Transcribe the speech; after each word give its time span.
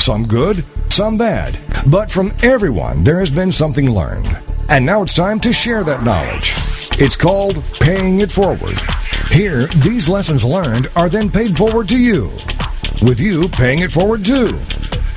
Some 0.00 0.26
good, 0.26 0.64
some 0.90 1.18
bad. 1.18 1.58
But 1.86 2.10
from 2.10 2.32
everyone, 2.42 3.04
there 3.04 3.18
has 3.18 3.30
been 3.30 3.52
something 3.52 3.90
learned. 3.90 4.34
And 4.70 4.86
now 4.86 5.02
it's 5.02 5.12
time 5.12 5.38
to 5.40 5.52
share 5.52 5.84
that 5.84 6.04
knowledge. 6.04 6.54
It's 6.92 7.16
called 7.16 7.62
Paying 7.80 8.20
It 8.20 8.32
Forward. 8.32 8.80
Here, 9.30 9.66
these 9.66 10.08
lessons 10.08 10.42
learned 10.42 10.88
are 10.96 11.10
then 11.10 11.30
paid 11.30 11.54
forward 11.54 11.86
to 11.90 11.98
you, 11.98 12.30
with 13.02 13.20
you 13.20 13.46
paying 13.50 13.80
it 13.80 13.90
forward 13.92 14.24
too. 14.24 14.58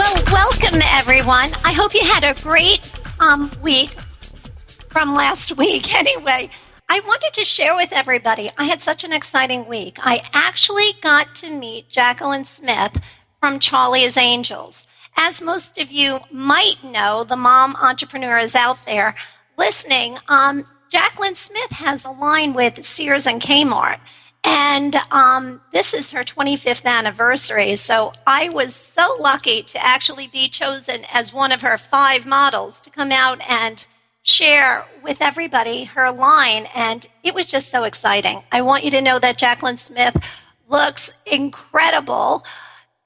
Well, 0.00 0.22
welcome 0.32 0.80
everyone. 0.82 1.50
I 1.62 1.74
hope 1.74 1.92
you 1.92 2.00
had 2.02 2.24
a 2.24 2.32
great 2.42 2.90
um, 3.20 3.50
week 3.62 3.90
from 4.88 5.14
last 5.14 5.54
week. 5.58 5.94
Anyway, 5.94 6.48
I 6.88 7.00
wanted 7.00 7.34
to 7.34 7.44
share 7.44 7.76
with 7.76 7.92
everybody. 7.92 8.48
I 8.56 8.64
had 8.64 8.80
such 8.80 9.04
an 9.04 9.12
exciting 9.12 9.68
week. 9.68 9.98
I 10.00 10.22
actually 10.32 10.92
got 11.02 11.34
to 11.36 11.50
meet 11.50 11.90
Jaclyn 11.90 12.46
Smith 12.46 12.98
from 13.40 13.58
Charlie's 13.58 14.16
Angels. 14.16 14.86
As 15.18 15.42
most 15.42 15.76
of 15.76 15.92
you 15.92 16.20
might 16.32 16.82
know, 16.82 17.22
the 17.22 17.36
mom 17.36 17.76
entrepreneurs 17.76 18.54
out 18.54 18.82
there 18.86 19.14
listening, 19.58 20.16
um, 20.28 20.64
Jaclyn 20.90 21.36
Smith 21.36 21.72
has 21.72 22.06
a 22.06 22.10
line 22.10 22.54
with 22.54 22.82
Sears 22.82 23.26
and 23.26 23.38
Kmart. 23.42 24.00
And 24.44 24.96
um, 25.10 25.60
this 25.72 25.92
is 25.92 26.10
her 26.12 26.24
25th 26.24 26.86
anniversary. 26.86 27.76
So 27.76 28.12
I 28.26 28.48
was 28.48 28.74
so 28.74 29.16
lucky 29.20 29.62
to 29.64 29.84
actually 29.84 30.28
be 30.28 30.48
chosen 30.48 31.04
as 31.12 31.32
one 31.32 31.52
of 31.52 31.62
her 31.62 31.76
five 31.76 32.26
models 32.26 32.80
to 32.82 32.90
come 32.90 33.12
out 33.12 33.40
and 33.48 33.86
share 34.22 34.86
with 35.02 35.20
everybody 35.20 35.84
her 35.84 36.10
line. 36.10 36.66
And 36.74 37.06
it 37.22 37.34
was 37.34 37.50
just 37.50 37.70
so 37.70 37.84
exciting. 37.84 38.42
I 38.52 38.62
want 38.62 38.84
you 38.84 38.90
to 38.92 39.02
know 39.02 39.18
that 39.18 39.38
Jaclyn 39.38 39.78
Smith 39.78 40.16
looks 40.68 41.12
incredible. 41.30 42.44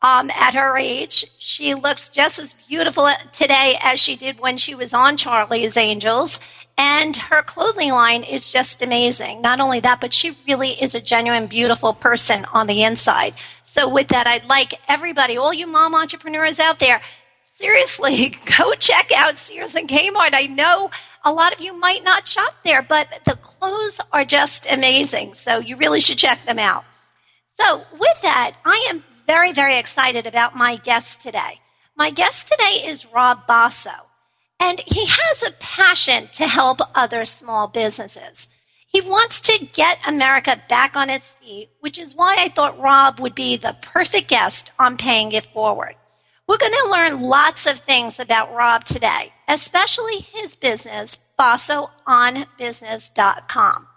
Um, 0.04 0.30
at 0.32 0.52
her 0.52 0.76
age, 0.76 1.24
she 1.38 1.72
looks 1.72 2.10
just 2.10 2.38
as 2.38 2.54
beautiful 2.68 3.08
today 3.32 3.76
as 3.82 3.98
she 3.98 4.16
did 4.16 4.38
when 4.38 4.58
she 4.58 4.74
was 4.74 4.92
on 4.92 5.16
Charlie's 5.16 5.78
Angels. 5.78 6.38
And 6.76 7.16
her 7.16 7.40
clothing 7.40 7.90
line 7.90 8.22
is 8.22 8.52
just 8.52 8.82
amazing. 8.82 9.40
Not 9.40 9.60
only 9.60 9.80
that, 9.80 10.02
but 10.02 10.12
she 10.12 10.36
really 10.46 10.72
is 10.72 10.94
a 10.94 11.00
genuine, 11.00 11.46
beautiful 11.46 11.94
person 11.94 12.44
on 12.52 12.66
the 12.66 12.82
inside. 12.82 13.36
So, 13.62 13.88
with 13.88 14.08
that, 14.08 14.26
I'd 14.26 14.44
like 14.44 14.78
everybody, 14.88 15.38
all 15.38 15.54
you 15.54 15.66
mom 15.66 15.94
entrepreneurs 15.94 16.60
out 16.60 16.80
there, 16.80 17.00
seriously, 17.54 18.36
go 18.58 18.74
check 18.74 19.10
out 19.16 19.38
Sears 19.38 19.74
and 19.74 19.88
Kmart. 19.88 20.34
I 20.34 20.48
know 20.48 20.90
a 21.24 21.32
lot 21.32 21.54
of 21.54 21.62
you 21.62 21.72
might 21.72 22.04
not 22.04 22.28
shop 22.28 22.56
there, 22.62 22.82
but 22.82 23.08
the 23.24 23.36
clothes 23.36 24.02
are 24.12 24.26
just 24.26 24.70
amazing. 24.70 25.32
So, 25.32 25.60
you 25.60 25.78
really 25.78 26.00
should 26.00 26.18
check 26.18 26.44
them 26.44 26.58
out. 26.58 26.84
So, 27.58 27.84
with 27.98 28.20
that, 28.20 28.56
I 28.66 28.86
am 28.90 29.02
very, 29.26 29.52
very 29.52 29.78
excited 29.78 30.26
about 30.26 30.56
my 30.56 30.76
guest 30.76 31.20
today. 31.20 31.60
My 31.96 32.10
guest 32.10 32.48
today 32.48 32.82
is 32.84 33.12
Rob 33.12 33.46
Basso. 33.46 33.90
And 34.60 34.80
he 34.80 35.06
has 35.06 35.42
a 35.42 35.52
passion 35.52 36.28
to 36.32 36.46
help 36.46 36.80
other 36.94 37.24
small 37.24 37.68
businesses. 37.68 38.48
He 38.86 39.00
wants 39.00 39.40
to 39.42 39.66
get 39.72 39.98
America 40.06 40.60
back 40.68 40.96
on 40.96 41.08
its 41.10 41.32
feet, 41.32 41.70
which 41.80 41.98
is 41.98 42.14
why 42.14 42.36
I 42.38 42.48
thought 42.48 42.78
Rob 42.78 43.18
would 43.20 43.34
be 43.34 43.56
the 43.56 43.76
perfect 43.82 44.28
guest 44.28 44.70
on 44.78 44.96
Paying 44.96 45.32
It 45.32 45.46
Forward. 45.46 45.96
We're 46.46 46.58
going 46.58 46.72
to 46.72 46.90
learn 46.90 47.22
lots 47.22 47.66
of 47.66 47.78
things 47.78 48.20
about 48.20 48.54
Rob 48.54 48.84
today, 48.84 49.32
especially 49.48 50.18
his 50.18 50.54
business, 50.54 51.18
BassoOnBusiness.com. 51.38 53.88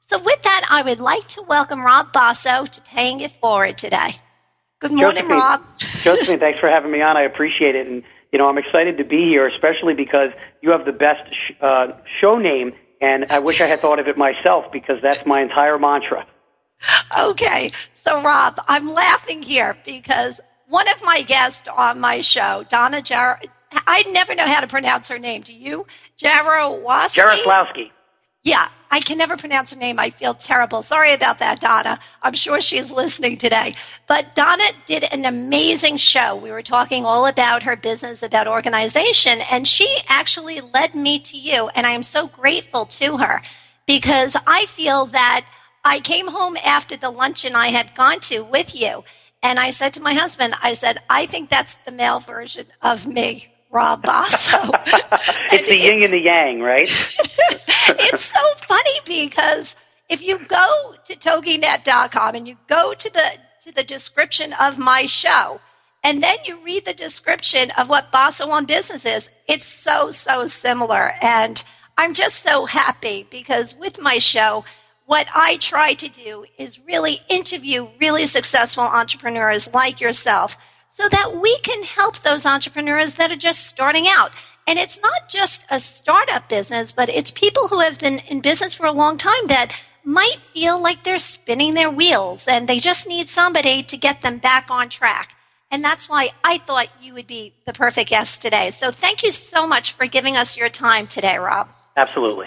So, 0.00 0.18
with 0.18 0.42
that, 0.42 0.66
I 0.70 0.82
would 0.82 1.00
like 1.00 1.26
to 1.28 1.40
welcome 1.42 1.82
Rob 1.84 2.12
Basso 2.12 2.66
to 2.66 2.80
Paying 2.82 3.20
It 3.20 3.32
Forward 3.40 3.78
today. 3.78 4.16
Good 4.84 4.92
morning, 4.92 5.22
Josephine, 5.22 5.38
Rob. 5.38 5.66
Josephine, 6.02 6.38
thanks 6.40 6.60
for 6.60 6.68
having 6.68 6.90
me 6.90 7.00
on. 7.00 7.16
I 7.16 7.22
appreciate 7.22 7.74
it. 7.74 7.86
And 7.86 8.02
you 8.32 8.38
know, 8.38 8.50
I'm 8.50 8.58
excited 8.58 8.98
to 8.98 9.04
be 9.04 9.24
here, 9.28 9.46
especially 9.46 9.94
because 9.94 10.28
you 10.60 10.72
have 10.72 10.84
the 10.84 10.92
best 10.92 11.22
sh- 11.32 11.52
uh, 11.62 11.90
show 12.20 12.36
name, 12.36 12.74
and 13.00 13.24
I 13.30 13.38
wish 13.38 13.62
I 13.62 13.66
had 13.66 13.80
thought 13.80 13.98
of 13.98 14.08
it 14.08 14.18
myself 14.18 14.70
because 14.70 14.98
that's 15.00 15.24
my 15.24 15.40
entire 15.40 15.78
mantra. 15.78 16.26
Okay, 17.18 17.70
so 17.94 18.20
Rob, 18.20 18.60
I'm 18.68 18.88
laughing 18.88 19.42
here 19.42 19.74
because 19.86 20.42
one 20.68 20.86
of 20.90 21.02
my 21.02 21.22
guests 21.22 21.66
on 21.66 21.98
my 21.98 22.20
show, 22.20 22.66
Donna 22.68 23.00
Jar, 23.00 23.40
I 23.72 24.02
never 24.10 24.34
know 24.34 24.46
how 24.46 24.60
to 24.60 24.66
pronounce 24.66 25.08
her 25.08 25.18
name. 25.18 25.40
Do 25.40 25.54
you? 25.54 25.86
Jaroslawski? 26.18 27.22
Jaroslawski. 27.22 27.90
Yeah, 28.42 28.68
I 28.94 29.00
can 29.00 29.18
never 29.18 29.36
pronounce 29.36 29.72
her 29.72 29.76
name. 29.76 29.98
I 29.98 30.10
feel 30.10 30.34
terrible. 30.34 30.80
Sorry 30.80 31.12
about 31.14 31.40
that, 31.40 31.58
Donna. 31.58 31.98
I'm 32.22 32.34
sure 32.34 32.60
she's 32.60 32.92
listening 32.92 33.36
today. 33.36 33.74
But 34.06 34.36
Donna 34.36 34.62
did 34.86 35.02
an 35.12 35.24
amazing 35.24 35.96
show. 35.96 36.36
We 36.36 36.52
were 36.52 36.62
talking 36.62 37.04
all 37.04 37.26
about 37.26 37.64
her 37.64 37.74
business, 37.74 38.22
about 38.22 38.46
organization, 38.46 39.40
and 39.50 39.66
she 39.66 39.96
actually 40.08 40.60
led 40.60 40.94
me 40.94 41.18
to 41.18 41.36
you. 41.36 41.70
And 41.74 41.88
I 41.88 41.90
am 41.90 42.04
so 42.04 42.28
grateful 42.28 42.86
to 42.86 43.16
her 43.16 43.42
because 43.84 44.36
I 44.46 44.66
feel 44.66 45.06
that 45.06 45.44
I 45.84 45.98
came 45.98 46.28
home 46.28 46.56
after 46.64 46.96
the 46.96 47.10
luncheon 47.10 47.56
I 47.56 47.70
had 47.70 47.96
gone 47.96 48.20
to 48.20 48.42
with 48.42 48.80
you. 48.80 49.02
And 49.42 49.58
I 49.58 49.70
said 49.70 49.92
to 49.94 50.02
my 50.02 50.14
husband, 50.14 50.54
I 50.62 50.74
said, 50.74 50.98
I 51.10 51.26
think 51.26 51.50
that's 51.50 51.74
the 51.84 51.90
male 51.90 52.20
version 52.20 52.66
of 52.80 53.08
me. 53.08 53.53
Rob 53.74 54.02
Basso. 54.06 54.70
it's 55.52 55.68
the 55.68 55.76
yin 55.76 56.04
and 56.04 56.12
the 56.12 56.20
yang, 56.20 56.60
right? 56.60 56.88
it's 56.88 58.24
so 58.24 58.40
funny 58.58 59.00
because 59.04 59.76
if 60.08 60.22
you 60.22 60.38
go 60.46 60.94
to 61.04 61.14
toginet.com 61.14 62.34
and 62.36 62.48
you 62.48 62.56
go 62.68 62.94
to 62.94 63.12
the 63.12 63.38
to 63.62 63.72
the 63.72 63.82
description 63.82 64.52
of 64.60 64.78
my 64.78 65.06
show, 65.06 65.60
and 66.04 66.22
then 66.22 66.36
you 66.44 66.62
read 66.62 66.84
the 66.84 66.92
description 66.92 67.70
of 67.78 67.88
what 67.88 68.12
Basso 68.12 68.50
on 68.50 68.66
Business 68.66 69.06
is, 69.06 69.30
it's 69.48 69.64
so, 69.64 70.10
so 70.10 70.44
similar. 70.44 71.14
And 71.22 71.64
I'm 71.96 72.12
just 72.12 72.42
so 72.42 72.66
happy 72.66 73.26
because 73.30 73.74
with 73.74 73.98
my 73.98 74.18
show, 74.18 74.66
what 75.06 75.26
I 75.34 75.56
try 75.56 75.94
to 75.94 76.08
do 76.10 76.44
is 76.58 76.78
really 76.78 77.20
interview 77.30 77.88
really 77.98 78.26
successful 78.26 78.84
entrepreneurs 78.84 79.72
like 79.72 79.98
yourself 79.98 80.58
so 80.94 81.08
that 81.08 81.36
we 81.40 81.58
can 81.58 81.82
help 81.82 82.20
those 82.20 82.46
entrepreneurs 82.46 83.14
that 83.14 83.32
are 83.32 83.36
just 83.36 83.66
starting 83.66 84.06
out. 84.08 84.30
And 84.64 84.78
it's 84.78 85.00
not 85.02 85.28
just 85.28 85.66
a 85.68 85.80
startup 85.80 86.48
business, 86.48 86.92
but 86.92 87.08
it's 87.08 87.32
people 87.32 87.66
who 87.66 87.80
have 87.80 87.98
been 87.98 88.20
in 88.20 88.40
business 88.40 88.74
for 88.74 88.86
a 88.86 88.92
long 88.92 89.16
time 89.16 89.48
that 89.48 89.72
might 90.04 90.38
feel 90.54 90.80
like 90.80 91.02
they're 91.02 91.18
spinning 91.18 91.74
their 91.74 91.90
wheels 91.90 92.46
and 92.46 92.68
they 92.68 92.78
just 92.78 93.08
need 93.08 93.26
somebody 93.26 93.82
to 93.82 93.96
get 93.96 94.22
them 94.22 94.38
back 94.38 94.70
on 94.70 94.88
track. 94.88 95.34
And 95.68 95.82
that's 95.82 96.08
why 96.08 96.28
I 96.44 96.58
thought 96.58 96.86
you 97.02 97.12
would 97.14 97.26
be 97.26 97.54
the 97.66 97.72
perfect 97.72 98.10
guest 98.10 98.40
today. 98.40 98.70
So 98.70 98.92
thank 98.92 99.24
you 99.24 99.32
so 99.32 99.66
much 99.66 99.94
for 99.94 100.06
giving 100.06 100.36
us 100.36 100.56
your 100.56 100.68
time 100.68 101.08
today, 101.08 101.38
Rob. 101.38 101.72
Absolutely. 101.96 102.46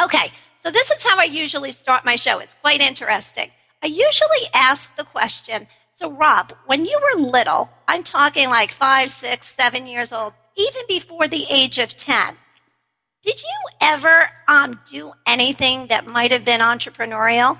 Okay, 0.00 0.30
so 0.62 0.70
this 0.70 0.92
is 0.92 1.02
how 1.02 1.18
I 1.18 1.24
usually 1.24 1.72
start 1.72 2.04
my 2.04 2.14
show. 2.14 2.38
It's 2.38 2.54
quite 2.54 2.80
interesting. 2.80 3.50
I 3.82 3.88
usually 3.88 4.46
ask 4.54 4.94
the 4.94 5.04
question 5.04 5.66
so, 5.96 6.12
Rob, 6.12 6.52
when 6.66 6.84
you 6.84 7.00
were 7.02 7.22
little, 7.22 7.70
I'm 7.88 8.02
talking 8.02 8.50
like 8.50 8.70
five, 8.70 9.10
six, 9.10 9.46
seven 9.48 9.86
years 9.86 10.12
old, 10.12 10.34
even 10.54 10.82
before 10.86 11.26
the 11.26 11.44
age 11.50 11.78
of 11.78 11.88
10, 11.88 12.36
did 13.22 13.42
you 13.42 13.76
ever 13.80 14.28
um, 14.46 14.78
do 14.90 15.12
anything 15.26 15.86
that 15.86 16.06
might 16.06 16.32
have 16.32 16.44
been 16.44 16.60
entrepreneurial? 16.60 17.58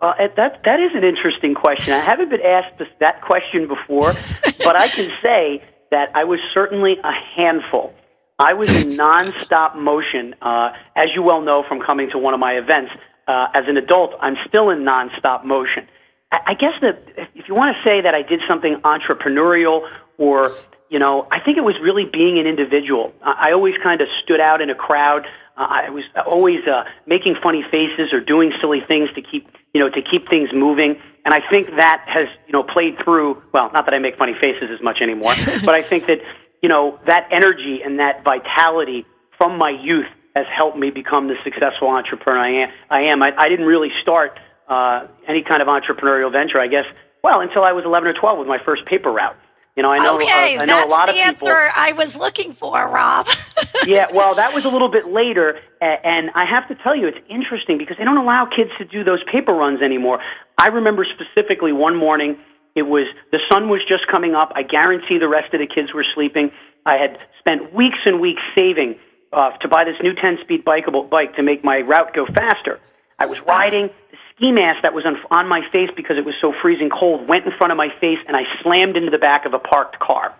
Uh, 0.00 0.12
that 0.36 0.60
that 0.64 0.80
is 0.80 0.90
an 0.94 1.04
interesting 1.04 1.54
question. 1.54 1.92
I 1.92 2.00
haven't 2.00 2.30
been 2.30 2.42
asked 2.42 2.78
this, 2.80 2.88
that 2.98 3.22
question 3.22 3.68
before, 3.68 4.12
but 4.64 4.74
I 4.74 4.88
can 4.88 5.10
say 5.22 5.62
that 5.92 6.10
I 6.16 6.24
was 6.24 6.40
certainly 6.52 6.96
a 7.04 7.12
handful. 7.36 7.94
I 8.40 8.54
was 8.54 8.70
in 8.70 8.96
nonstop 8.96 9.76
motion. 9.76 10.34
Uh, 10.42 10.70
as 10.96 11.10
you 11.14 11.22
well 11.22 11.42
know 11.42 11.62
from 11.68 11.80
coming 11.80 12.10
to 12.10 12.18
one 12.18 12.34
of 12.34 12.40
my 12.40 12.54
events, 12.54 12.90
uh, 13.28 13.46
as 13.54 13.64
an 13.68 13.76
adult, 13.76 14.14
I'm 14.20 14.36
still 14.48 14.70
in 14.70 14.80
nonstop 14.80 15.44
motion. 15.44 15.86
I, 16.30 16.54
guess 16.54 16.74
that 16.82 17.02
if 17.34 17.48
you 17.48 17.54
want 17.54 17.74
to 17.76 17.88
say 17.88 18.02
that 18.02 18.14
I 18.14 18.22
did 18.22 18.40
something 18.46 18.80
entrepreneurial 18.84 19.88
or 20.18 20.50
you 20.90 20.98
know, 20.98 21.26
I 21.30 21.40
think 21.40 21.58
it 21.58 21.64
was 21.64 21.76
really 21.82 22.06
being 22.10 22.38
an 22.38 22.46
individual. 22.46 23.12
I 23.22 23.52
always 23.52 23.74
kind 23.82 24.00
of 24.00 24.08
stood 24.24 24.40
out 24.40 24.62
in 24.62 24.70
a 24.70 24.74
crowd. 24.74 25.26
Uh, 25.56 25.66
I 25.68 25.90
was 25.90 26.04
always 26.26 26.66
uh, 26.66 26.84
making 27.06 27.36
funny 27.42 27.62
faces 27.62 28.12
or 28.12 28.20
doing 28.20 28.52
silly 28.60 28.80
things 28.80 29.12
to 29.14 29.22
keep, 29.22 29.48
you 29.74 29.80
know, 29.80 29.90
to 29.90 30.00
keep 30.00 30.28
things 30.30 30.48
moving. 30.54 30.96
And 31.26 31.34
I 31.34 31.40
think 31.50 31.76
that 31.76 32.04
has, 32.06 32.26
you 32.46 32.52
know, 32.52 32.62
played 32.62 32.96
through. 33.04 33.42
Well, 33.52 33.70
not 33.74 33.84
that 33.84 33.92
I 33.92 33.98
make 33.98 34.16
funny 34.16 34.34
faces 34.40 34.70
as 34.72 34.82
much 34.82 35.02
anymore, 35.02 35.34
but 35.64 35.74
I 35.74 35.82
think 35.82 36.06
that, 36.06 36.20
you 36.62 36.70
know, 36.70 36.98
that 37.06 37.28
energy 37.30 37.80
and 37.84 37.98
that 37.98 38.24
vitality 38.24 39.04
from 39.36 39.58
my 39.58 39.70
youth 39.70 40.08
has 40.34 40.46
helped 40.56 40.78
me 40.78 40.90
become 40.90 41.28
the 41.28 41.34
successful 41.44 41.88
entrepreneur 41.88 42.40
I 42.40 42.64
am. 42.64 42.68
I 42.88 43.00
am. 43.12 43.22
I, 43.22 43.32
I 43.36 43.48
didn't 43.50 43.66
really 43.66 43.90
start 44.00 44.38
uh, 44.68 45.06
any 45.26 45.42
kind 45.42 45.62
of 45.62 45.68
entrepreneurial 45.68 46.30
venture, 46.30 46.60
I 46.60 46.66
guess. 46.68 46.84
Well, 47.22 47.40
until 47.40 47.64
I 47.64 47.72
was 47.72 47.84
11 47.84 48.08
or 48.08 48.12
12 48.12 48.38
with 48.38 48.48
my 48.48 48.58
first 48.64 48.84
paper 48.86 49.10
route. 49.10 49.36
You 49.76 49.82
know, 49.82 49.92
I 49.92 49.98
know, 49.98 50.16
okay, 50.16 50.56
uh, 50.56 50.62
I 50.62 50.64
know 50.64 50.74
that's 50.74 50.86
a 50.86 50.90
lot 50.90 51.06
the 51.06 51.12
of 51.12 51.16
people. 51.16 51.28
answer 51.28 51.70
I 51.76 51.92
was 51.92 52.16
looking 52.16 52.52
for, 52.52 52.74
Rob. 52.88 53.28
yeah, 53.86 54.08
well, 54.12 54.34
that 54.34 54.52
was 54.52 54.64
a 54.64 54.68
little 54.68 54.88
bit 54.88 55.06
later, 55.06 55.60
and 55.80 56.30
I 56.34 56.46
have 56.46 56.66
to 56.66 56.74
tell 56.82 56.96
you, 56.96 57.06
it's 57.06 57.18
interesting 57.28 57.78
because 57.78 57.96
they 57.96 58.02
don't 58.02 58.16
allow 58.16 58.46
kids 58.46 58.72
to 58.78 58.84
do 58.84 59.04
those 59.04 59.22
paper 59.30 59.52
runs 59.52 59.80
anymore. 59.80 60.20
I 60.58 60.68
remember 60.68 61.06
specifically 61.06 61.72
one 61.72 61.94
morning, 61.94 62.38
it 62.74 62.82
was 62.82 63.06
the 63.30 63.38
sun 63.48 63.68
was 63.68 63.80
just 63.88 64.08
coming 64.08 64.34
up. 64.34 64.50
I 64.56 64.64
guarantee 64.64 65.18
the 65.18 65.28
rest 65.28 65.54
of 65.54 65.60
the 65.60 65.66
kids 65.66 65.94
were 65.94 66.04
sleeping. 66.12 66.50
I 66.84 66.96
had 66.96 67.16
spent 67.38 67.72
weeks 67.72 67.98
and 68.04 68.20
weeks 68.20 68.42
saving 68.56 68.98
uh, 69.32 69.50
to 69.58 69.68
buy 69.68 69.84
this 69.84 69.96
new 70.02 70.12
10-speed 70.12 70.64
bikeable 70.64 71.08
bike 71.08 71.36
to 71.36 71.42
make 71.44 71.62
my 71.62 71.82
route 71.82 72.14
go 72.14 72.26
faster. 72.26 72.80
I 73.18 73.26
was 73.26 73.40
riding 73.42 73.90
ski 74.38 74.52
mask 74.52 74.82
that 74.82 74.94
was 74.94 75.04
on, 75.04 75.16
on 75.30 75.48
my 75.48 75.60
face 75.70 75.90
because 75.94 76.16
it 76.16 76.24
was 76.24 76.34
so 76.40 76.54
freezing 76.62 76.88
cold 76.88 77.28
went 77.28 77.44
in 77.44 77.52
front 77.58 77.72
of 77.72 77.76
my 77.76 77.88
face 78.00 78.18
and 78.26 78.36
I 78.36 78.42
slammed 78.62 78.96
into 78.96 79.10
the 79.10 79.18
back 79.18 79.44
of 79.44 79.52
a 79.52 79.58
parked 79.58 79.98
car. 79.98 80.34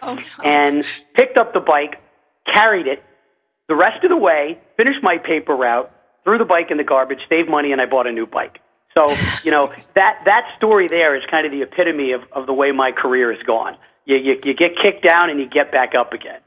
Oh, 0.00 0.14
no. 0.14 0.44
And 0.44 0.84
picked 1.14 1.38
up 1.38 1.52
the 1.52 1.60
bike, 1.60 2.02
carried 2.52 2.88
it 2.88 3.04
the 3.68 3.76
rest 3.76 4.04
of 4.04 4.10
the 4.10 4.16
way, 4.16 4.58
finished 4.76 5.02
my 5.02 5.16
paper 5.18 5.54
route, 5.54 5.90
threw 6.24 6.36
the 6.36 6.44
bike 6.44 6.70
in 6.70 6.76
the 6.76 6.84
garbage, 6.84 7.20
saved 7.28 7.48
money, 7.48 7.72
and 7.72 7.80
I 7.80 7.86
bought 7.86 8.06
a 8.06 8.12
new 8.12 8.26
bike. 8.26 8.58
So, 8.94 9.14
you 9.44 9.50
know, 9.50 9.68
that, 9.94 10.20
that 10.26 10.42
story 10.58 10.88
there 10.88 11.16
is 11.16 11.22
kind 11.30 11.46
of 11.46 11.52
the 11.52 11.62
epitome 11.62 12.12
of, 12.12 12.20
of 12.32 12.46
the 12.46 12.52
way 12.52 12.72
my 12.72 12.92
career 12.92 13.32
has 13.32 13.42
gone. 13.46 13.76
You, 14.04 14.16
you, 14.16 14.34
you 14.44 14.54
get 14.54 14.72
kicked 14.82 15.04
down 15.04 15.30
and 15.30 15.40
you 15.40 15.48
get 15.48 15.72
back 15.72 15.92
up 15.98 16.12
again. 16.12 16.40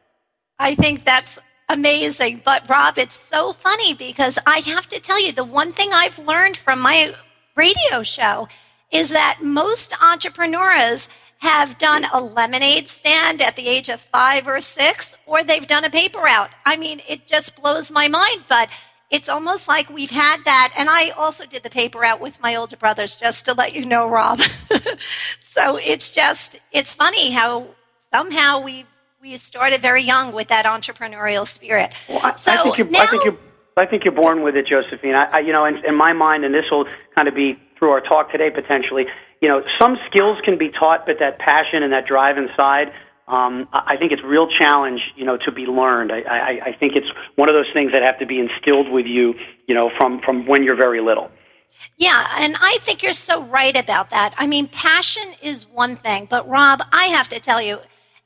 I 0.60 0.76
think 0.76 1.04
that's 1.04 1.40
amazing. 1.70 2.42
But 2.44 2.70
Rob, 2.70 2.98
it's 2.98 3.16
so 3.16 3.54
funny 3.54 3.94
because 3.94 4.38
I 4.46 4.60
have 4.60 4.88
to 4.90 5.00
tell 5.00 5.22
you 5.22 5.32
the 5.32 5.44
one 5.44 5.72
thing 5.72 5.90
I've 5.94 6.20
learned 6.20 6.58
from 6.58 6.80
my 6.80 7.16
radio 7.56 8.04
show 8.04 8.48
is 8.92 9.10
that 9.10 9.40
most 9.42 9.94
entrepreneurs 10.02 11.10
have 11.40 11.78
done 11.78 12.06
a 12.14 12.22
lemonade 12.22 12.88
stand 12.88 13.42
at 13.42 13.56
the 13.56 13.68
age 13.68 13.90
of 13.90 14.00
five 14.00 14.48
or 14.48 14.62
six, 14.62 15.16
or 15.26 15.44
they've 15.44 15.68
done 15.68 15.84
a 15.84 15.90
paper 15.90 16.20
route. 16.20 16.50
I 16.66 16.78
mean, 16.78 17.02
it 17.08 17.28
just 17.28 17.62
blows 17.62 17.92
my 17.92 18.08
mind, 18.08 18.46
but 18.48 18.70
it's 19.12 19.30
almost 19.30 19.68
like 19.68 19.90
we've 19.90 20.10
had 20.12 20.38
that. 20.46 20.74
And 20.78 20.90
I 20.90 21.10
also 21.12 21.46
did 21.46 21.64
the 21.64 21.70
paper 21.70 22.00
route 22.00 22.22
with 22.22 22.42
my 22.42 22.56
older 22.56 22.78
brothers, 22.78 23.16
just 23.16 23.46
to 23.46 23.54
let 23.54 23.76
you 23.76 23.86
know, 23.86 24.10
Rob. 24.10 24.40
so 25.40 25.78
it's 25.78 26.10
just, 26.10 26.60
it's 26.72 26.94
funny 26.94 27.32
how 27.32 27.68
somehow 28.12 28.62
we've 28.62 28.88
we 29.26 29.38
started 29.38 29.82
very 29.82 30.04
young 30.04 30.34
with 30.34 30.50
that 30.50 30.66
entrepreneurial 30.66 31.48
spirit. 31.48 31.94
Well, 32.08 32.20
I, 32.24 32.36
so 32.36 32.52
I 32.52 32.62
think 32.62 32.78
you're, 32.78 32.90
now, 32.90 33.02
I 33.02 33.08
think 33.08 33.26
you're, 33.26 33.38
I 33.76 33.86
think 33.88 34.04
you're 34.06 34.14
born 34.14 34.44
with 34.44 34.56
it, 34.56 34.68
Josephine. 34.68 35.16
I, 35.16 35.26
I 35.34 35.40
you 35.40 35.52
know, 35.52 35.66
in, 35.66 35.84
in 35.84 35.98
my 35.98 36.14
mind, 36.14 36.46
and 36.46 36.54
this 36.54 36.66
will 36.70 36.86
kind 37.18 37.28
of 37.28 37.34
be 37.34 37.58
through 37.80 37.90
our 37.90 38.02
talk 38.02 38.32
today 38.32 38.52
potentially. 38.52 39.06
You 39.42 39.50
know, 39.50 39.64
some 39.82 39.98
skills 40.10 40.38
can 40.46 40.60
be 40.60 40.70
taught, 40.70 41.08
but 41.08 41.16
that 41.20 41.40
passion 41.40 41.82
and 41.82 41.92
that 41.92 42.06
drive 42.06 42.38
inside, 42.38 42.94
um, 43.28 43.68
I 43.74 43.98
think 43.98 44.12
it's 44.12 44.22
real 44.24 44.48
challenge, 44.48 45.02
you 45.16 45.26
know, 45.26 45.38
to 45.44 45.52
be 45.52 45.64
learned. 45.64 46.12
I, 46.12 46.22
I, 46.22 46.60
I 46.68 46.76
think 46.80 46.94
it's 46.96 47.08
one 47.36 47.50
of 47.50 47.56
those 47.56 47.72
things 47.74 47.92
that 47.94 48.04
have 48.04 48.20
to 48.20 48.28
be 48.28 48.40
instilled 48.40 48.92
with 48.92 49.08
you, 49.08 49.34
you 49.68 49.74
know, 49.74 49.90
from 49.98 50.22
from 50.22 50.46
when 50.46 50.64
you're 50.64 50.76
very 50.76 51.02
little. 51.02 51.32
Yeah, 51.98 52.32
and 52.38 52.56
I 52.62 52.78
think 52.82 53.02
you're 53.02 53.12
so 53.12 53.44
right 53.44 53.76
about 53.76 54.12
that. 54.12 54.36
I 54.38 54.46
mean, 54.46 54.68
passion 54.68 55.34
is 55.42 55.68
one 55.68 55.96
thing, 55.96 56.28
but 56.30 56.48
Rob, 56.48 56.84
I 56.94 57.06
have 57.06 57.28
to 57.30 57.40
tell 57.40 57.62
you, 57.62 57.80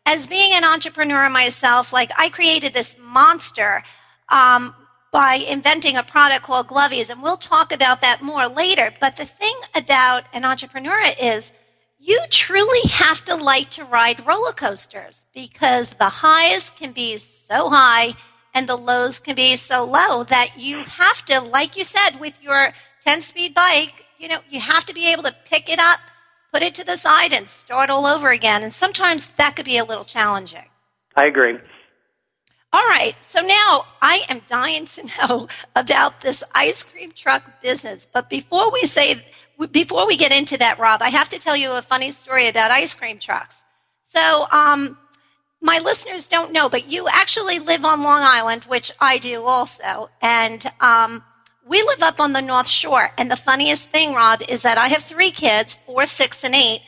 as 0.10 0.26
being 0.26 0.54
an 0.54 0.64
entrepreneur 0.64 1.30
myself, 1.30 1.94
like 1.94 2.10
I 2.18 2.30
created 2.30 2.74
this 2.74 2.98
monster 3.00 3.84
um, 4.30 4.74
by 5.12 5.36
inventing 5.48 5.98
a 5.98 6.04
product 6.04 6.42
called 6.42 6.68
Glovies, 6.68 7.12
and 7.12 7.22
we'll 7.22 7.38
talk 7.38 7.72
about 7.72 8.02
that 8.02 8.24
more 8.24 8.48
later. 8.48 8.92
But 9.00 9.18
the 9.18 9.26
thing 9.26 9.54
about 9.76 10.24
an 10.34 10.46
entrepreneur 10.46 11.00
is 11.22 11.54
you 12.00 12.20
truly 12.32 12.90
have 12.90 13.24
to 13.26 13.36
like 13.36 13.70
to 13.72 13.86
ride 13.86 14.26
roller 14.26 14.52
coasters 14.52 15.28
because 15.32 15.92
the 15.92 16.10
highs 16.10 16.72
can 16.72 16.92
be 16.92 17.18
so 17.20 17.70
high 17.70 18.16
and 18.56 18.68
the 18.68 18.78
lows 18.78 19.20
can 19.20 19.36
be 19.36 19.56
so 19.58 19.86
low 19.86 20.24
that 20.24 20.58
you 20.58 20.78
have 20.78 21.24
to, 21.26 21.40
like 21.40 21.78
you 21.78 21.86
said, 21.86 22.20
with 22.20 22.42
your 22.42 22.74
10 23.06 23.22
speed 23.22 23.54
bike, 23.54 24.06
you 24.18 24.28
know, 24.28 24.40
you 24.50 24.60
have 24.60 24.86
to 24.86 24.94
be 24.96 25.12
able 25.12 25.22
to 25.22 25.36
pick 25.46 25.72
it 25.72 25.80
up 25.80 26.00
put 26.52 26.64
it 26.64 26.76
to 26.76 26.86
the 26.86 26.96
side 26.96 27.34
and 27.34 27.48
start 27.48 27.90
all 27.90 28.06
over 28.06 28.30
again. 28.30 28.64
And 28.64 28.74
sometimes 28.74 29.30
that 29.38 29.56
could 29.56 29.66
be 29.66 29.78
a 29.78 29.84
little 29.84 30.04
challenging. 30.04 30.66
I 31.16 31.26
agree. 31.26 31.58
All 32.72 32.88
right, 32.88 33.16
so 33.20 33.42
now 33.42 33.86
I 34.00 34.24
am 34.30 34.42
dying 34.46 34.86
to 34.86 35.10
know 35.18 35.48
about 35.76 36.22
this 36.22 36.44
ice 36.54 36.84
cream 36.84 37.12
truck 37.12 37.62
business. 37.62 38.08
But 38.12 38.30
before 38.30 38.72
we 38.72 38.84
say, 38.84 39.24
before 39.72 40.06
we 40.06 40.16
get 40.16 40.32
into 40.32 40.58
that, 40.60 40.78
Rob, 40.78 41.02
I 41.02 41.10
have 41.10 41.30
to 41.30 41.40
tell 41.40 41.58
you 41.58 41.72
a 41.72 41.82
funny 41.82 42.12
story 42.12 42.48
about 42.48 42.70
ice 42.70 42.94
cream 42.94 43.18
trucks. 43.18 43.64
So, 44.04 44.46
um, 44.52 44.98
my 45.62 45.80
listeners 45.80 46.28
don't 46.28 46.54
know, 46.54 46.70
but 46.70 46.90
you 46.90 47.08
actually 47.10 47.60
live 47.60 47.84
on 47.84 48.02
Long 48.02 48.22
Island, 48.24 48.64
which 48.64 48.92
I 49.02 49.18
do 49.18 49.44
also, 49.44 50.10
and 50.22 50.66
um, 50.80 51.24
we 51.70 51.84
live 51.84 52.02
up 52.02 52.20
on 52.20 52.34
the 52.34 52.42
North 52.42 52.68
Shore. 52.68 53.12
And 53.18 53.30
the 53.30 53.36
funniest 53.36 53.90
thing, 53.90 54.16
Rob, 54.16 54.42
is 54.50 54.64
that 54.64 54.80
I 54.80 54.88
have 54.88 55.04
three 55.04 55.30
kids, 55.30 55.78
four, 55.86 56.08
six, 56.08 56.44
and 56.44 56.56
eight. 56.56 56.80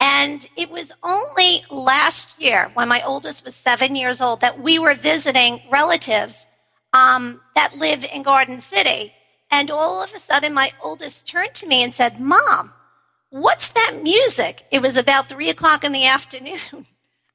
And 0.00 0.48
it 0.56 0.70
was 0.70 0.92
only 1.02 1.64
last 1.70 2.40
year, 2.40 2.70
when 2.74 2.88
my 2.88 3.02
oldest 3.04 3.44
was 3.44 3.56
seven 3.56 3.96
years 3.96 4.20
old, 4.20 4.40
that 4.42 4.60
we 4.60 4.78
were 4.78 4.94
visiting 4.94 5.60
relatives 5.72 6.46
um, 6.92 7.40
that 7.56 7.76
live 7.76 8.06
in 8.14 8.22
Garden 8.22 8.60
City. 8.60 9.12
And 9.50 9.72
all 9.72 10.00
of 10.02 10.14
a 10.14 10.20
sudden, 10.20 10.54
my 10.54 10.70
oldest 10.82 11.26
turned 11.26 11.54
to 11.54 11.66
me 11.66 11.82
and 11.82 11.92
said, 11.92 12.20
Mom, 12.20 12.72
what's 13.30 13.70
that 13.70 13.98
music? 14.04 14.64
It 14.70 14.82
was 14.82 14.96
about 14.96 15.28
three 15.28 15.50
o'clock 15.50 15.82
in 15.82 15.90
the 15.90 16.06
afternoon. 16.06 16.86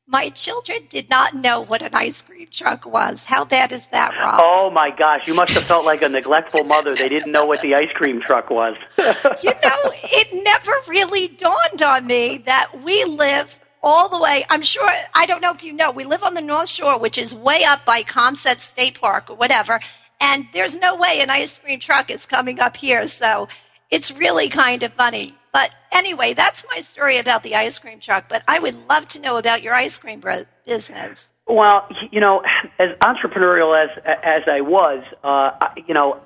My 0.05 0.29
children 0.29 0.79
did 0.89 1.09
not 1.09 1.33
know 1.33 1.61
what 1.61 1.81
an 1.81 1.95
ice 1.95 2.21
cream 2.21 2.47
truck 2.51 2.85
was. 2.85 3.23
How 3.23 3.45
bad 3.45 3.71
is 3.71 3.87
that, 3.87 4.11
Rob? 4.19 4.35
Oh 4.37 4.69
my 4.69 4.91
gosh, 4.91 5.27
you 5.27 5.33
must 5.33 5.53
have 5.53 5.63
felt 5.63 5.85
like 5.85 6.01
a 6.01 6.09
neglectful 6.09 6.65
mother. 6.65 6.93
They 6.93 7.07
didn't 7.07 7.31
know 7.31 7.45
what 7.45 7.61
the 7.61 7.73
ice 7.75 7.91
cream 7.93 8.19
truck 8.21 8.49
was. 8.49 8.75
you 8.97 9.51
know, 9.63 9.79
it 10.03 10.43
never 10.43 10.73
really 10.89 11.29
dawned 11.29 11.81
on 11.81 12.05
me 12.05 12.39
that 12.39 12.83
we 12.83 13.05
live 13.05 13.57
all 13.81 14.09
the 14.09 14.19
way. 14.19 14.45
I'm 14.49 14.61
sure, 14.61 14.89
I 15.13 15.25
don't 15.25 15.41
know 15.41 15.51
if 15.51 15.63
you 15.63 15.71
know, 15.71 15.91
we 15.91 16.03
live 16.03 16.23
on 16.23 16.33
the 16.33 16.41
North 16.41 16.69
Shore, 16.69 16.99
which 16.99 17.17
is 17.17 17.33
way 17.33 17.63
up 17.65 17.85
by 17.85 18.03
Caumsett 18.03 18.59
State 18.59 18.99
Park 18.99 19.29
or 19.29 19.37
whatever. 19.37 19.79
And 20.19 20.47
there's 20.53 20.77
no 20.77 20.97
way 20.97 21.19
an 21.21 21.29
ice 21.29 21.59
cream 21.59 21.79
truck 21.79 22.11
is 22.11 22.25
coming 22.25 22.59
up 22.59 22.75
here. 22.75 23.07
So 23.07 23.47
it's 23.93 24.11
really 24.11 24.49
kind 24.49 24.81
of 24.81 24.91
funny. 24.93 25.37
But 25.53 25.69
anyway, 25.91 26.33
that's 26.33 26.65
my 26.73 26.79
story 26.79 27.19
about 27.19 27.43
the 27.43 27.55
ice 27.55 27.77
cream 27.77 27.99
truck. 27.99 28.27
But 28.27 28.43
I 28.47 28.57
would 28.57 28.89
love 28.89 29.07
to 29.09 29.21
know 29.21 29.37
about 29.37 29.61
your 29.61 29.75
ice 29.75 29.99
cream 29.99 30.21
business. 30.65 31.31
Well, 31.45 31.87
you 32.11 32.19
know, 32.19 32.41
as 32.79 32.89
entrepreneurial 33.01 33.71
as 33.81 33.89
as 34.05 34.41
I 34.51 34.61
was, 34.61 35.03
uh, 35.23 35.51
you 35.87 35.93
know, 35.93 36.19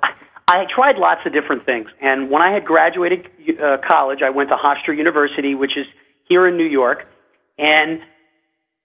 I 0.47 0.63
tried 0.73 0.95
lots 0.97 1.21
of 1.25 1.33
different 1.33 1.65
things. 1.65 1.89
And 2.01 2.29
when 2.31 2.41
I 2.41 2.53
had 2.53 2.63
graduated 2.63 3.27
uh, 3.61 3.77
college, 3.85 4.19
I 4.23 4.29
went 4.29 4.49
to 4.49 4.55
Hofstra 4.55 4.95
University, 4.95 5.53
which 5.53 5.75
is 5.75 5.85
here 6.29 6.47
in 6.47 6.55
New 6.55 6.67
York, 6.67 7.05
and 7.57 7.99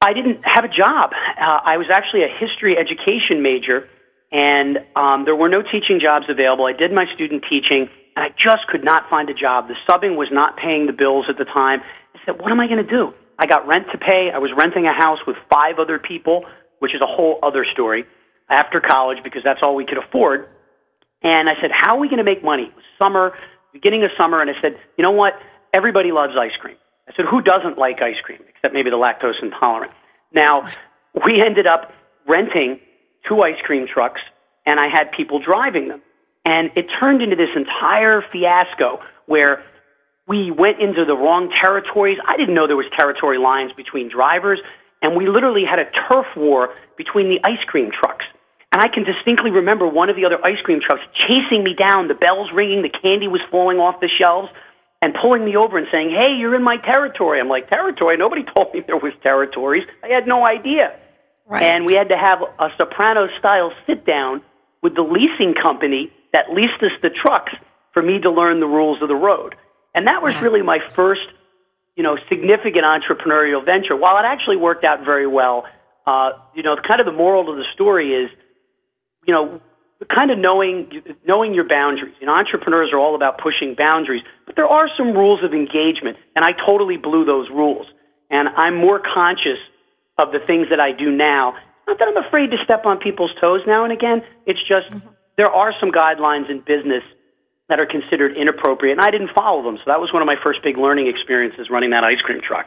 I 0.01 0.13
didn't 0.13 0.41
have 0.45 0.65
a 0.65 0.69
job. 0.69 1.11
Uh, 1.13 1.61
I 1.65 1.77
was 1.77 1.87
actually 1.93 2.25
a 2.25 2.33
history 2.41 2.77
education 2.77 3.43
major, 3.43 3.89
and 4.33 4.79
um, 4.97 5.25
there 5.25 5.37
were 5.37 5.49
no 5.49 5.63
teaching 5.63 6.01
jobs 6.03 6.27
available. 6.29 6.65
I 6.65 6.73
did 6.73 6.93
my 6.93 7.07
student 7.15 7.45
teaching 7.49 7.89
and 8.17 8.25
I 8.25 8.29
just 8.31 8.67
could 8.69 8.85
not 8.85 9.09
find 9.09 9.29
a 9.31 9.35
job. 9.35 9.69
The 9.69 9.77
subbing 9.89 10.17
was 10.17 10.29
not 10.31 10.57
paying 10.57 10.87
the 10.87 10.93
bills 10.93 11.27
at 11.29 11.39
the 11.39 11.45
time. 11.45 11.81
I 12.15 12.19
said, 12.27 12.41
what 12.41 12.53
am 12.53 12.61
I 12.61 12.67
going 12.67 12.85
to 12.85 12.91
do? 12.91 13.13
I 13.39 13.47
got 13.47 13.67
rent 13.67 13.87
to 13.93 13.99
pay. 13.99 14.31
I 14.33 14.39
was 14.39 14.51
renting 14.57 14.87
a 14.87 14.93
house 14.93 15.19
with 15.27 15.37
five 15.51 15.79
other 15.79 15.99
people, 15.99 16.45
which 16.79 16.95
is 16.95 17.01
a 17.01 17.07
whole 17.07 17.39
other 17.43 17.65
story, 17.73 18.05
after 18.51 18.81
college 18.81 19.19
because 19.25 19.43
that's 19.45 19.61
all 19.63 19.75
we 19.75 19.87
could 19.87 19.99
afford. 19.99 20.49
And 21.23 21.49
I 21.49 21.55
said, 21.61 21.71
how 21.73 21.97
are 21.97 22.01
we 22.01 22.09
going 22.09 22.19
to 22.19 22.25
make 22.25 22.45
money? 22.45 22.65
It 22.65 22.75
was 22.75 22.85
summer, 22.99 23.33
beginning 23.73 24.05
of 24.05 24.11
summer, 24.19 24.41
and 24.41 24.51
I 24.51 24.55
said, 24.61 24.77
you 24.99 25.03
know 25.03 25.13
what? 25.13 25.35
Everybody 25.75 26.13
loves 26.13 26.35
ice 26.39 26.57
cream. 26.61 26.77
I 27.09 27.13
said, 27.17 27.25
who 27.31 27.41
doesn't 27.41 27.79
like 27.79 28.03
ice 28.03 28.21
cream, 28.23 28.41
except 28.49 28.75
maybe 28.75 28.91
the 28.91 28.97
lactose 28.97 29.41
intolerant? 29.43 29.93
Now, 30.33 30.69
we 31.27 31.43
ended 31.45 31.67
up 31.67 31.93
renting 32.29 32.81
two 33.29 33.41
ice 33.43 33.61
cream 33.65 33.87
trucks, 33.93 34.21
and 34.67 34.79
I 34.79 34.89
had 34.93 35.13
people 35.17 35.39
driving 35.39 35.89
them. 35.89 36.03
And 36.45 36.71
it 36.77 36.87
turned 36.99 37.23
into 37.23 37.37
this 37.37 37.55
entire 37.55 38.23
fiasco 38.33 39.01
where 39.27 39.65
we 40.27 40.51
went 40.51 40.81
into 40.81 41.05
the 41.05 41.15
wrong 41.15 41.51
territories. 41.63 42.19
I 42.27 42.37
didn't 42.37 42.55
know 42.55 42.67
there 42.67 42.77
was 42.77 42.91
territory 42.97 43.39
lines 43.39 43.73
between 43.77 44.09
drivers, 44.09 44.61
and 45.01 45.17
we 45.17 45.29
literally 45.29 45.65
had 45.69 45.79
a 45.79 45.91
turf 46.09 46.27
war 46.37 46.71
between 46.97 47.29
the 47.29 47.39
ice 47.45 47.63
cream 47.67 47.91
trucks. 47.91 48.25
And 48.73 48.81
I 48.81 48.89
can 48.89 49.05
distinctly 49.05 49.51
remember 49.51 49.87
one 49.87 50.09
of 50.09 50.17
the 50.17 50.25
other 50.25 50.43
ice 50.45 50.61
cream 50.65 50.81
trucks 50.81 51.03
chasing 51.13 51.63
me 51.63 51.75
down, 51.75 52.09
the 52.09 52.15
bells 52.15 52.51
ringing, 52.55 52.83
the 52.83 52.89
candy 52.89 53.29
was 53.29 53.43
falling 53.51 53.79
off 53.79 54.01
the 54.01 54.09
shelves, 54.09 54.49
and 55.03 55.13
pulling 55.21 55.45
me 55.45 55.57
over 55.57 55.77
and 55.77 55.87
saying, 55.93 56.11
Hey, 56.11 56.39
you're 56.39 56.55
in 56.55 56.63
my 56.63 56.79
territory. 56.79 57.41
I'm 57.41 57.49
like, 57.49 57.69
Territory? 57.69 58.17
Nobody 58.17 58.45
told 58.57 58.73
me 58.73 58.81
there 58.87 58.97
was 58.97 59.13
territories. 59.23 59.85
I 60.03 60.09
had 60.09 60.27
no 60.27 60.47
idea. 60.47 60.97
Right. 61.47 61.63
And 61.63 61.85
we 61.85 61.95
had 61.95 62.09
to 62.09 62.17
have 62.17 62.41
a 62.41 62.69
soprano 62.79 63.27
style 63.39 63.73
sit 63.87 64.07
down 64.07 64.41
with 64.83 64.95
the 64.95 65.03
leasing 65.03 65.55
company 65.61 66.11
that 66.33 66.51
leased 66.53 66.83
us 66.83 66.93
the 67.03 67.11
trucks 67.11 67.53
for 67.93 68.03
me 68.03 68.21
to 68.21 68.31
learn 68.31 68.61
the 68.61 68.67
rules 68.67 69.03
of 69.03 69.09
the 69.09 69.15
road. 69.15 69.55
And 69.95 70.07
that 70.07 70.23
was 70.23 70.41
really 70.41 70.63
my 70.63 70.79
first, 70.91 71.29
you 71.97 72.03
know, 72.03 72.17
significant 72.29 72.85
entrepreneurial 72.85 73.65
venture. 73.65 73.95
While 73.95 74.17
it 74.19 74.25
actually 74.25 74.57
worked 74.57 74.85
out 74.85 75.05
very 75.05 75.27
well, 75.27 75.65
uh, 76.07 76.31
you 76.55 76.63
know, 76.63 76.77
kind 76.77 77.01
of 77.01 77.07
the 77.07 77.13
moral 77.13 77.51
of 77.51 77.57
the 77.57 77.65
story 77.75 78.13
is 78.15 78.31
you 79.27 79.35
know, 79.35 79.61
kind 80.13 80.31
of 80.31 80.39
knowing 80.39 80.91
knowing 81.27 81.55
your 81.55 81.69
boundaries. 81.69 82.15
You 82.21 82.27
know, 82.27 82.35
entrepreneurs 82.35 82.91
are 82.93 82.99
all 82.99 83.15
about 83.15 83.39
pushing 83.39 83.75
boundaries, 83.77 84.23
but 84.47 84.57
there 84.57 84.67
are 84.67 84.89
some 84.97 85.13
rules 85.13 85.45
of 85.45 85.53
engagement, 85.53 86.17
and 86.35 86.45
I 86.45 86.53
totally 86.67 86.97
blew 86.97 87.25
those 87.25 87.49
rules. 87.51 87.87
And 88.31 88.49
I'm 88.49 88.77
more 88.77 89.01
conscious 89.01 89.59
of 90.19 90.33
the 90.33 90.39
things 90.47 90.69
that 90.71 90.81
I 90.81 90.93
do 90.93 91.11
now. 91.11 91.55
Not 91.87 91.99
that 91.99 92.09
I'm 92.09 92.25
afraid 92.25 92.51
to 92.51 92.57
step 92.65 92.87
on 92.87 92.99
people's 92.99 93.33
toes 93.41 93.61
now 93.67 93.85
and 93.85 93.93
again. 93.93 94.23
It's 94.47 94.61
just 94.61 94.91
mm-hmm. 94.91 95.09
There 95.37 95.51
are 95.51 95.73
some 95.81 95.91
guidelines 95.91 96.51
in 96.51 96.61
business 96.61 97.03
that 97.69 97.81
are 97.81 97.87
considered 97.87 98.37
inappropriate, 98.37 98.99
and 98.99 99.07
I 99.07 99.11
didn't 99.11 99.31
follow 99.35 99.63
them. 99.63 99.77
So 99.77 99.85
that 99.87 100.01
was 100.01 100.13
one 100.13 100.21
of 100.21 100.27
my 100.27 100.37
first 100.43 100.63
big 100.63 100.77
learning 100.77 101.07
experiences 101.07 101.69
running 101.71 101.91
that 101.91 102.05
ice 102.05 102.21
cream 102.21 102.41
truck. 102.47 102.67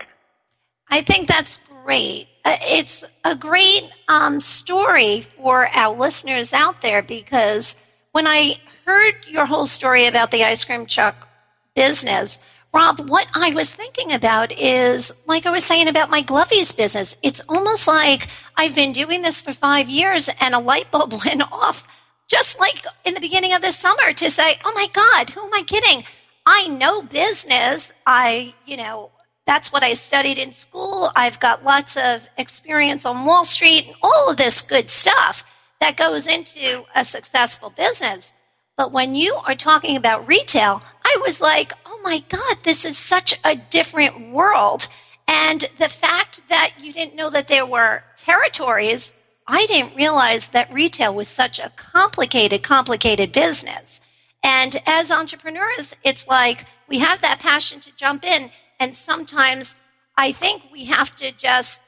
I 0.89 1.01
think 1.01 1.27
that's 1.27 1.59
great. 1.83 2.27
Uh, 2.43 2.57
it's 2.61 3.05
a 3.23 3.35
great 3.35 3.83
um, 4.07 4.39
story 4.39 5.21
for 5.21 5.67
our 5.75 5.95
listeners 5.95 6.53
out 6.53 6.81
there 6.81 7.01
because 7.01 7.75
when 8.11 8.25
I 8.27 8.59
heard 8.85 9.15
your 9.27 9.45
whole 9.45 9.65
story 9.65 10.05
about 10.07 10.31
the 10.31 10.43
ice 10.43 10.63
cream 10.63 10.85
truck 10.85 11.27
business, 11.75 12.39
Rob, 12.73 13.09
what 13.09 13.27
I 13.33 13.51
was 13.51 13.73
thinking 13.73 14.11
about 14.11 14.51
is 14.51 15.11
like 15.25 15.45
I 15.45 15.51
was 15.51 15.63
saying 15.63 15.87
about 15.87 16.09
my 16.09 16.21
Glovies 16.21 16.75
business. 16.75 17.15
It's 17.23 17.41
almost 17.47 17.87
like 17.87 18.27
I've 18.57 18.75
been 18.75 18.91
doing 18.91 19.21
this 19.21 19.39
for 19.39 19.53
five 19.53 19.87
years 19.87 20.29
and 20.41 20.53
a 20.53 20.59
light 20.59 20.91
bulb 20.91 21.13
went 21.25 21.41
off 21.51 21.87
just 22.27 22.59
like 22.59 22.85
in 23.03 23.13
the 23.13 23.19
beginning 23.19 23.53
of 23.53 23.61
the 23.61 23.71
summer 23.71 24.13
to 24.13 24.29
say, 24.29 24.57
oh 24.63 24.73
my 24.73 24.87
God, 24.93 25.29
who 25.31 25.41
am 25.45 25.53
I 25.53 25.63
kidding? 25.63 26.03
I 26.45 26.67
know 26.67 27.01
business. 27.01 27.91
I, 28.05 28.53
you 28.65 28.77
know, 28.77 29.11
that's 29.45 29.71
what 29.71 29.83
I 29.83 29.93
studied 29.93 30.37
in 30.37 30.51
school. 30.51 31.11
I've 31.15 31.39
got 31.39 31.63
lots 31.63 31.97
of 31.97 32.27
experience 32.37 33.05
on 33.05 33.25
Wall 33.25 33.45
Street 33.45 33.87
and 33.87 33.95
all 34.01 34.29
of 34.29 34.37
this 34.37 34.61
good 34.61 34.89
stuff 34.89 35.43
that 35.79 35.97
goes 35.97 36.27
into 36.27 36.85
a 36.95 37.05
successful 37.05 37.69
business. 37.69 38.33
But 38.77 38.91
when 38.91 39.15
you 39.15 39.35
are 39.35 39.55
talking 39.55 39.95
about 39.95 40.27
retail, 40.27 40.81
I 41.03 41.17
was 41.21 41.41
like, 41.41 41.73
oh 41.85 41.99
my 42.03 42.23
God, 42.27 42.57
this 42.63 42.85
is 42.85 42.97
such 42.97 43.39
a 43.43 43.55
different 43.55 44.31
world. 44.31 44.87
And 45.27 45.65
the 45.77 45.89
fact 45.89 46.41
that 46.49 46.73
you 46.79 46.91
didn't 46.91 47.15
know 47.15 47.29
that 47.29 47.47
there 47.47 47.65
were 47.65 48.03
territories, 48.17 49.13
I 49.47 49.65
didn't 49.67 49.95
realize 49.95 50.49
that 50.49 50.73
retail 50.73 51.13
was 51.13 51.27
such 51.27 51.59
a 51.59 51.71
complicated, 51.75 52.63
complicated 52.63 53.31
business. 53.31 54.01
And 54.43 54.75
as 54.85 55.11
entrepreneurs, 55.11 55.95
it's 56.03 56.27
like 56.27 56.65
we 56.87 56.99
have 56.99 57.21
that 57.21 57.39
passion 57.39 57.79
to 57.81 57.95
jump 57.95 58.23
in 58.23 58.49
and 58.79 58.95
sometimes 58.95 59.75
I 60.17 60.31
think 60.31 60.63
we 60.71 60.85
have 60.85 61.15
to 61.17 61.31
just 61.31 61.81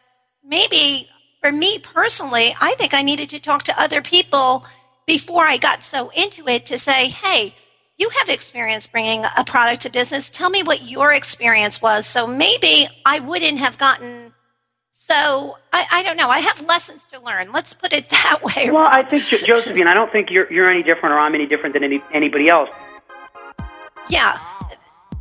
maybe, 0.43 1.07
for 1.41 1.51
me 1.51 1.79
personally, 1.79 2.55
I 2.59 2.75
think 2.75 2.93
I 2.93 3.01
needed 3.01 3.29
to 3.31 3.39
talk 3.39 3.63
to 3.63 3.79
other 3.81 4.01
people 4.01 4.65
before 5.05 5.45
I 5.45 5.57
got 5.57 5.83
so 5.83 6.09
into 6.09 6.47
it 6.47 6.65
to 6.67 6.77
say, 6.77 7.09
hey, 7.09 7.55
you 7.97 8.09
have 8.09 8.29
experience 8.29 8.85
bringing 8.87 9.23
a 9.37 9.43
product 9.43 9.81
to 9.81 9.91
business. 9.91 10.29
Tell 10.29 10.49
me 10.49 10.61
what 10.63 10.83
your 10.83 11.13
experience 11.13 11.81
was. 11.81 12.05
So 12.05 12.27
maybe 12.27 12.87
I 13.05 13.19
wouldn't 13.19 13.59
have 13.59 13.77
gotten. 13.77 14.33
So 15.09 15.57
I, 15.71 15.85
I 15.89 16.03
don't 16.03 16.17
know. 16.17 16.27
I 16.27 16.39
have 16.39 16.65
lessons 16.65 17.07
to 17.07 17.21
learn. 17.21 17.53
Let's 17.53 17.73
put 17.73 17.93
it 17.93 18.09
that 18.09 18.43
way. 18.43 18.69
Well, 18.69 18.85
I 18.85 19.03
think 19.03 19.23
Josephine, 19.23 19.87
I 19.87 19.93
don't 19.93 20.11
think 20.11 20.29
you're 20.29 20.51
you're 20.51 20.69
any 20.69 20.83
different 20.83 21.13
or 21.15 21.19
I'm 21.19 21.33
any 21.33 21.45
different 21.45 21.73
than 21.73 21.85
any, 21.85 22.03
anybody 22.13 22.49
else. 22.49 22.69
Yeah. 24.09 24.37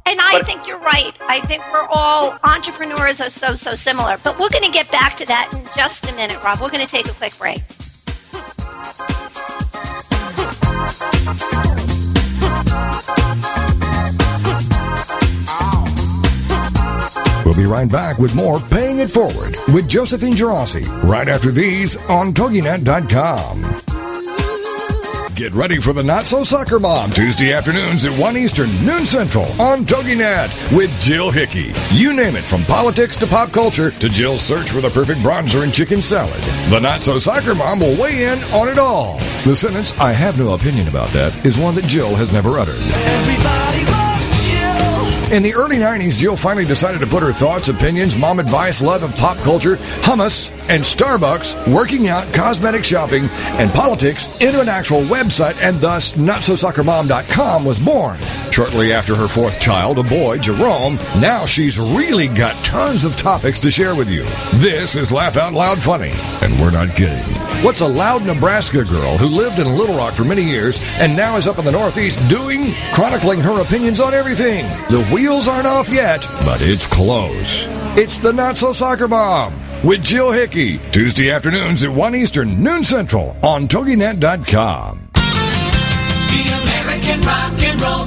And 0.05 0.21
I 0.21 0.39
but, 0.39 0.47
think 0.47 0.67
you're 0.67 0.79
right. 0.79 1.13
I 1.21 1.41
think 1.43 1.63
we're 1.73 1.87
all 1.89 2.37
entrepreneurs 2.43 3.21
are 3.21 3.31
so 3.31 3.55
so 3.55 3.75
similar. 3.75 4.17
But 4.25 4.41
we're 4.41 4.51
going 4.51 4.65
to 4.65 4.73
get 4.73 4.91
back 4.91 5.15
to 5.17 5.27
that 5.27 5.51
in 5.53 5.61
just 5.77 6.11
a 6.11 6.15
minute, 6.17 6.43
Rob. 6.43 6.61
We're 6.61 6.71
going 6.71 6.85
to 6.85 6.89
take 6.89 7.07
a 7.07 7.15
quick 7.15 7.39
break. 7.39 7.59
Right 17.67 17.91
back 17.91 18.19
with 18.19 18.35
more 18.35 18.61
Paying 18.61 18.99
It 18.99 19.09
Forward 19.09 19.57
with 19.75 19.89
Josephine 19.89 20.33
Girassi 20.33 20.87
right 21.05 21.29
after 21.29 21.51
these 21.51 21.97
on 22.09 22.33
TogiNet.com. 22.33 23.63
Get 25.37 25.53
ready 25.53 25.79
for 25.79 25.93
the 25.93 26.03
Not 26.03 26.23
So 26.27 26.45
Soccer 26.45 26.81
Mom 26.81 27.11
Tuesday 27.11 27.53
afternoons 27.53 28.07
at 28.07 28.19
1 28.19 28.37
Eastern, 28.39 28.71
noon 28.87 29.05
Central 29.05 29.45
on 29.61 29.85
TogiNet 29.85 30.75
with 30.75 30.91
Jill 30.99 31.31
Hickey. 31.31 31.75
You 31.91 32.15
name 32.15 32.37
it, 32.37 32.45
from 32.45 32.65
politics 32.65 33.17
to 33.19 33.27
pop 33.27 33.53
culture 33.53 33.91
to 33.91 34.09
Jill's 34.09 34.41
search 34.41 34.71
for 34.71 34.81
the 34.81 34.89
perfect 34.89 35.21
bronzer 35.21 35.63
and 35.63 35.75
chicken 35.75 36.01
salad. 36.01 36.41
The 36.71 36.81
Not 36.81 37.03
So 37.03 37.19
Soccer 37.19 37.55
Mom 37.55 37.81
will 37.81 38.01
weigh 38.01 38.25
in 38.25 38.39
on 38.55 38.69
it 38.71 38.79
all. 38.79 39.19
The 39.45 39.55
sentence, 39.55 39.93
I 39.99 40.13
have 40.13 40.39
no 40.39 40.55
opinion 40.55 40.89
about 40.89 41.09
that, 41.11 41.45
is 41.45 41.59
one 41.59 41.75
that 41.75 41.85
Jill 41.85 42.15
has 42.15 42.33
never 42.33 42.59
uttered. 42.59 42.81
Everybody 42.95 43.66
in 45.31 45.43
the 45.43 45.55
early 45.55 45.77
90s, 45.77 46.19
Jill 46.19 46.37
finally 46.37 46.65
decided 46.65 47.01
to 47.01 47.07
put 47.07 47.23
her 47.23 47.33
thoughts, 47.33 47.69
opinions, 47.69 48.17
mom 48.17 48.39
advice, 48.39 48.81
love 48.81 49.03
of 49.03 49.15
pop 49.17 49.37
culture, 49.39 49.77
hummus, 50.03 50.51
and 50.69 50.83
Starbucks, 50.83 51.73
working 51.73 52.09
out, 52.09 52.25
cosmetic 52.33 52.85
shopping, 52.85 53.25
and 53.59 53.71
politics 53.73 54.41
into 54.41 54.61
an 54.61 54.69
actual 54.69 55.01
website, 55.03 55.61
and 55.61 55.77
thus 55.81 56.13
NotSoSoccerMom.com 56.13 57.65
was 57.65 57.79
born. 57.79 58.19
Shortly 58.51 58.93
after 58.93 59.15
her 59.15 59.29
fourth 59.29 59.61
child, 59.61 59.99
a 59.99 60.03
boy, 60.03 60.39
Jerome, 60.39 60.97
now 61.21 61.45
she's 61.45 61.79
really 61.79 62.29
got 62.29 62.55
tons 62.65 63.05
of 63.05 63.17
topics 63.17 63.59
to 63.61 63.71
share 63.71 63.95
with 63.95 64.09
you. 64.09 64.25
This 64.55 64.97
is 64.97 65.13
Laugh 65.13 65.37
Out 65.37 65.53
Loud 65.53 65.79
Funny, 65.79 66.13
and 66.43 66.59
we're 66.61 66.71
not 66.71 66.89
kidding. 66.91 67.36
What's 67.63 67.81
a 67.81 67.87
loud 67.87 68.25
Nebraska 68.25 68.85
girl 68.85 69.17
who 69.17 69.27
lived 69.27 69.59
in 69.59 69.67
Little 69.67 69.97
Rock 69.97 70.13
for 70.13 70.25
many 70.25 70.43
years 70.43 70.81
and 71.01 71.17
now 71.17 71.37
is 71.37 71.47
up 71.47 71.59
in 71.59 71.65
the 71.65 71.73
Northeast 71.73 72.19
doing? 72.29 72.67
Chronicling 72.93 73.41
her 73.41 73.63
opinions 73.63 73.99
on 73.99 74.13
everything. 74.13 74.67
The 74.91 75.05
wheels 75.13 75.49
aren't 75.49 75.67
off 75.67 75.89
yet, 75.89 76.21
but 76.45 76.61
it's 76.61 76.87
close. 76.87 77.65
It's 77.97 78.19
the 78.19 78.33
Not 78.33 78.59
So 78.59 78.75
Soccer 78.75 79.09
Mom 79.09 79.55
with 79.83 80.03
Jill 80.03 80.33
Hickey, 80.33 80.79
Tuesday 80.91 81.31
afternoons 81.31 81.83
at 81.83 81.91
1 81.91 82.15
Eastern, 82.15 82.63
noon 82.63 82.85
Central 82.85 83.37
on 83.43 83.67
TogiNet.com. 83.69 85.09
The 85.15 85.23
American 86.63 87.21
Rock 87.23 87.63
and 87.63 87.81
Roll 87.81 88.07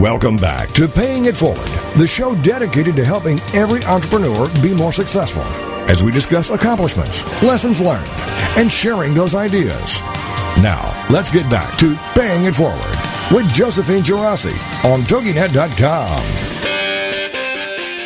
Welcome 0.00 0.36
back 0.36 0.68
to 0.74 0.86
Paying 0.86 1.24
It 1.24 1.36
Forward, 1.36 1.66
the 1.96 2.06
show 2.06 2.40
dedicated 2.42 2.94
to 2.94 3.04
helping 3.04 3.40
every 3.52 3.82
entrepreneur 3.82 4.48
be 4.62 4.72
more 4.72 4.92
successful 4.92 5.42
as 5.90 6.04
we 6.04 6.12
discuss 6.12 6.50
accomplishments, 6.50 7.24
lessons 7.42 7.80
learned, 7.80 8.06
and 8.56 8.70
sharing 8.70 9.12
those 9.12 9.34
ideas. 9.34 9.98
Now, 10.62 11.04
let's 11.10 11.32
get 11.32 11.50
back 11.50 11.76
to 11.78 11.98
Paying 12.14 12.44
It 12.44 12.54
Forward 12.54 12.78
with 13.32 13.52
Josephine 13.52 14.04
Girassi 14.04 14.54
on 14.84 15.00
TogiNet.com. 15.00 16.20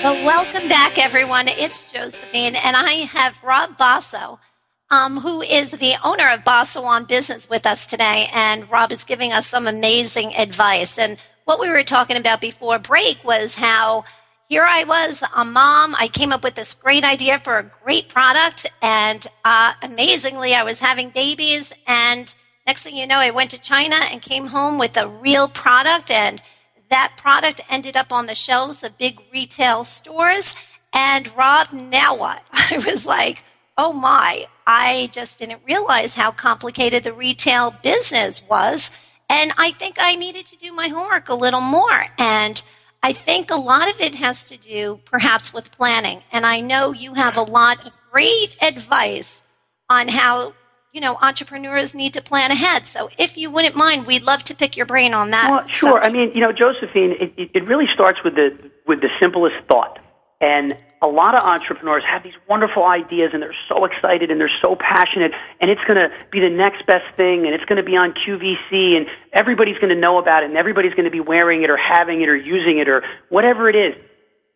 Well, 0.02 0.24
welcome 0.24 0.68
back, 0.70 0.98
everyone. 0.98 1.46
It's 1.48 1.92
Josephine, 1.92 2.56
and 2.56 2.74
I 2.74 3.04
have 3.04 3.44
Rob 3.44 3.76
Basso, 3.76 4.40
um, 4.88 5.20
who 5.20 5.42
is 5.42 5.72
the 5.72 5.96
owner 6.02 6.30
of 6.30 6.42
Basso 6.42 6.84
on 6.84 7.04
Business 7.04 7.50
with 7.50 7.66
us 7.66 7.86
today. 7.86 8.30
And 8.32 8.70
Rob 8.72 8.92
is 8.92 9.04
giving 9.04 9.30
us 9.30 9.46
some 9.46 9.66
amazing 9.66 10.34
advice. 10.36 10.98
And 10.98 11.18
what 11.44 11.60
we 11.60 11.68
were 11.68 11.84
talking 11.84 12.16
about 12.16 12.40
before 12.40 12.78
break 12.78 13.24
was 13.24 13.56
how 13.56 14.04
here 14.48 14.66
I 14.68 14.84
was, 14.84 15.24
a 15.34 15.44
mom. 15.44 15.94
I 15.98 16.08
came 16.08 16.32
up 16.32 16.44
with 16.44 16.54
this 16.54 16.74
great 16.74 17.04
idea 17.04 17.38
for 17.38 17.58
a 17.58 17.70
great 17.84 18.08
product, 18.08 18.66
and 18.82 19.26
uh, 19.46 19.72
amazingly, 19.82 20.54
I 20.54 20.62
was 20.62 20.78
having 20.78 21.08
babies. 21.08 21.72
And 21.86 22.34
next 22.66 22.82
thing 22.82 22.94
you 22.96 23.06
know, 23.06 23.16
I 23.16 23.30
went 23.30 23.50
to 23.52 23.58
China 23.58 23.96
and 24.10 24.20
came 24.20 24.46
home 24.46 24.78
with 24.78 24.96
a 24.98 25.08
real 25.08 25.48
product, 25.48 26.10
and 26.10 26.42
that 26.90 27.14
product 27.16 27.62
ended 27.70 27.96
up 27.96 28.12
on 28.12 28.26
the 28.26 28.34
shelves 28.34 28.82
of 28.84 28.98
big 28.98 29.20
retail 29.32 29.84
stores. 29.84 30.54
And 30.92 31.34
Rob, 31.34 31.72
now 31.72 32.14
what? 32.14 32.46
I 32.52 32.76
was 32.84 33.06
like, 33.06 33.44
oh 33.78 33.94
my, 33.94 34.46
I 34.66 35.08
just 35.12 35.38
didn't 35.38 35.62
realize 35.66 36.14
how 36.14 36.30
complicated 36.30 37.04
the 37.04 37.14
retail 37.14 37.74
business 37.82 38.46
was. 38.46 38.90
And 39.32 39.50
I 39.56 39.70
think 39.70 39.96
I 39.98 40.14
needed 40.14 40.44
to 40.46 40.58
do 40.58 40.72
my 40.72 40.88
homework 40.88 41.30
a 41.30 41.34
little 41.34 41.62
more. 41.62 42.04
And 42.18 42.62
I 43.02 43.14
think 43.14 43.50
a 43.50 43.56
lot 43.56 43.88
of 43.88 43.98
it 43.98 44.14
has 44.16 44.44
to 44.46 44.58
do 44.58 45.00
perhaps 45.06 45.54
with 45.54 45.72
planning. 45.72 46.22
And 46.30 46.44
I 46.44 46.60
know 46.60 46.92
you 46.92 47.14
have 47.14 47.38
a 47.38 47.42
lot 47.42 47.86
of 47.86 47.96
great 48.10 48.54
advice 48.60 49.42
on 49.88 50.08
how, 50.08 50.52
you 50.92 51.00
know, 51.00 51.16
entrepreneurs 51.22 51.94
need 51.94 52.12
to 52.12 52.20
plan 52.20 52.50
ahead. 52.50 52.86
So 52.86 53.08
if 53.18 53.38
you 53.38 53.50
wouldn't 53.50 53.74
mind, 53.74 54.06
we'd 54.06 54.22
love 54.22 54.44
to 54.44 54.54
pick 54.54 54.76
your 54.76 54.84
brain 54.84 55.14
on 55.14 55.30
that. 55.30 55.50
Well, 55.50 55.66
sure. 55.66 56.00
I 56.00 56.10
mean, 56.10 56.30
you 56.34 56.42
know, 56.42 56.52
Josephine, 56.52 57.12
it, 57.18 57.32
it, 57.38 57.50
it 57.54 57.64
really 57.64 57.86
starts 57.94 58.18
with 58.22 58.34
the 58.34 58.50
with 58.86 59.00
the 59.00 59.08
simplest 59.18 59.56
thought. 59.66 59.98
And 60.42 60.76
a 61.02 61.08
lot 61.08 61.34
of 61.34 61.42
entrepreneurs 61.42 62.04
have 62.08 62.22
these 62.22 62.38
wonderful 62.48 62.84
ideas, 62.84 63.30
and 63.32 63.42
they're 63.42 63.56
so 63.68 63.84
excited 63.84 64.30
and 64.30 64.40
they're 64.40 64.58
so 64.62 64.76
passionate, 64.78 65.32
and 65.60 65.70
it's 65.70 65.82
going 65.82 65.98
to 65.98 66.08
be 66.30 66.38
the 66.38 66.48
next 66.48 66.86
best 66.86 67.04
thing, 67.16 67.44
and 67.44 67.54
it's 67.54 67.64
going 67.64 67.76
to 67.76 67.84
be 67.84 67.96
on 67.96 68.14
QVC, 68.14 68.96
and 68.96 69.06
everybody's 69.32 69.76
going 69.78 69.92
to 69.92 69.98
know 69.98 70.18
about 70.18 70.44
it, 70.44 70.50
and 70.50 70.56
everybody's 70.56 70.94
going 70.94 71.04
to 71.04 71.10
be 71.10 71.20
wearing 71.20 71.62
it 71.64 71.70
or 71.70 71.76
having 71.76 72.22
it 72.22 72.28
or 72.28 72.36
using 72.36 72.78
it 72.78 72.88
or 72.88 73.02
whatever 73.28 73.68
it 73.68 73.74
is. 73.74 73.94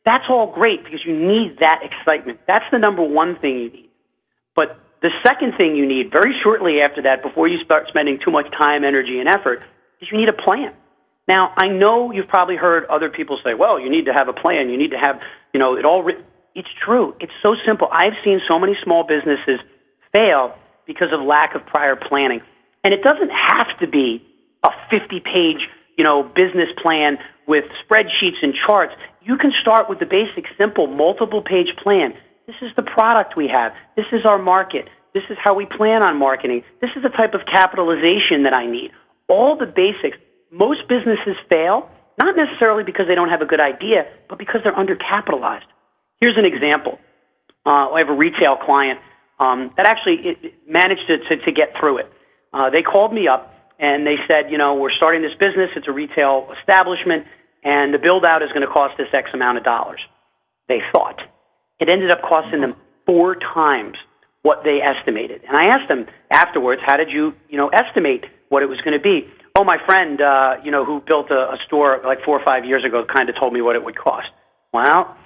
That's 0.05 0.25
all 0.31 0.53
great 0.55 0.85
because 0.85 1.00
you 1.05 1.19
need 1.19 1.59
that 1.59 1.83
excitement. 1.83 2.38
That's 2.47 2.65
the 2.71 2.79
number 2.79 3.03
one 3.03 3.37
thing 3.41 3.59
you 3.59 3.71
need. 3.71 3.91
But 4.55 4.79
the 5.03 5.11
second 5.26 5.55
thing 5.59 5.75
you 5.75 5.87
need, 5.87 6.12
very 6.12 6.33
shortly 6.43 6.81
after 6.81 7.03
that, 7.03 7.23
before 7.23 7.49
you 7.49 7.62
start 7.65 7.88
spending 7.88 8.19
too 8.25 8.31
much 8.31 8.47
time, 8.57 8.85
energy, 8.85 9.19
and 9.19 9.29
effort, 9.29 9.62
is 10.00 10.09
you 10.12 10.19
need 10.19 10.29
a 10.29 10.33
plan. 10.33 10.73
Now, 11.29 11.53
I 11.57 11.69
know 11.69 12.12
you've 12.12 12.29
probably 12.29 12.57
heard 12.57 12.85
other 12.87 13.11
people 13.11 13.38
say, 13.45 13.55
well, 13.55 13.81
you 13.81 13.91
need 13.91 14.07
to 14.07 14.12
have 14.12 14.29
a 14.29 14.33
plan. 14.33 14.71
You 14.71 14.79
need 14.79 14.93
to 14.93 14.99
have, 14.99 15.21
you 15.53 15.59
know, 15.59 15.76
it 15.76 15.85
all 15.85 16.03
written. 16.03 16.25
It's 16.57 16.73
true. 16.83 17.15
It's 17.21 17.37
so 17.43 17.55
simple. 17.67 17.87
I've 17.93 18.17
seen 18.25 18.41
so 18.49 18.59
many 18.59 18.73
small 18.83 19.05
businesses 19.05 19.61
fail 20.11 20.57
because 20.87 21.13
of 21.13 21.21
lack 21.21 21.55
of 21.55 21.67
prior 21.67 21.97
planning. 21.97 22.41
And 22.83 22.95
it 22.95 23.03
doesn't 23.03 23.29
have 23.29 23.79
to 23.81 23.87
be 23.87 24.25
a 24.65 24.71
50 24.89 25.21
page, 25.21 25.69
you 25.99 26.05
know, 26.05 26.23
business 26.23 26.73
plan 26.83 27.19
with 27.47 27.65
spreadsheets 27.85 28.41
and 28.41 28.55
charts. 28.55 28.95
You 29.21 29.37
can 29.37 29.53
start 29.61 29.91
with 29.91 29.99
the 29.99 30.07
basic, 30.07 30.47
simple, 30.57 30.87
multiple 30.87 31.43
page 31.43 31.77
plan. 31.77 32.15
This 32.47 32.57
is 32.63 32.71
the 32.75 32.83
product 32.83 33.37
we 33.37 33.49
have. 33.49 33.73
This 33.95 34.07
is 34.13 34.25
our 34.25 34.39
market. 34.39 34.89
This 35.13 35.25
is 35.29 35.37
how 35.45 35.53
we 35.53 35.67
plan 35.67 36.03
on 36.03 36.17
marketing. 36.17 36.63
This 36.81 36.91
is 36.97 37.03
the 37.03 37.11
type 37.11 37.35
of 37.35 37.41
capitalization 37.53 38.45
that 38.45 38.55
I 38.55 38.65
need. 38.65 38.93
All 39.29 39.59
the 39.59 39.67
basics. 39.67 40.17
Most 40.51 40.89
businesses 40.89 41.37
fail, 41.51 41.91
not 42.23 42.35
necessarily 42.35 42.85
because 42.85 43.09
they 43.09 43.15
don't 43.15 43.29
have 43.29 43.43
a 43.43 43.47
good 43.47 43.61
idea, 43.61 44.07
but 44.29 44.39
because 44.39 44.63
they're 44.65 44.73
undercapitalized. 44.73 45.69
Here's 46.20 46.37
an 46.38 46.44
example. 46.44 46.99
Uh, 47.64 47.90
I 47.92 47.99
have 47.99 48.08
a 48.08 48.16
retail 48.16 48.56
client 48.56 49.00
um, 49.38 49.73
that 49.76 49.87
actually 49.87 50.28
it, 50.28 50.38
it 50.42 50.54
managed 50.68 51.06
to, 51.08 51.18
to, 51.18 51.44
to 51.44 51.52
get 51.52 51.75
through 51.78 51.99
it. 51.99 52.12
Uh, 52.52 52.70
they 52.70 52.82
called 52.82 53.12
me 53.12 53.28
up 53.28 53.52
and 53.78 54.06
they 54.06 54.16
said, 54.26 54.50
you 54.50 54.58
know, 54.58 54.75
we're 54.75 54.92
starting 54.92 55.22
this 55.22 55.35
business. 55.35 55.70
It's 55.76 55.88
a 55.88 55.92
retail 55.92 56.48
establishment, 56.59 57.26
and 57.62 57.92
the 57.92 57.98
build 57.98 58.24
out 58.24 58.42
is 58.42 58.48
going 58.48 58.66
to 58.66 58.72
cost 58.72 58.98
us 58.98 59.09
X 59.12 59.31
amount 59.35 59.59
of 59.59 59.64
dollars. 59.64 60.00
They 60.68 60.81
thought. 60.92 61.20
It 61.79 61.88
ended 61.90 62.11
up 62.11 62.22
costing 62.22 62.61
them 62.61 62.74
four 63.05 63.37
times 63.37 63.98
what 64.42 64.62
they 64.64 64.79
estimated. 64.81 65.42
And 65.46 65.59
I 65.59 65.66
asked 65.76 65.88
them 65.88 66.07
afterwards, 66.31 66.81
how 66.87 66.96
did 66.96 67.11
you, 67.11 67.35
you 67.50 67.59
know, 67.59 67.68
estimate 67.68 68.24
what 68.48 68.62
it 68.62 68.66
was 68.66 68.81
going 68.81 68.96
to 68.96 69.02
be? 69.02 69.29
Oh, 69.59 69.64
my 69.64 69.76
friend, 69.85 70.20
uh, 70.20 70.55
you 70.64 70.70
know, 70.70 70.85
who 70.85 71.02
built 71.07 71.31
a, 71.31 71.52
a 71.52 71.59
store 71.66 72.00
like 72.05 72.24
four 72.24 72.38
or 72.38 72.44
five 72.44 72.64
years 72.64 72.85
ago, 72.85 73.05
kind 73.05 73.29
of 73.29 73.35
told 73.38 73.52
me 73.52 73.61
what 73.61 73.76
it 73.76 73.85
would 73.85 73.98
cost. 73.98 74.29
Well, 74.72 75.16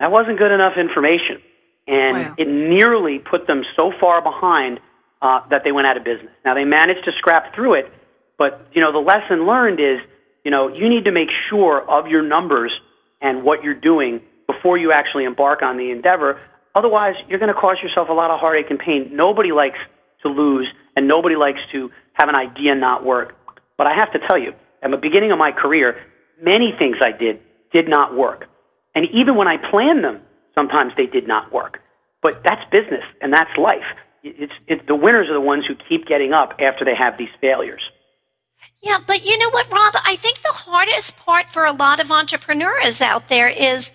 that 0.00 0.10
wasn't 0.10 0.38
good 0.38 0.52
enough 0.52 0.76
information, 0.76 1.40
and 1.86 2.16
Wow. 2.16 2.34
it 2.38 2.48
nearly 2.48 3.18
put 3.18 3.46
them 3.46 3.64
so 3.76 3.92
far 4.00 4.22
behind 4.22 4.80
uh, 5.22 5.40
that 5.50 5.62
they 5.64 5.72
went 5.72 5.86
out 5.86 5.96
of 5.96 6.04
business. 6.04 6.32
Now 6.44 6.54
they 6.54 6.64
managed 6.64 7.04
to 7.04 7.12
scrap 7.12 7.54
through 7.54 7.74
it, 7.74 7.92
but 8.38 8.66
you 8.72 8.80
know 8.82 8.92
the 8.92 8.98
lesson 8.98 9.46
learned 9.46 9.80
is, 9.80 10.00
you 10.44 10.50
know, 10.50 10.68
you 10.68 10.88
need 10.88 11.04
to 11.04 11.12
make 11.12 11.28
sure 11.48 11.80
of 11.88 12.08
your 12.08 12.22
numbers 12.22 12.72
and 13.20 13.42
what 13.44 13.62
you're 13.64 13.74
doing 13.80 14.20
before 14.46 14.76
you 14.76 14.92
actually 14.92 15.24
embark 15.24 15.62
on 15.62 15.78
the 15.78 15.90
endeavor. 15.90 16.38
Otherwise, 16.74 17.14
you're 17.28 17.38
going 17.38 17.52
to 17.54 17.58
cause 17.58 17.76
yourself 17.82 18.08
a 18.10 18.12
lot 18.12 18.30
of 18.30 18.40
heartache 18.40 18.66
and 18.68 18.78
pain. 18.78 19.10
Nobody 19.12 19.52
likes 19.52 19.78
to 20.22 20.28
lose, 20.28 20.66
and 20.96 21.08
nobody 21.08 21.36
likes 21.36 21.60
to 21.72 21.90
have 22.14 22.28
an 22.28 22.36
idea 22.36 22.74
not 22.74 23.04
work. 23.04 23.34
But 23.78 23.86
I 23.86 23.94
have 23.94 24.12
to 24.12 24.18
tell 24.28 24.38
you, 24.38 24.52
at 24.82 24.90
the 24.90 24.96
beginning 24.96 25.32
of 25.32 25.38
my 25.38 25.52
career, 25.52 25.96
many 26.42 26.72
things 26.78 26.96
I 27.02 27.16
did 27.16 27.40
did 27.72 27.88
not 27.88 28.14
work. 28.16 28.46
And 28.94 29.06
even 29.12 29.36
when 29.36 29.48
I 29.48 29.56
planned 29.56 30.04
them, 30.04 30.20
sometimes 30.54 30.92
they 30.96 31.06
did 31.06 31.26
not 31.26 31.52
work. 31.52 31.80
But 32.22 32.42
that's 32.44 32.62
business 32.70 33.04
and 33.20 33.32
that's 33.32 33.50
life. 33.58 33.84
It's, 34.22 34.52
it's 34.66 34.86
the 34.86 34.94
winners 34.94 35.28
are 35.28 35.34
the 35.34 35.40
ones 35.40 35.66
who 35.66 35.74
keep 35.88 36.06
getting 36.06 36.32
up 36.32 36.54
after 36.58 36.84
they 36.84 36.94
have 36.94 37.18
these 37.18 37.28
failures. 37.40 37.82
Yeah, 38.82 38.98
but 39.06 39.24
you 39.24 39.38
know 39.38 39.50
what, 39.50 39.70
Rob? 39.70 39.94
I 40.04 40.16
think 40.16 40.40
the 40.40 40.48
hardest 40.48 41.18
part 41.18 41.50
for 41.50 41.64
a 41.64 41.72
lot 41.72 42.00
of 42.00 42.10
entrepreneurs 42.10 43.02
out 43.02 43.28
there 43.28 43.48
is 43.48 43.92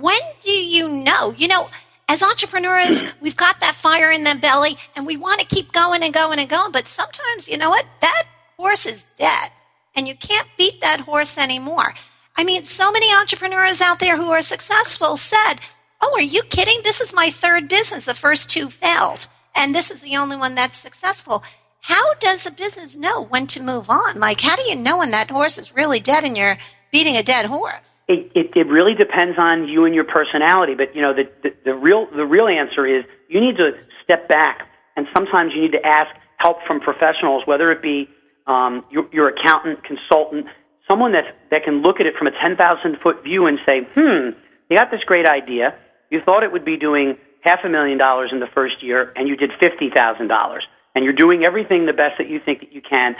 when 0.00 0.18
do 0.40 0.50
you 0.50 0.88
know? 0.88 1.32
You 1.36 1.48
know, 1.48 1.68
as 2.08 2.22
entrepreneurs, 2.22 3.04
we've 3.20 3.36
got 3.36 3.60
that 3.60 3.74
fire 3.74 4.10
in 4.10 4.24
the 4.24 4.34
belly 4.34 4.76
and 4.96 5.06
we 5.06 5.16
want 5.16 5.40
to 5.40 5.46
keep 5.46 5.72
going 5.72 6.02
and 6.02 6.12
going 6.12 6.38
and 6.38 6.48
going. 6.48 6.72
But 6.72 6.88
sometimes, 6.88 7.48
you 7.48 7.56
know 7.56 7.70
what? 7.70 7.86
That 8.00 8.24
horse 8.56 8.86
is 8.86 9.06
dead 9.16 9.50
and 9.94 10.08
you 10.08 10.14
can't 10.14 10.48
beat 10.56 10.80
that 10.80 11.00
horse 11.00 11.38
anymore. 11.38 11.94
I 12.38 12.44
mean, 12.44 12.62
so 12.62 12.92
many 12.92 13.12
entrepreneurs 13.12 13.80
out 13.80 13.98
there 13.98 14.16
who 14.16 14.30
are 14.30 14.42
successful 14.42 15.16
said, 15.16 15.54
Oh, 16.00 16.14
are 16.14 16.22
you 16.22 16.42
kidding? 16.42 16.82
This 16.84 17.00
is 17.00 17.12
my 17.12 17.30
third 17.30 17.68
business. 17.68 18.04
The 18.04 18.14
first 18.14 18.48
two 18.48 18.70
failed. 18.70 19.26
And 19.56 19.74
this 19.74 19.90
is 19.90 20.02
the 20.02 20.16
only 20.16 20.36
one 20.36 20.54
that's 20.54 20.76
successful. 20.76 21.42
How 21.80 22.14
does 22.14 22.46
a 22.46 22.52
business 22.52 22.96
know 22.96 23.24
when 23.24 23.48
to 23.48 23.60
move 23.60 23.90
on? 23.90 24.20
Like, 24.20 24.40
how 24.40 24.54
do 24.54 24.62
you 24.62 24.76
know 24.76 24.98
when 24.98 25.10
that 25.10 25.30
horse 25.30 25.58
is 25.58 25.74
really 25.74 25.98
dead 25.98 26.22
and 26.22 26.36
you're 26.36 26.58
beating 26.92 27.16
a 27.16 27.24
dead 27.24 27.46
horse? 27.46 28.04
It, 28.06 28.30
it, 28.36 28.52
it 28.54 28.68
really 28.68 28.94
depends 28.94 29.36
on 29.36 29.66
you 29.66 29.84
and 29.84 29.92
your 29.92 30.04
personality. 30.04 30.76
But 30.76 30.94
you 30.94 31.02
know, 31.02 31.12
the, 31.12 31.28
the, 31.42 31.52
the 31.64 31.74
real 31.74 32.06
the 32.14 32.24
real 32.24 32.46
answer 32.46 32.86
is 32.86 33.04
you 33.28 33.40
need 33.40 33.56
to 33.56 33.72
step 34.04 34.28
back, 34.28 34.60
and 34.96 35.08
sometimes 35.12 35.54
you 35.56 35.62
need 35.62 35.72
to 35.72 35.84
ask 35.84 36.14
help 36.36 36.58
from 36.68 36.78
professionals, 36.78 37.42
whether 37.46 37.72
it 37.72 37.82
be 37.82 38.08
um, 38.46 38.84
your, 38.90 39.08
your 39.12 39.28
accountant, 39.28 39.82
consultant, 39.82 40.46
someone 40.88 41.12
that 41.12 41.36
that 41.50 41.62
can 41.64 41.82
look 41.82 42.00
at 42.00 42.06
it 42.06 42.14
from 42.18 42.26
a 42.26 42.34
ten 42.42 42.56
thousand 42.56 42.96
foot 43.02 43.22
view 43.22 43.46
and 43.46 43.58
say, 43.64 43.86
hmm, 43.94 44.34
you 44.68 44.76
got 44.76 44.90
this 44.90 45.04
great 45.06 45.28
idea. 45.28 45.76
You 46.10 46.20
thought 46.24 46.42
it 46.42 46.50
would 46.50 46.64
be 46.64 46.76
doing 46.76 47.16
half 47.44 47.60
a 47.64 47.68
million 47.68 47.98
dollars 47.98 48.30
in 48.32 48.40
the 48.40 48.50
first 48.54 48.82
year, 48.82 49.12
and 49.14 49.28
you 49.28 49.36
did 49.36 49.50
fifty 49.60 49.90
thousand 49.94 50.28
dollars, 50.28 50.66
and 50.94 51.04
you're 51.04 51.16
doing 51.16 51.44
everything 51.44 51.86
the 51.86 51.92
best 51.92 52.18
that 52.18 52.28
you 52.28 52.40
think 52.44 52.60
that 52.60 52.72
you 52.72 52.80
can. 52.82 53.14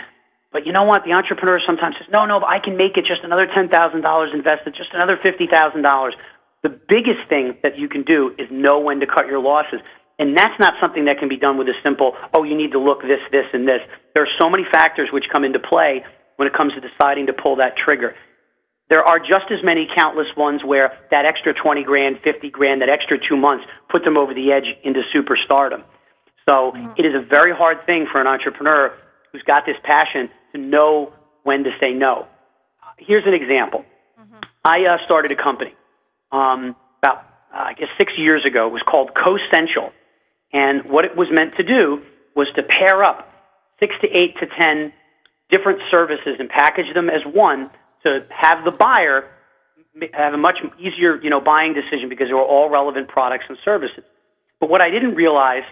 But 0.51 0.65
you 0.65 0.73
know 0.73 0.83
what? 0.83 1.05
The 1.05 1.13
entrepreneur 1.13 1.61
sometimes 1.65 1.95
says, 2.01 2.09
no, 2.11 2.25
no, 2.25 2.39
but 2.41 2.49
I 2.49 2.57
can 2.57 2.75
make 2.75 2.97
it 2.97 3.05
just 3.05 3.21
another 3.23 3.45
$10,000 3.45 3.69
invested, 4.33 4.73
just 4.73 4.89
another 4.93 5.17
$50,000. 5.21 5.45
The 6.63 6.69
biggest 6.69 7.29
thing 7.29 7.53
that 7.61 7.77
you 7.77 7.87
can 7.87 8.01
do 8.01 8.33
is 8.37 8.49
know 8.49 8.79
when 8.79 8.99
to 8.99 9.05
cut 9.05 9.27
your 9.27 9.39
losses. 9.39 9.79
And 10.17 10.35
that's 10.35 10.57
not 10.59 10.73
something 10.81 11.05
that 11.05 11.19
can 11.19 11.29
be 11.29 11.37
done 11.37 11.57
with 11.57 11.69
a 11.69 11.77
simple, 11.81 12.13
oh, 12.33 12.43
you 12.43 12.57
need 12.57 12.71
to 12.73 12.79
look 12.79 13.01
this, 13.01 13.21
this, 13.31 13.45
and 13.53 13.67
this. 13.67 13.79
There 14.13 14.23
are 14.23 14.33
so 14.41 14.49
many 14.49 14.65
factors 14.73 15.09
which 15.13 15.25
come 15.31 15.45
into 15.45 15.59
play 15.59 16.03
when 16.39 16.47
it 16.47 16.53
comes 16.53 16.71
to 16.71 16.79
deciding 16.79 17.27
to 17.27 17.33
pull 17.33 17.57
that 17.57 17.75
trigger. 17.75 18.15
There 18.87 19.03
are 19.03 19.19
just 19.19 19.51
as 19.51 19.59
many 19.61 19.89
countless 19.93 20.27
ones 20.37 20.61
where 20.63 20.97
that 21.11 21.25
extra 21.25 21.53
20 21.53 21.83
grand, 21.83 22.15
50 22.23 22.49
grand, 22.49 22.81
that 22.81 22.87
extra 22.87 23.17
two 23.19 23.35
months 23.35 23.65
put 23.91 24.05
them 24.05 24.15
over 24.15 24.33
the 24.33 24.53
edge 24.53 24.63
into 24.85 25.01
superstardom. 25.13 25.83
So 26.47 26.71
it 26.97 27.05
is 27.05 27.13
a 27.13 27.19
very 27.19 27.53
hard 27.53 27.85
thing 27.85 28.07
for 28.09 28.21
an 28.21 28.27
entrepreneur 28.27 28.95
who's 29.33 29.43
got 29.43 29.65
this 29.65 29.75
passion 29.83 30.29
to 30.53 30.57
know 30.57 31.11
when 31.43 31.65
to 31.65 31.71
say 31.81 31.91
no. 31.91 32.25
Here's 32.97 33.27
an 33.27 33.33
example. 33.33 33.83
I 34.63 34.85
uh, 34.85 34.97
started 35.03 35.31
a 35.31 35.43
company 35.43 35.75
um, 36.31 36.73
about, 37.03 37.17
uh, 37.53 37.67
I 37.67 37.73
guess, 37.73 37.89
six 37.97 38.13
years 38.17 38.45
ago. 38.45 38.67
It 38.67 38.71
was 38.71 38.83
called 38.87 39.11
CoCentral. 39.13 39.91
And 40.53 40.89
what 40.89 41.03
it 41.03 41.17
was 41.17 41.27
meant 41.29 41.57
to 41.57 41.63
do 41.63 42.01
was 42.33 42.47
to 42.55 42.63
pair 42.63 43.03
up 43.03 43.27
six 43.81 43.93
to 44.01 44.07
eight 44.07 44.37
to 44.39 44.47
ten 44.47 44.93
different 45.49 45.81
services 45.91 46.37
and 46.39 46.49
package 46.49 46.93
them 46.93 47.09
as 47.09 47.21
one 47.25 47.69
to 48.05 48.25
have 48.29 48.63
the 48.63 48.71
buyer 48.71 49.29
have 50.13 50.33
a 50.33 50.37
much 50.37 50.61
easier, 50.77 51.21
you 51.21 51.29
know, 51.29 51.41
buying 51.41 51.73
decision 51.73 52.09
because 52.09 52.27
they 52.27 52.33
were 52.33 52.43
all 52.43 52.69
relevant 52.69 53.07
products 53.07 53.45
and 53.49 53.57
services. 53.65 54.03
But 54.59 54.69
what 54.69 54.85
I 54.85 54.89
didn't 54.89 55.15
realize 55.15 55.63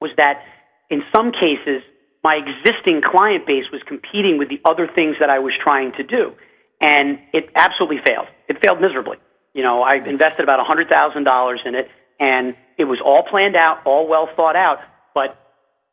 was 0.00 0.10
that 0.16 0.42
in 0.90 1.02
some 1.14 1.32
cases, 1.32 1.82
my 2.24 2.36
existing 2.36 3.02
client 3.02 3.46
base 3.46 3.64
was 3.72 3.82
competing 3.86 4.38
with 4.38 4.48
the 4.48 4.60
other 4.64 4.86
things 4.86 5.16
that 5.20 5.30
I 5.30 5.40
was 5.40 5.52
trying 5.62 5.92
to 5.92 6.02
do. 6.02 6.32
And 6.80 7.18
it 7.32 7.50
absolutely 7.54 7.98
failed. 8.06 8.26
It 8.48 8.58
failed 8.64 8.80
miserably. 8.80 9.18
You 9.54 9.62
know, 9.62 9.82
I 9.82 9.94
invested 9.94 10.42
about 10.42 10.64
$100,000 10.66 11.66
in 11.66 11.74
it, 11.74 11.90
and 12.18 12.56
it 12.78 12.84
was 12.84 13.00
all 13.04 13.24
planned 13.28 13.56
out, 13.56 13.82
all 13.84 14.08
well 14.08 14.28
thought 14.34 14.56
out, 14.56 14.78
but 15.14 15.38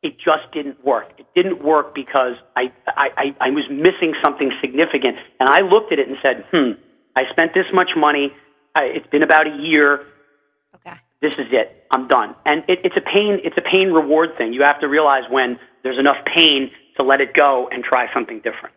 it 0.02 0.18
just 0.18 0.52
didn't 0.54 0.84
work. 0.86 1.12
It 1.18 1.28
didn't 1.36 1.64
work 1.64 1.94
because 1.94 2.36
I, 2.56 2.72
I, 2.88 3.10
I, 3.18 3.48
I 3.48 3.50
was 3.50 3.66
missing 3.70 4.14
something 4.24 4.52
significant. 4.62 5.18
And 5.40 5.50
I 5.50 5.62
looked 5.62 5.92
at 5.92 6.00
it 6.00 6.08
and 6.08 6.18
said, 6.22 6.46
hmm, 6.52 6.72
I 7.16 7.24
spent 7.32 7.54
this 7.54 7.66
much 7.74 7.90
money. 7.98 8.32
I, 8.76 8.84
it's 8.84 9.08
been 9.08 9.24
about 9.24 9.48
a 9.48 9.58
year 9.62 10.06
Okay. 10.76 10.96
this 11.22 11.34
is 11.34 11.48
it. 11.52 11.86
I'm 11.92 12.08
done. 12.08 12.36
And 12.46 12.64
it, 12.70 12.80
it's 12.84 12.96
a 12.96 13.02
pain. 13.02 13.40
It's 13.44 13.58
a 13.58 13.62
pain 13.62 13.92
reward 13.92 14.38
thing. 14.38 14.54
You 14.54 14.62
have 14.64 14.80
to 14.82 14.88
realize 14.88 15.24
when 15.30 15.60
there's 15.84 16.00
enough 16.00 16.18
pain 16.34 16.72
to 16.98 17.04
let 17.04 17.22
it 17.22 17.34
go 17.34 17.68
and 17.72 17.84
try 17.84 18.12
something 18.14 18.38
different. 18.38 18.76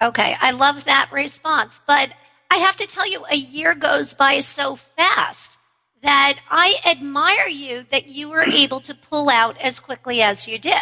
Okay, 0.00 0.36
I 0.40 0.52
love 0.52 0.84
that 0.84 1.08
response. 1.10 1.80
But 1.86 2.12
I 2.50 2.58
have 2.58 2.76
to 2.76 2.86
tell 2.86 3.08
you, 3.10 3.24
a 3.30 3.36
year 3.36 3.74
goes 3.74 4.14
by 4.14 4.40
so 4.40 4.76
fast 4.76 5.57
that 6.02 6.38
I 6.50 6.76
admire 6.88 7.48
you 7.48 7.84
that 7.90 8.08
you 8.08 8.30
were 8.30 8.42
able 8.42 8.80
to 8.80 8.94
pull 8.94 9.28
out 9.28 9.60
as 9.60 9.80
quickly 9.80 10.22
as 10.22 10.46
you 10.46 10.58
did. 10.58 10.74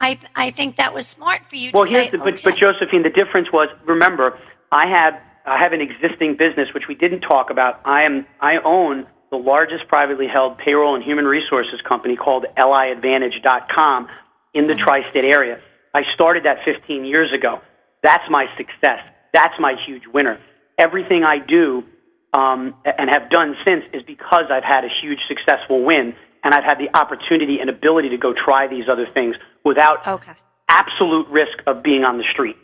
I, 0.00 0.18
I 0.34 0.50
think 0.50 0.76
that 0.76 0.92
was 0.92 1.06
smart 1.06 1.46
for 1.46 1.56
you 1.56 1.70
Well, 1.72 1.84
here's 1.84 2.06
say, 2.06 2.10
the, 2.10 2.18
but, 2.18 2.34
okay. 2.34 2.42
but 2.44 2.56
Josephine, 2.56 3.02
the 3.02 3.10
difference 3.10 3.52
was. 3.52 3.68
Remember, 3.84 4.38
I 4.72 4.86
had 4.86 5.20
I 5.46 5.58
have 5.58 5.72
an 5.72 5.80
existing 5.80 6.36
business 6.36 6.68
which 6.74 6.84
we 6.88 6.94
didn't 6.94 7.20
talk 7.20 7.50
about. 7.50 7.80
I 7.84 8.02
am 8.02 8.26
I 8.40 8.58
own 8.64 9.06
the 9.30 9.36
largest 9.36 9.88
privately 9.88 10.26
held 10.26 10.58
payroll 10.58 10.94
and 10.94 11.04
human 11.04 11.24
resources 11.24 11.80
company 11.88 12.16
called 12.16 12.46
LIAdvantage.com 12.58 14.08
in 14.54 14.66
the 14.66 14.74
tri-state 14.74 15.24
area. 15.24 15.58
I 15.94 16.02
started 16.02 16.44
that 16.44 16.58
15 16.64 17.04
years 17.04 17.32
ago. 17.32 17.60
That's 18.02 18.28
my 18.28 18.46
success. 18.56 19.00
That's 19.32 19.54
my 19.58 19.74
huge 19.86 20.06
winner. 20.06 20.38
Everything 20.78 21.24
I 21.24 21.38
do 21.38 21.84
um, 22.32 22.74
and 22.84 23.10
have 23.10 23.30
done 23.30 23.56
since 23.66 23.84
is 23.92 24.02
because 24.06 24.44
I've 24.50 24.64
had 24.64 24.84
a 24.84 24.88
huge 25.02 25.18
successful 25.28 25.84
win, 25.84 26.14
and 26.44 26.54
I've 26.54 26.64
had 26.64 26.78
the 26.78 26.88
opportunity 26.96 27.58
and 27.60 27.68
ability 27.68 28.08
to 28.10 28.16
go 28.18 28.32
try 28.32 28.66
these 28.66 28.88
other 28.88 29.06
things 29.12 29.36
without 29.64 30.06
Okay. 30.06 30.32
absolute 30.68 31.28
risk 31.28 31.58
of 31.66 31.82
being 31.82 32.04
on 32.04 32.18
the 32.18 32.24
street. 32.32 32.56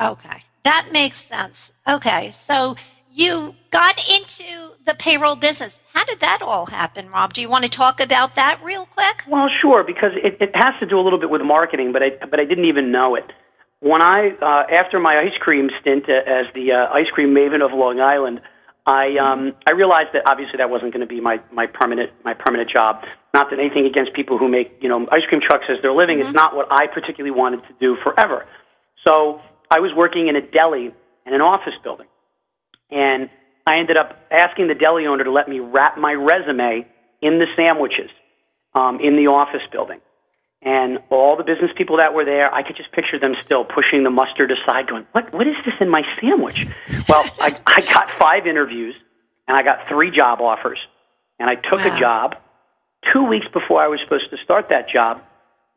Okay, 0.00 0.42
that 0.64 0.88
makes 0.92 1.20
sense. 1.20 1.72
Okay, 1.88 2.30
so 2.30 2.76
you 3.10 3.54
got 3.70 3.98
into 4.10 4.72
the 4.84 4.94
payroll 4.94 5.36
business. 5.36 5.78
How 5.94 6.04
did 6.04 6.20
that 6.20 6.42
all 6.42 6.66
happen, 6.66 7.08
Rob? 7.10 7.32
Do 7.32 7.40
you 7.40 7.48
want 7.48 7.64
to 7.64 7.70
talk 7.70 8.00
about 8.00 8.34
that 8.34 8.60
real 8.62 8.84
quick? 8.86 9.24
Well, 9.26 9.48
sure, 9.62 9.84
because 9.84 10.12
it, 10.16 10.36
it 10.40 10.50
has 10.54 10.74
to 10.80 10.86
do 10.86 10.98
a 10.98 11.02
little 11.02 11.18
bit 11.18 11.30
with 11.30 11.40
marketing, 11.42 11.92
but 11.92 12.02
I 12.02 12.10
but 12.26 12.40
I 12.40 12.44
didn't 12.44 12.66
even 12.66 12.92
know 12.92 13.14
it. 13.14 13.24
When 13.80 14.02
I 14.02 14.30
uh, 14.40 14.74
after 14.74 14.98
my 14.98 15.18
ice 15.18 15.36
cream 15.40 15.68
stint 15.80 16.08
as 16.08 16.46
the 16.54 16.72
uh, 16.72 16.92
ice 16.94 17.08
cream 17.12 17.34
maven 17.34 17.64
of 17.64 17.76
Long 17.76 18.00
Island, 18.00 18.40
I 18.86 19.16
um, 19.18 19.52
I 19.66 19.72
realized 19.72 20.10
that 20.14 20.22
obviously 20.26 20.58
that 20.58 20.70
wasn't 20.70 20.92
going 20.92 21.06
to 21.06 21.06
be 21.06 21.20
my 21.20 21.40
my 21.52 21.66
permanent 21.66 22.10
my 22.24 22.34
permanent 22.34 22.70
job. 22.70 23.04
Not 23.34 23.50
that 23.50 23.58
anything 23.58 23.84
against 23.84 24.14
people 24.14 24.38
who 24.38 24.48
make 24.48 24.78
you 24.80 24.88
know 24.88 25.06
ice 25.12 25.24
cream 25.28 25.42
trucks 25.46 25.64
as 25.68 25.82
their 25.82 25.92
living. 25.92 26.20
It's 26.20 26.32
not 26.32 26.56
what 26.56 26.68
I 26.70 26.86
particularly 26.86 27.36
wanted 27.36 27.62
to 27.68 27.74
do 27.78 27.96
forever. 28.02 28.46
So 29.06 29.40
I 29.70 29.80
was 29.80 29.92
working 29.94 30.28
in 30.28 30.36
a 30.36 30.40
deli 30.40 30.94
in 31.26 31.34
an 31.34 31.42
office 31.42 31.74
building, 31.82 32.06
and 32.90 33.28
I 33.66 33.78
ended 33.78 33.96
up 33.98 34.16
asking 34.30 34.68
the 34.68 34.74
deli 34.74 35.06
owner 35.06 35.24
to 35.24 35.32
let 35.32 35.48
me 35.48 35.58
wrap 35.58 35.98
my 35.98 36.12
resume 36.12 36.86
in 37.20 37.38
the 37.38 37.46
sandwiches 37.56 38.10
um, 38.74 39.00
in 39.00 39.16
the 39.16 39.26
office 39.26 39.66
building. 39.72 40.00
And 40.62 40.98
all 41.10 41.36
the 41.36 41.44
business 41.44 41.70
people 41.76 41.98
that 41.98 42.14
were 42.14 42.24
there, 42.24 42.52
I 42.52 42.62
could 42.62 42.76
just 42.76 42.90
picture 42.92 43.18
them 43.18 43.34
still 43.34 43.64
pushing 43.64 44.02
the 44.04 44.10
mustard 44.10 44.50
aside, 44.50 44.88
going, 44.88 45.06
"What? 45.12 45.32
What 45.32 45.46
is 45.46 45.54
this 45.64 45.74
in 45.80 45.88
my 45.90 46.02
sandwich?" 46.20 46.66
well, 47.08 47.24
I, 47.40 47.56
I 47.66 47.80
got 47.82 48.08
five 48.18 48.46
interviews, 48.46 48.94
and 49.46 49.56
I 49.56 49.62
got 49.62 49.86
three 49.88 50.10
job 50.10 50.40
offers, 50.40 50.78
and 51.38 51.48
I 51.50 51.54
took 51.56 51.80
Wow. 51.80 51.94
a 51.96 52.00
job. 52.00 52.36
Two 53.12 53.24
weeks 53.24 53.46
before 53.52 53.80
I 53.82 53.86
was 53.86 54.00
supposed 54.02 54.30
to 54.30 54.36
start 54.42 54.66
that 54.70 54.88
job, 54.88 55.20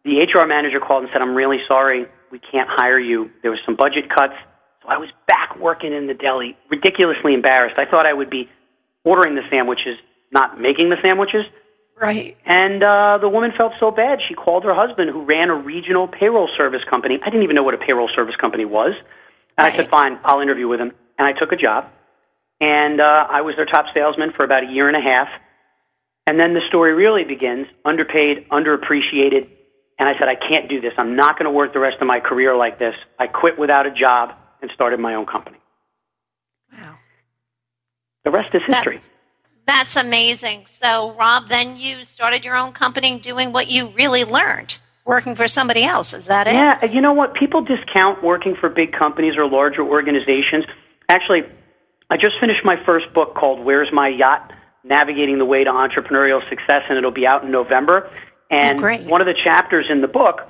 the 0.06 0.22
HR 0.26 0.48
manager 0.48 0.80
called 0.80 1.04
and 1.04 1.12
said, 1.12 1.22
"I'm 1.22 1.36
really 1.36 1.60
sorry, 1.68 2.06
we 2.32 2.40
can't 2.40 2.70
hire 2.72 3.00
you. 3.00 3.30
There 3.44 3.52
was 3.52 3.60
some 3.66 3.76
budget 3.76 4.10
cuts." 4.10 4.34
So 4.82 4.88
I 4.90 4.98
was 4.98 5.10
back 5.28 5.58
working 5.60 5.92
in 5.94 6.08
the 6.08 6.14
deli, 6.16 6.58
ridiculously 6.72 7.34
embarrassed. 7.34 7.78
I 7.78 7.86
thought 7.86 8.06
I 8.06 8.14
would 8.14 8.30
be 8.30 8.50
ordering 9.04 9.36
the 9.36 9.44
sandwiches, 9.52 9.98
not 10.32 10.60
making 10.60 10.90
the 10.90 10.96
sandwiches. 11.02 11.44
Right. 12.00 12.38
And 12.46 12.82
uh, 12.82 13.18
the 13.20 13.28
woman 13.28 13.52
felt 13.58 13.74
so 13.80 13.92
bad, 13.92 14.20
she 14.28 14.34
called 14.34 14.64
her 14.64 14.74
husband, 14.74 15.10
who 15.10 15.26
ran 15.26 15.50
a 15.50 15.56
regional 15.56 16.08
payroll 16.08 16.50
service 16.56 16.82
company. 16.90 17.20
I 17.22 17.30
didn't 17.30 17.44
even 17.44 17.56
know 17.56 17.64
what 17.64 17.74
a 17.74 17.78
payroll 17.78 18.10
service 18.16 18.36
company 18.40 18.64
was. 18.64 18.94
And 19.58 19.68
I 19.68 19.72
said, 19.72 19.92
Right. 19.92 19.92
fine, 19.92 20.20
I'll 20.24 20.40
interview 20.40 20.68
with 20.70 20.80
him. 20.80 20.94
And 21.18 21.28
I 21.28 21.38
took 21.38 21.52
a 21.52 21.58
job. 21.58 21.86
And 22.62 23.02
uh, 23.02 23.28
I 23.30 23.42
was 23.42 23.56
their 23.58 23.66
top 23.66 23.86
salesman 23.94 24.32
for 24.36 24.46
about 24.46 24.64
a 24.64 24.72
year 24.72 24.88
and 24.88 24.96
a 24.96 25.02
half. 25.02 25.28
And 26.26 26.40
then 26.40 26.54
the 26.54 26.62
story 26.70 26.94
really 26.94 27.26
begins 27.26 27.68
underpaid, 27.84 28.48
underappreciated. 28.50 29.50
And 29.98 30.08
I 30.08 30.14
said, 30.18 30.30
I 30.30 30.36
can't 30.36 30.70
do 30.70 30.80
this. 30.80 30.94
I'm 30.98 31.18
not 31.18 31.38
going 31.38 31.46
to 31.46 31.52
work 31.52 31.74
the 31.74 31.80
rest 31.80 31.98
of 32.00 32.08
my 32.08 32.22
career 32.22 32.56
like 32.56 32.80
this. 32.80 32.96
I 33.20 33.28
quit 33.28 33.60
without 33.60 33.86
a 33.86 33.92
job 33.92 34.32
and 34.62 34.72
started 34.74 35.00
my 35.00 35.16
own 35.16 35.26
company. 35.26 35.58
Wow. 36.72 36.96
The 38.24 38.32
rest 38.32 38.54
is 38.54 38.62
history. 38.68 38.98
That's, 38.98 39.14
that's 39.70 39.96
amazing. 39.96 40.66
So, 40.66 41.12
Rob, 41.12 41.48
then 41.48 41.78
you 41.78 42.04
started 42.04 42.44
your 42.44 42.56
own 42.56 42.72
company 42.72 43.20
doing 43.20 43.54
what 43.54 43.70
you 43.70 43.90
really 43.90 44.24
learned, 44.26 44.80
working 45.06 45.36
for 45.36 45.48
somebody 45.48 45.84
else. 45.84 46.12
Is 46.12 46.26
that 46.26 46.48
it? 46.48 46.56
Yeah, 46.56 46.84
you 46.86 47.02
know 47.02 47.14
what? 47.14 47.36
People 47.36 47.62
discount 47.62 48.24
working 48.24 48.56
for 48.60 48.68
big 48.68 48.94
companies 48.94 49.36
or 49.38 49.48
larger 49.48 49.84
organizations. 49.84 50.66
Actually, 51.08 51.42
I 52.10 52.16
just 52.18 52.40
finished 52.42 52.62
my 52.64 52.84
first 52.84 53.14
book 53.14 53.36
called 53.36 53.64
Where's 53.64 53.90
My 53.94 54.08
Yacht? 54.08 54.54
Navigating 54.84 55.38
the 55.38 55.46
Way 55.46 55.64
to 55.66 55.70
Entrepreneurial 55.70 56.42
Success, 56.50 56.82
and 56.90 56.98
it'll 56.98 57.12
be 57.12 57.28
out 57.28 57.44
in 57.44 57.52
November. 57.52 58.10
And 58.50 58.80
Oh, 58.80 58.82
great. 58.82 59.06
one 59.08 59.22
of 59.22 59.28
the 59.28 59.36
chapters 59.36 59.86
in 59.88 60.02
the 60.02 60.08
book 60.08 60.42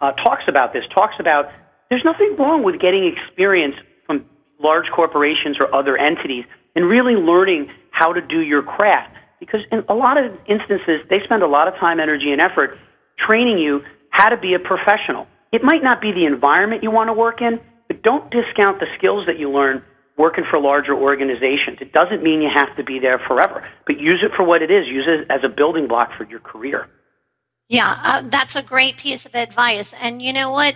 uh, 0.00 0.12
talks 0.12 0.42
about 0.48 0.74
this, 0.74 0.84
talks 0.94 1.14
about 1.18 1.46
there's 1.88 2.04
nothing 2.04 2.36
wrong 2.36 2.62
with 2.62 2.78
getting 2.78 3.06
experience 3.06 3.76
from 4.04 4.26
large 4.60 4.86
corporations 4.94 5.56
or 5.58 5.74
other 5.74 5.96
entities 5.96 6.44
and 6.74 6.84
really 6.86 7.14
learning 7.14 7.70
how 7.96 8.12
to 8.12 8.20
do 8.20 8.40
your 8.40 8.62
craft. 8.62 9.16
Because 9.40 9.60
in 9.72 9.84
a 9.88 9.94
lot 9.94 10.16
of 10.18 10.32
instances, 10.48 11.00
they 11.08 11.20
spend 11.24 11.42
a 11.42 11.46
lot 11.48 11.68
of 11.68 11.74
time, 11.80 12.00
energy, 12.00 12.30
and 12.32 12.40
effort 12.40 12.76
training 13.28 13.58
you 13.58 13.80
how 14.10 14.28
to 14.28 14.36
be 14.36 14.54
a 14.54 14.58
professional. 14.58 15.26
It 15.52 15.62
might 15.62 15.82
not 15.82 16.00
be 16.00 16.12
the 16.12 16.26
environment 16.26 16.82
you 16.82 16.90
want 16.90 17.08
to 17.08 17.12
work 17.12 17.40
in, 17.40 17.60
but 17.88 18.02
don't 18.02 18.30
discount 18.30 18.80
the 18.80 18.86
skills 18.98 19.26
that 19.26 19.38
you 19.38 19.50
learn 19.50 19.82
working 20.18 20.44
for 20.50 20.58
larger 20.58 20.94
organizations. 20.94 21.78
It 21.80 21.92
doesn't 21.92 22.22
mean 22.22 22.40
you 22.40 22.50
have 22.54 22.74
to 22.76 22.84
be 22.84 22.98
there 22.98 23.20
forever, 23.26 23.66
but 23.86 23.98
use 23.98 24.22
it 24.22 24.32
for 24.36 24.44
what 24.44 24.62
it 24.62 24.70
is. 24.70 24.86
Use 24.86 25.06
it 25.06 25.30
as 25.30 25.44
a 25.44 25.48
building 25.48 25.86
block 25.88 26.10
for 26.16 26.24
your 26.24 26.40
career. 26.40 26.88
Yeah, 27.68 27.96
uh, 28.02 28.22
that's 28.24 28.56
a 28.56 28.62
great 28.62 28.96
piece 28.96 29.26
of 29.26 29.34
advice. 29.34 29.92
And 30.00 30.22
you 30.22 30.32
know 30.32 30.50
what? 30.50 30.74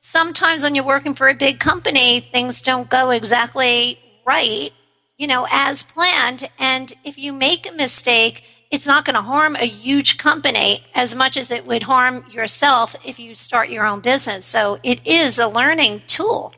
Sometimes 0.00 0.62
when 0.62 0.74
you're 0.74 0.84
working 0.84 1.14
for 1.14 1.28
a 1.28 1.34
big 1.34 1.58
company, 1.58 2.20
things 2.20 2.62
don't 2.62 2.88
go 2.88 3.10
exactly 3.10 3.98
right, 4.26 4.70
you 5.16 5.26
know, 5.26 5.46
as 5.50 5.82
planned. 5.82 6.48
And 6.58 6.92
if 7.04 7.18
you 7.18 7.32
make 7.32 7.68
a 7.68 7.74
mistake, 7.74 8.44
it's 8.70 8.86
not 8.86 9.04
going 9.04 9.14
to 9.14 9.22
harm 9.22 9.56
a 9.56 9.66
huge 9.66 10.18
company 10.18 10.84
as 10.94 11.14
much 11.14 11.36
as 11.36 11.50
it 11.50 11.66
would 11.66 11.84
harm 11.84 12.24
yourself 12.30 12.96
if 13.04 13.18
you 13.18 13.34
start 13.34 13.70
your 13.70 13.86
own 13.86 14.00
business. 14.00 14.44
So 14.44 14.78
it 14.82 15.06
is 15.06 15.38
a 15.38 15.48
learning 15.48 16.02
tool, 16.06 16.54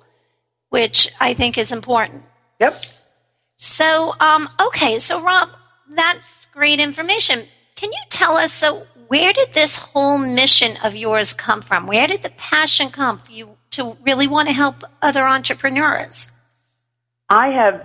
which 0.70 1.10
I 1.20 1.34
think 1.34 1.58
is 1.58 1.72
important. 1.72 2.22
Yep. 2.60 2.74
So, 3.56 4.14
um, 4.20 4.48
okay, 4.60 4.98
so 4.98 5.20
Rob, 5.20 5.50
that's 5.90 6.46
great 6.46 6.80
information. 6.80 7.42
Can 7.76 7.90
you 7.92 7.98
tell 8.08 8.36
us 8.36 8.52
so 8.52 8.86
where 9.08 9.32
did 9.32 9.52
this 9.52 9.76
whole 9.76 10.18
mission 10.18 10.76
of 10.84 10.94
yours 10.94 11.32
come 11.32 11.62
from? 11.62 11.86
Where 11.86 12.06
did 12.06 12.22
the 12.22 12.30
passion 12.30 12.90
come 12.90 13.18
for 13.18 13.32
you 13.32 13.56
to 13.70 13.92
really 14.04 14.26
want 14.26 14.48
to 14.48 14.54
help 14.54 14.84
other 15.02 15.26
entrepreneurs? 15.26 16.30
I 17.30 17.48
have 17.48 17.84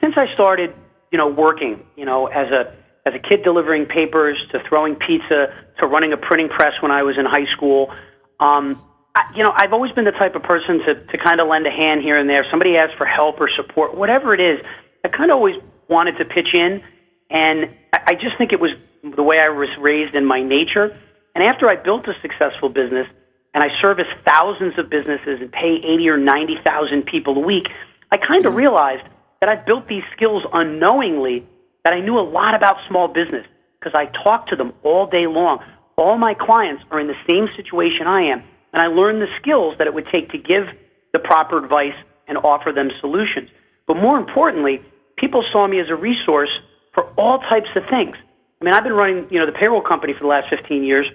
since 0.00 0.14
I 0.16 0.32
started, 0.34 0.74
you 1.12 1.18
know, 1.18 1.28
working, 1.28 1.84
you 1.96 2.04
know, 2.04 2.26
as 2.26 2.48
a 2.50 2.74
as 3.06 3.14
a 3.14 3.18
kid 3.18 3.42
delivering 3.42 3.86
papers 3.86 4.36
to 4.52 4.62
throwing 4.68 4.94
pizza 4.94 5.54
to 5.78 5.86
running 5.86 6.12
a 6.12 6.16
printing 6.16 6.48
press 6.48 6.72
when 6.80 6.90
I 6.90 7.02
was 7.02 7.16
in 7.18 7.24
high 7.24 7.50
school. 7.56 7.90
Um, 8.38 8.80
I, 9.14 9.32
you 9.34 9.42
know, 9.42 9.52
I've 9.54 9.72
always 9.72 9.92
been 9.92 10.04
the 10.04 10.12
type 10.12 10.34
of 10.34 10.42
person 10.42 10.78
to 10.86 11.02
to 11.02 11.18
kind 11.18 11.40
of 11.40 11.48
lend 11.48 11.66
a 11.66 11.70
hand 11.70 12.02
here 12.02 12.18
and 12.18 12.28
there. 12.28 12.42
If 12.44 12.50
somebody 12.50 12.76
asks 12.76 12.96
for 12.96 13.06
help 13.06 13.40
or 13.40 13.48
support, 13.56 13.96
whatever 13.96 14.34
it 14.34 14.40
is, 14.40 14.64
I 15.04 15.08
kind 15.08 15.30
of 15.30 15.36
always 15.36 15.56
wanted 15.88 16.18
to 16.18 16.24
pitch 16.24 16.54
in, 16.54 16.82
and 17.30 17.70
I, 17.92 18.00
I 18.08 18.14
just 18.14 18.36
think 18.38 18.52
it 18.52 18.60
was 18.60 18.72
the 19.02 19.22
way 19.22 19.38
I 19.38 19.48
was 19.48 19.68
raised 19.80 20.14
in 20.14 20.26
my 20.26 20.42
nature. 20.42 20.96
And 21.34 21.44
after 21.44 21.68
I 21.68 21.76
built 21.76 22.06
a 22.06 22.14
successful 22.20 22.68
business 22.68 23.06
and 23.54 23.64
I 23.64 23.68
service 23.80 24.06
thousands 24.26 24.78
of 24.78 24.90
businesses 24.90 25.40
and 25.40 25.50
pay 25.50 25.80
eighty 25.82 26.08
or 26.08 26.16
ninety 26.16 26.56
thousand 26.64 27.06
people 27.06 27.36
a 27.38 27.46
week, 27.46 27.70
I 28.10 28.16
kind 28.16 28.44
of 28.46 28.54
realized 28.54 29.04
that 29.40 29.48
I've 29.48 29.64
built 29.66 29.88
these 29.88 30.02
skills 30.14 30.42
unknowingly 30.52 31.46
that 31.84 31.92
I 31.92 32.00
knew 32.00 32.18
a 32.18 32.26
lot 32.26 32.54
about 32.54 32.76
small 32.88 33.08
business 33.08 33.46
because 33.78 33.94
I 33.94 34.06
talked 34.22 34.50
to 34.50 34.56
them 34.56 34.72
all 34.82 35.06
day 35.06 35.26
long. 35.26 35.60
All 35.96 36.18
my 36.18 36.34
clients 36.34 36.82
are 36.90 37.00
in 37.00 37.06
the 37.06 37.18
same 37.26 37.48
situation 37.56 38.06
I 38.06 38.22
am, 38.32 38.42
and 38.72 38.82
I 38.82 38.86
learned 38.86 39.22
the 39.22 39.32
skills 39.40 39.74
that 39.78 39.86
it 39.86 39.94
would 39.94 40.06
take 40.12 40.30
to 40.30 40.38
give 40.38 40.64
the 41.12 41.18
proper 41.18 41.62
advice 41.62 41.96
and 42.28 42.38
offer 42.38 42.72
them 42.72 42.90
solutions. 43.00 43.48
But 43.86 43.96
more 43.96 44.18
importantly, 44.18 44.80
people 45.16 45.42
saw 45.52 45.66
me 45.66 45.80
as 45.80 45.86
a 45.88 45.96
resource 45.96 46.50
for 46.94 47.04
all 47.16 47.38
types 47.38 47.68
of 47.76 47.82
things. 47.90 48.16
I 48.60 48.64
mean, 48.64 48.74
I've 48.74 48.84
been 48.84 48.92
running, 48.92 49.26
you 49.30 49.38
know, 49.38 49.46
the 49.46 49.56
payroll 49.58 49.82
company 49.82 50.12
for 50.12 50.20
the 50.20 50.28
last 50.28 50.48
15 50.50 50.84
years, 50.84 51.06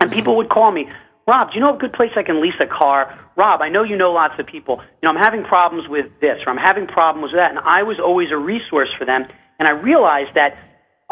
and 0.00 0.10
people 0.10 0.36
would 0.36 0.48
call 0.48 0.72
me, 0.72 0.88
Rob, 1.28 1.52
do 1.52 1.60
you 1.60 1.60
know 1.60 1.76
a 1.76 1.78
good 1.78 1.92
place 1.92 2.08
I 2.16 2.22
can 2.22 2.40
lease 2.40 2.56
a 2.58 2.64
car? 2.66 3.12
Rob, 3.36 3.60
I 3.60 3.68
know 3.68 3.84
you 3.84 3.98
know 3.98 4.12
lots 4.12 4.40
of 4.40 4.46
people. 4.46 4.80
You 4.80 5.04
know, 5.04 5.12
I'm 5.12 5.22
having 5.22 5.44
problems 5.44 5.84
with 5.86 6.06
this, 6.22 6.40
or 6.46 6.48
I'm 6.48 6.56
having 6.56 6.86
problems 6.86 7.32
with 7.32 7.38
that, 7.38 7.50
and 7.50 7.60
I 7.60 7.82
was 7.82 8.00
always 8.00 8.32
a 8.32 8.38
resource 8.38 8.88
for 8.96 9.04
them. 9.04 9.28
And 9.58 9.68
I 9.68 9.72
realized 9.72 10.32
that 10.36 10.56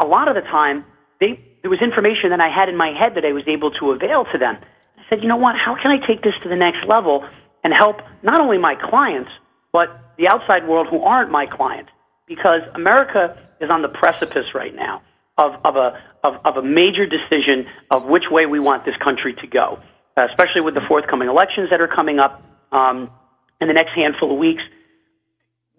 a 0.01 0.07
lot 0.07 0.27
of 0.27 0.33
the 0.33 0.41
time, 0.41 0.85
they, 1.21 1.37
there 1.61 1.69
was 1.69 1.85
information 1.85 2.31
that 2.31 2.41
I 2.41 2.49
had 2.49 2.67
in 2.67 2.75
my 2.75 2.97
head 2.97 3.13
that 3.13 3.25
I 3.29 3.31
was 3.31 3.43
able 3.45 3.69
to 3.77 3.91
avail 3.91 4.25
to 4.33 4.39
them. 4.39 4.57
I 4.97 5.03
said, 5.07 5.21
you 5.21 5.29
know 5.29 5.37
what? 5.37 5.53
How 5.53 5.77
can 5.77 5.91
I 5.93 6.01
take 6.01 6.23
this 6.23 6.33
to 6.41 6.49
the 6.49 6.57
next 6.57 6.81
level 6.89 7.21
and 7.63 7.71
help 7.71 8.01
not 8.23 8.41
only 8.41 8.57
my 8.57 8.73
clients, 8.73 9.29
but 9.71 10.17
the 10.17 10.33
outside 10.33 10.67
world 10.67 10.87
who 10.89 11.03
aren't 11.03 11.29
my 11.29 11.45
clients? 11.45 11.91
Because 12.25 12.61
America 12.73 13.37
is 13.61 13.69
on 13.69 13.83
the 13.83 13.89
precipice 13.89 14.55
right 14.55 14.73
now 14.73 15.03
of, 15.37 15.53
of, 15.63 15.75
a, 15.75 16.01
of, 16.23 16.41
of 16.43 16.57
a 16.57 16.63
major 16.63 17.05
decision 17.05 17.69
of 17.91 18.09
which 18.09 18.31
way 18.31 18.47
we 18.47 18.59
want 18.59 18.83
this 18.83 18.97
country 18.97 19.35
to 19.35 19.45
go, 19.45 19.77
especially 20.25 20.61
with 20.61 20.73
the 20.73 20.81
forthcoming 20.81 21.29
elections 21.29 21.69
that 21.69 21.81
are 21.81 21.87
coming 21.87 22.19
up 22.19 22.41
um, 22.71 23.09
in 23.61 23.67
the 23.67 23.73
next 23.73 23.91
handful 23.95 24.31
of 24.31 24.39
weeks. 24.39 24.63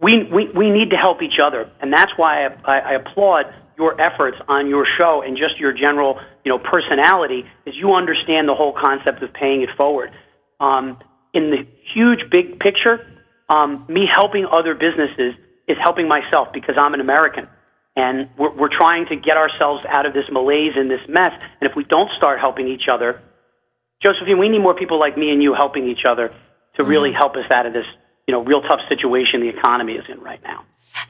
We, 0.01 0.25
we, 0.33 0.49
we 0.55 0.71
need 0.71 0.91
to 0.91 0.97
help 0.97 1.23
each 1.23 1.41
other, 1.45 1.71
and 1.81 1.93
that's 1.93 2.13
why 2.17 2.47
I, 2.47 2.49
I, 2.65 2.79
I 2.79 2.93
applaud 2.95 3.47
your 3.77 4.01
efforts 4.01 4.37
on 4.49 4.69
your 4.69 4.87
show 4.99 5.23
and 5.25 5.37
just 5.37 5.59
your 5.59 5.73
general 5.73 6.21
you 6.45 6.51
know, 6.51 6.59
personality 6.59 7.45
is 7.65 7.75
you 7.77 7.95
understand 7.95 8.49
the 8.49 8.55
whole 8.55 8.75
concept 8.75 9.23
of 9.23 9.33
paying 9.33 9.63
it 9.63 9.71
forward. 9.77 10.11
Um, 10.61 10.99
in 11.33 11.51
the 11.51 11.67
huge 11.95 12.31
big 12.31 12.59
picture, 12.59 13.07
um, 13.49 13.87
me 13.89 14.07
helping 14.07 14.47
other 14.51 14.75
businesses 14.75 15.35
is 15.69 15.77
helping 15.83 16.09
myself 16.09 16.49
because 16.53 16.75
I'm 16.79 16.95
an 16.95 17.01
American. 17.01 17.47
And 17.95 18.31
we're, 18.39 18.55
we're 18.55 18.77
trying 18.77 19.07
to 19.07 19.17
get 19.17 19.37
ourselves 19.37 19.85
out 19.89 20.07
of 20.07 20.15
this 20.15 20.25
malaise 20.31 20.73
and 20.77 20.91
this 20.91 21.03
mess. 21.09 21.33
And 21.61 21.71
if 21.71 21.77
we 21.77 21.85
don't 21.85 22.11
start 22.17 22.41
helping 22.41 22.69
each 22.69 22.89
other, 22.91 23.21
Josephine, 24.03 24.39
we 24.39 24.49
need 24.49 24.61
more 24.61 24.75
people 24.75 24.99
like 24.99 25.17
me 25.17 25.31
and 25.31 25.43
you 25.43 25.55
helping 25.55 25.89
each 25.89 26.05
other 26.09 26.33
to 26.77 26.85
really 26.85 27.11
mm. 27.11 27.17
help 27.17 27.35
us 27.35 27.51
out 27.51 27.67
of 27.67 27.73
this, 27.73 27.87
you 28.27 28.33
know, 28.33 28.43
real 28.43 28.63
tough 28.63 28.81
situation 28.89 29.41
the 29.41 29.49
economy 29.49 29.95
is 29.95 30.05
in 30.09 30.21
right 30.21 30.43
now. 30.45 30.65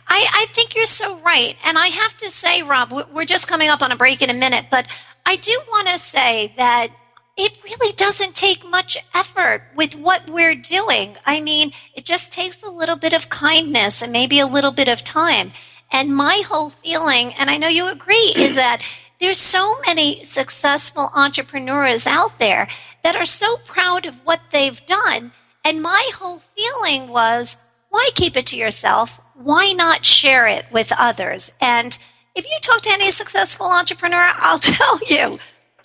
I, 0.06 0.26
I 0.32 0.46
think 0.52 0.74
you're 0.74 0.86
so 0.86 1.18
right. 1.20 1.54
And 1.64 1.78
I 1.78 1.88
have 1.88 2.16
to 2.18 2.30
say, 2.30 2.62
Rob, 2.62 2.92
we- 2.92 3.02
we're 3.12 3.24
just 3.24 3.46
coming 3.46 3.68
up 3.68 3.82
on 3.82 3.92
a 3.92 3.96
break 3.96 4.22
in 4.22 4.30
a 4.30 4.34
minute, 4.34 4.66
but 4.70 4.86
I 5.26 5.36
do 5.36 5.60
want 5.68 5.88
to 5.88 5.98
say 5.98 6.54
that 6.56 6.88
it 7.36 7.62
really 7.62 7.92
doesn't 7.94 8.34
take 8.34 8.68
much 8.68 8.98
effort 9.14 9.62
with 9.76 9.94
what 9.94 10.28
we're 10.28 10.56
doing. 10.56 11.16
I 11.24 11.40
mean, 11.40 11.72
it 11.94 12.04
just 12.04 12.32
takes 12.32 12.62
a 12.62 12.70
little 12.70 12.96
bit 12.96 13.12
of 13.12 13.28
kindness 13.28 14.02
and 14.02 14.12
maybe 14.12 14.40
a 14.40 14.46
little 14.46 14.72
bit 14.72 14.88
of 14.88 15.04
time. 15.04 15.52
And 15.92 16.14
my 16.14 16.42
whole 16.46 16.68
feeling, 16.68 17.32
and 17.38 17.48
I 17.48 17.56
know 17.56 17.68
you 17.68 17.86
agree, 17.88 18.34
is 18.36 18.56
that 18.56 18.82
there's 19.20 19.38
so 19.38 19.76
many 19.86 20.24
successful 20.24 21.10
entrepreneurs 21.14 22.06
out 22.06 22.38
there 22.38 22.68
that 23.02 23.16
are 23.16 23.26
so 23.26 23.56
proud 23.58 24.06
of 24.06 24.24
what 24.24 24.40
they've 24.50 24.84
done. 24.86 25.32
And 25.64 25.82
my 25.82 26.10
whole 26.14 26.38
feeling 26.38 27.08
was, 27.08 27.56
why 27.90 28.10
keep 28.14 28.36
it 28.36 28.46
to 28.46 28.56
yourself? 28.56 29.20
Why 29.34 29.72
not 29.72 30.04
share 30.04 30.46
it 30.46 30.66
with 30.70 30.92
others? 30.98 31.52
And 31.60 31.98
if 32.34 32.44
you 32.44 32.58
talk 32.60 32.80
to 32.82 32.90
any 32.90 33.10
successful 33.10 33.66
entrepreneur, 33.66 34.32
I'll 34.36 34.58
tell 34.58 34.98
you, 35.06 35.38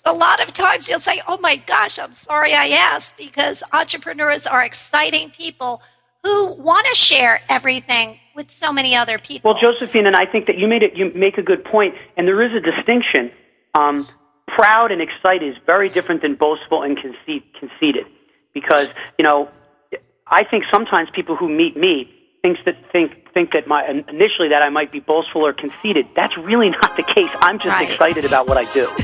a 0.04 0.12
lot 0.12 0.42
of 0.42 0.52
times 0.52 0.88
you'll 0.88 1.00
say, 1.00 1.20
Oh 1.26 1.38
my 1.38 1.56
gosh, 1.56 1.98
I'm 1.98 2.12
sorry 2.12 2.52
I 2.52 2.68
asked, 2.68 3.16
because 3.16 3.62
entrepreneurs 3.72 4.46
are 4.46 4.62
exciting 4.64 5.30
people 5.30 5.82
who 6.22 6.52
want 6.52 6.86
to 6.86 6.94
share 6.94 7.40
everything 7.48 8.18
with 8.34 8.50
so 8.50 8.72
many 8.72 8.94
other 8.96 9.18
people. 9.18 9.52
Well, 9.52 9.60
Josephine, 9.60 10.06
and 10.06 10.16
I 10.16 10.26
think 10.26 10.46
that 10.46 10.58
you 10.58 10.66
made 10.68 10.82
it. 10.82 10.96
You 10.96 11.12
make 11.14 11.38
a 11.38 11.42
good 11.42 11.64
point, 11.64 11.94
and 12.16 12.26
there 12.26 12.40
is 12.42 12.54
a 12.54 12.60
distinction. 12.60 13.30
Um, 13.74 14.06
proud 14.48 14.92
and 14.92 15.00
excited 15.00 15.48
is 15.48 15.56
very 15.66 15.88
different 15.88 16.22
than 16.22 16.34
boastful 16.36 16.82
and 16.82 16.96
conceit, 16.96 17.44
conceited, 17.58 18.06
because 18.52 18.88
you 19.18 19.24
know, 19.24 19.48
I 20.26 20.44
think 20.44 20.64
sometimes 20.72 21.08
people 21.14 21.36
who 21.36 21.48
meet 21.48 21.76
me 21.76 22.10
thinks 22.42 22.60
that 22.66 22.76
think 22.92 23.12
think 23.32 23.52
that 23.52 23.66
my 23.66 23.86
initially 23.88 24.48
that 24.50 24.62
I 24.62 24.68
might 24.68 24.92
be 24.92 25.00
boastful 25.00 25.44
or 25.46 25.52
conceited. 25.52 26.06
That's 26.14 26.36
really 26.36 26.70
not 26.82 26.96
the 26.96 27.02
case. 27.02 27.30
I'm 27.40 27.58
just 27.58 27.68
Right. 27.68 27.90
excited 27.90 28.24
about 28.24 28.46
what 28.48 28.56
I 28.58 28.70
do. 28.72 28.88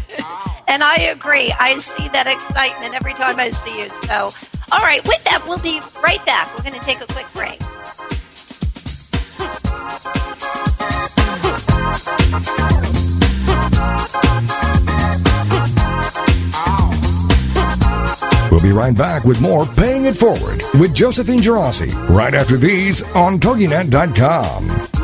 And 0.68 0.84
I 0.84 0.94
agree. 1.10 1.52
I 1.58 1.78
see 1.78 2.06
that 2.10 2.28
excitement 2.28 2.94
every 2.94 3.12
time 3.12 3.40
I 3.40 3.50
see 3.50 3.82
you. 3.82 3.88
So, 3.88 4.30
all 4.72 4.78
right, 4.78 5.02
with 5.04 5.24
that, 5.24 5.42
we'll 5.48 5.58
be 5.58 5.80
right 6.00 6.24
back. 6.24 6.46
We're 6.56 6.62
going 6.62 6.78
to 6.78 6.86
take 6.86 7.00
a 7.00 7.12
quick 7.12 7.26
break. 7.34 7.58
We'll 18.50 18.62
be 18.62 18.72
right 18.72 18.96
back 18.96 19.24
with 19.24 19.40
more 19.40 19.64
Paying 19.64 20.06
It 20.06 20.14
Forward 20.14 20.62
with 20.78 20.92
Josephine 20.94 21.38
Gerasi 21.38 21.92
right 22.10 22.34
after 22.34 22.56
these 22.56 23.02
on 23.12 23.38
TogiNet.com. 23.38 24.99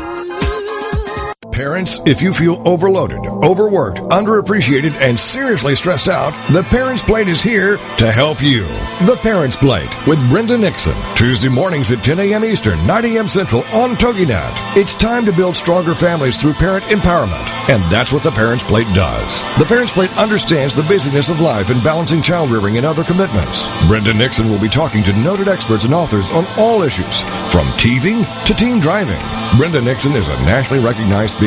Parents, 1.57 1.99
if 2.05 2.21
you 2.21 2.33
feel 2.33 2.61
overloaded, 2.67 3.25
overworked, 3.25 3.97
underappreciated, 4.11 4.93
and 5.01 5.19
seriously 5.19 5.73
stressed 5.73 6.07
out, 6.07 6.31
The 6.53 6.61
Parents 6.61 7.01
Plate 7.01 7.27
is 7.27 7.41
here 7.41 7.77
to 7.97 8.11
help 8.11 8.43
you. 8.43 8.67
The 9.07 9.17
Parents 9.23 9.55
Plate 9.55 9.89
with 10.05 10.19
Brenda 10.29 10.55
Nixon. 10.55 10.93
Tuesday 11.15 11.49
mornings 11.49 11.91
at 11.91 12.03
10 12.03 12.19
a.m. 12.19 12.45
Eastern, 12.45 12.85
9 12.85 13.05
a.m. 13.05 13.27
Central 13.27 13.63
on 13.73 13.95
TogiNet. 13.95 14.77
It's 14.77 14.93
time 14.93 15.25
to 15.25 15.31
build 15.31 15.55
stronger 15.55 15.95
families 15.95 16.39
through 16.39 16.53
parent 16.53 16.83
empowerment. 16.85 17.49
And 17.71 17.83
that's 17.91 18.13
what 18.13 18.21
The 18.21 18.29
Parents 18.29 18.63
Plate 18.63 18.87
does. 18.93 19.41
The 19.57 19.65
Parents 19.65 19.91
Plate 19.91 20.15
understands 20.15 20.75
the 20.75 20.83
busyness 20.83 21.29
of 21.29 21.41
life 21.41 21.71
and 21.71 21.83
balancing 21.83 22.21
child 22.21 22.51
rearing 22.51 22.77
and 22.77 22.85
other 22.85 23.03
commitments. 23.03 23.65
Brenda 23.87 24.13
Nixon 24.13 24.47
will 24.51 24.61
be 24.61 24.69
talking 24.69 25.01
to 25.05 25.17
noted 25.17 25.47
experts 25.47 25.85
and 25.85 25.93
authors 25.95 26.29
on 26.29 26.45
all 26.55 26.83
issues, 26.83 27.23
from 27.51 27.67
teething 27.79 28.25
to 28.45 28.53
teen 28.53 28.79
driving. 28.79 29.19
Brenda 29.57 29.81
Nixon 29.81 30.13
is 30.13 30.27
a 30.27 30.45
nationally 30.45 30.83
recognized 30.83 31.35
speaker 31.35 31.46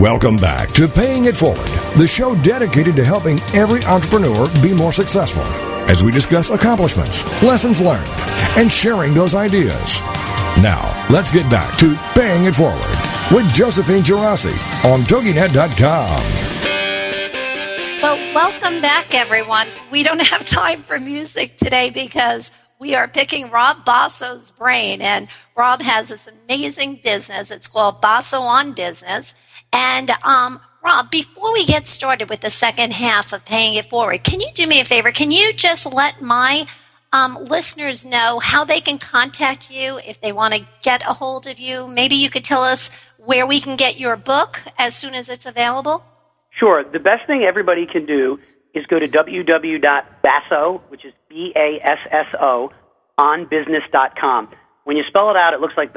Welcome 0.00 0.36
back 0.36 0.70
to 0.70 0.88
Paying 0.88 1.26
It 1.26 1.36
Forward, 1.36 1.68
the 1.98 2.06
show 2.06 2.34
dedicated 2.36 2.96
to 2.96 3.04
helping 3.04 3.38
every 3.52 3.84
entrepreneur 3.84 4.48
be 4.62 4.72
more 4.72 4.92
successful 4.92 5.42
as 5.90 6.02
we 6.02 6.10
discuss 6.10 6.48
accomplishments, 6.48 7.22
lessons 7.42 7.82
learned, 7.82 8.08
and 8.56 8.72
sharing 8.72 9.12
those 9.12 9.34
ideas. 9.34 10.00
Now, 10.62 11.06
let's 11.10 11.30
get 11.30 11.50
back 11.50 11.76
to 11.80 11.94
Paying 12.14 12.46
It 12.46 12.54
Forward 12.54 12.80
with 13.30 13.52
Josephine 13.52 14.00
Gerasi 14.00 14.54
on 14.90 15.00
TogiNet.com. 15.00 16.22
Well, 18.00 18.34
welcome 18.34 18.80
back, 18.80 19.14
everyone. 19.14 19.68
We 19.90 20.02
don't 20.02 20.22
have 20.22 20.46
time 20.46 20.80
for 20.80 20.98
music 20.98 21.58
today 21.58 21.90
because 21.90 22.52
we 22.78 22.94
are 22.94 23.06
picking 23.06 23.50
Rob 23.50 23.84
Basso's 23.84 24.50
brain. 24.52 25.02
And 25.02 25.28
Rob 25.54 25.82
has 25.82 26.08
this 26.08 26.26
amazing 26.26 27.00
business. 27.04 27.50
It's 27.50 27.68
called 27.68 28.00
Basso 28.00 28.40
on 28.40 28.72
Business. 28.72 29.34
And 29.72 30.10
um, 30.22 30.60
Rob, 30.82 31.10
before 31.10 31.52
we 31.52 31.64
get 31.64 31.86
started 31.86 32.30
with 32.30 32.40
the 32.40 32.50
second 32.50 32.92
half 32.92 33.32
of 33.32 33.44
paying 33.44 33.74
it 33.74 33.86
forward, 33.86 34.24
can 34.24 34.40
you 34.40 34.48
do 34.54 34.66
me 34.66 34.80
a 34.80 34.84
favor? 34.84 35.12
Can 35.12 35.30
you 35.30 35.52
just 35.52 35.92
let 35.92 36.22
my 36.22 36.66
um, 37.12 37.36
listeners 37.36 38.04
know 38.04 38.38
how 38.38 38.64
they 38.64 38.80
can 38.80 38.98
contact 38.98 39.70
you 39.70 39.98
if 40.06 40.20
they 40.20 40.32
want 40.32 40.54
to 40.54 40.64
get 40.82 41.02
a 41.02 41.12
hold 41.12 41.46
of 41.46 41.58
you? 41.58 41.86
Maybe 41.86 42.14
you 42.14 42.30
could 42.30 42.44
tell 42.44 42.62
us 42.62 42.90
where 43.18 43.46
we 43.46 43.60
can 43.60 43.76
get 43.76 44.00
your 44.00 44.16
book 44.16 44.62
as 44.78 44.94
soon 44.94 45.14
as 45.14 45.28
it's 45.28 45.46
available. 45.46 46.04
Sure. 46.50 46.82
The 46.82 46.98
best 46.98 47.26
thing 47.26 47.42
everybody 47.42 47.86
can 47.86 48.06
do 48.06 48.38
is 48.74 48.86
go 48.86 48.98
to 48.98 49.06
www.basso, 49.06 50.82
which 50.88 51.04
is 51.04 51.12
B 51.28 51.52
A 51.56 51.80
S 51.82 51.98
S 52.10 52.26
O, 52.40 52.70
onbusiness.com. 53.18 54.48
When 54.84 54.96
you 54.96 55.04
spell 55.08 55.30
it 55.30 55.36
out, 55.36 55.52
it 55.54 55.60
looks 55.60 55.76
like 55.76 55.92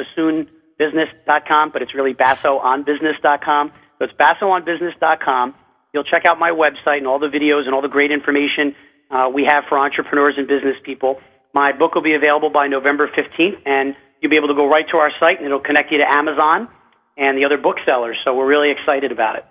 bassoonbusiness.com, 0.80 1.72
but 1.72 1.82
it's 1.82 1.94
really 1.94 2.14
bassoonbusiness.com. 2.14 3.72
So 4.00 4.06
it's 4.06 4.14
bassoonbusiness.com. 4.14 5.56
You'll 5.94 6.04
check 6.04 6.26
out 6.26 6.40
my 6.40 6.50
website 6.50 6.98
and 6.98 7.08
all 7.08 7.20
the 7.20 7.28
videos 7.28 7.66
and 7.66 7.74
all 7.74 7.82
the 7.82 7.88
great 7.88 8.12
information 8.12 8.76
uh, 9.12 9.30
we 9.34 9.46
have 9.46 9.66
for 9.70 9.78
entrepreneurs 9.78 10.36
and 10.38 10.48
business 10.48 10.76
people. 10.84 11.20
My 11.54 11.72
book 11.72 11.94
will 11.94 12.02
be 12.02 12.16
available 12.16 12.50
by 12.50 12.68
November 12.68 13.08
15th, 13.08 13.62
and 13.66 13.96
you'll 14.20 14.32
be 14.32 14.38
able 14.38 14.48
to 14.48 14.56
go 14.56 14.68
right 14.68 14.86
to 14.90 14.98
our 14.98 15.12
site, 15.20 15.38
and 15.38 15.46
it'll 15.46 15.60
connect 15.60 15.92
you 15.92 16.00
to 16.00 16.18
Amazon 16.18 16.68
and 17.16 17.38
the 17.38 17.46
other 17.46 17.58
booksellers. 17.58 18.18
So 18.26 18.36
we're 18.36 18.48
really 18.48 18.72
excited 18.72 19.12
about 19.12 19.36
it. 19.36 19.46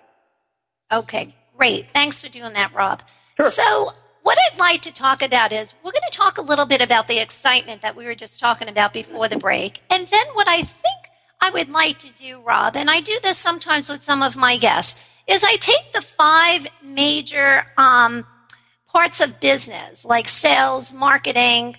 Okay, 0.92 1.34
great. 1.56 1.88
Thanks 1.90 2.20
for 2.20 2.28
doing 2.28 2.54
that, 2.54 2.74
Rob. 2.74 3.02
Sure. 3.40 3.50
So, 3.50 3.90
what 4.22 4.38
I'd 4.38 4.58
like 4.58 4.82
to 4.82 4.92
talk 4.92 5.22
about 5.22 5.52
is 5.52 5.74
we're 5.82 5.90
going 5.90 6.02
to 6.10 6.16
talk 6.16 6.38
a 6.38 6.42
little 6.42 6.66
bit 6.66 6.80
about 6.80 7.08
the 7.08 7.18
excitement 7.18 7.82
that 7.82 7.96
we 7.96 8.04
were 8.04 8.14
just 8.14 8.38
talking 8.38 8.68
about 8.68 8.92
before 8.92 9.28
the 9.28 9.38
break. 9.38 9.80
And 9.90 10.06
then, 10.06 10.26
what 10.34 10.48
I 10.48 10.62
think 10.62 11.01
I 11.42 11.50
would 11.50 11.70
like 11.70 11.98
to 11.98 12.12
do, 12.12 12.40
Rob, 12.40 12.76
and 12.76 12.88
I 12.88 13.00
do 13.00 13.18
this 13.20 13.36
sometimes 13.36 13.88
with 13.88 14.00
some 14.00 14.22
of 14.22 14.36
my 14.36 14.56
guests, 14.56 15.04
is 15.26 15.42
I 15.42 15.56
take 15.56 15.92
the 15.92 16.00
five 16.00 16.68
major 16.84 17.66
um, 17.76 18.24
parts 18.86 19.20
of 19.20 19.40
business, 19.40 20.04
like 20.04 20.28
sales, 20.28 20.92
marketing, 20.92 21.76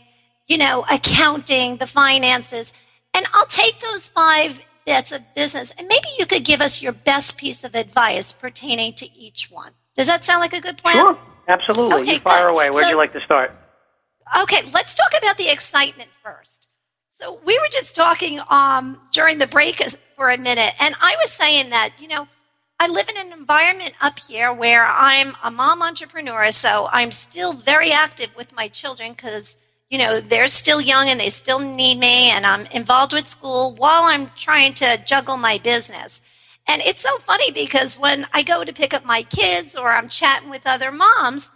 you 0.48 0.58
know, 0.58 0.84
accounting, 0.92 1.78
the 1.78 1.88
finances, 1.88 2.74
and 3.14 3.26
I'll 3.34 3.46
take 3.46 3.80
those 3.80 4.10
five 4.10 4.62
bits 4.86 5.14
of 5.14 5.22
business 5.34 5.74
and 5.78 5.88
maybe 5.88 6.08
you 6.20 6.26
could 6.26 6.44
give 6.44 6.60
us 6.60 6.82
your 6.82 6.92
best 6.92 7.38
piece 7.38 7.64
of 7.64 7.74
advice 7.74 8.34
pertaining 8.34 8.92
to 8.96 9.10
each 9.18 9.50
one. 9.50 9.72
Does 9.96 10.08
that 10.08 10.26
sound 10.26 10.42
like 10.42 10.54
a 10.54 10.60
good 10.60 10.78
plan? 10.78 10.96
Sure. 10.96 11.18
Absolutely. 11.48 12.02
Okay, 12.02 12.14
you 12.16 12.20
fire 12.20 12.48
good. 12.48 12.54
away. 12.54 12.70
Where'd 12.70 12.84
So- 12.84 12.90
you 12.90 12.98
like 12.98 13.14
to 13.14 13.22
start? 13.22 13.52
Okay, 14.42 14.62
let's 14.74 14.94
talk 14.94 15.14
about 15.18 15.38
the 15.38 15.50
excitement 15.50 16.10
first. 16.22 16.68
So 17.24 17.40
we 17.46 17.58
were 17.58 17.70
just 17.72 17.96
talking 17.96 18.42
um, 18.50 19.00
during 19.14 19.38
the 19.38 19.48
break 19.48 19.82
for 20.18 20.30
a 20.30 20.38
minute, 20.38 20.74
and 20.82 20.94
I 21.00 21.16
was 21.22 21.32
saying 21.32 21.70
that 21.70 21.94
you 21.98 22.10
know 22.10 22.28
I 22.82 22.90
live 22.90 23.08
in 23.08 23.16
an 23.16 23.32
environment 23.32 23.94
up 24.02 24.20
here 24.20 24.52
where 24.52 24.86
I'm 24.86 25.32
a 25.42 25.50
mom 25.50 25.82
entrepreneur, 25.82 26.52
so 26.52 26.90
I'm 26.92 27.14
still 27.14 27.54
very 27.54 27.94
active 27.94 28.36
with 28.36 28.54
my 28.54 28.68
children 28.68 29.14
because 29.14 29.56
you 29.90 30.00
know 30.00 30.20
they're 30.20 30.48
still 30.48 30.82
young 30.82 31.08
and 31.08 31.18
they 31.18 31.30
still 31.30 31.60
need 31.60 31.98
me, 31.98 32.30
and 32.32 32.46
I'm 32.46 32.66
involved 32.74 33.14
with 33.14 33.26
school 33.26 33.74
while 33.76 34.04
I'm 34.04 34.30
trying 34.36 34.74
to 34.74 35.02
juggle 35.06 35.38
my 35.38 35.62
business. 35.64 36.20
And 36.68 36.82
it's 36.82 37.00
so 37.00 37.20
funny 37.20 37.52
because 37.52 37.98
when 37.98 38.28
I 38.34 38.44
go 38.44 38.66
to 38.66 38.74
pick 38.74 38.94
up 38.94 39.06
my 39.06 39.22
kids 39.22 39.78
or 39.78 39.94
I'm 39.94 40.10
chatting 40.10 40.50
with 40.50 40.64
other 40.68 40.92
moms, 40.92 41.52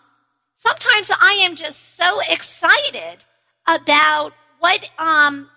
sometimes 0.54 1.12
I 1.12 1.42
am 1.44 1.56
just 1.56 1.98
so 1.98 2.22
excited 2.30 3.26
about 3.68 4.32
what 4.60 4.90
um 4.98 5.50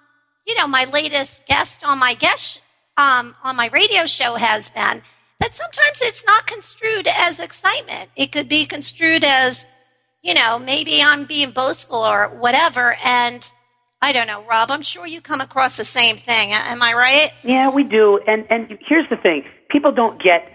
you 0.51 0.57
know 0.57 0.67
my 0.67 0.85
latest 0.93 1.47
guest 1.47 1.87
on 1.87 1.97
my 1.99 2.15
guest 2.15 2.61
um 2.97 3.37
on 3.45 3.55
my 3.55 3.69
radio 3.69 4.05
show 4.05 4.35
has 4.35 4.69
been 4.69 5.01
that 5.39 5.55
sometimes 5.55 6.03
it's 6.03 6.27
not 6.27 6.47
construed 6.47 7.09
as 7.09 7.41
excitement. 7.41 8.11
It 8.15 8.31
could 8.31 8.49
be 8.49 8.67
construed 8.67 9.25
as 9.25 9.65
you 10.23 10.35
know 10.35 10.59
maybe 10.59 11.01
I'm 11.01 11.25
being 11.25 11.53
boastful 11.53 11.99
or 11.99 12.29
whatever 12.29 12.97
and 13.05 13.51
I 14.03 14.13
don't 14.13 14.27
know, 14.27 14.43
Rob. 14.45 14.71
I'm 14.71 14.83
sure 14.83 15.07
you 15.07 15.21
come 15.21 15.41
across 15.41 15.77
the 15.77 15.85
same 15.85 16.17
thing. 16.17 16.53
Am 16.53 16.83
I 16.83 16.95
right? 16.95 17.31
Yeah, 17.45 17.71
we 17.71 17.85
do. 17.85 18.19
And 18.27 18.45
and 18.51 18.79
here's 18.89 19.09
the 19.09 19.17
thing: 19.17 19.45
people 19.71 19.93
don't 19.93 20.21
get. 20.23 20.51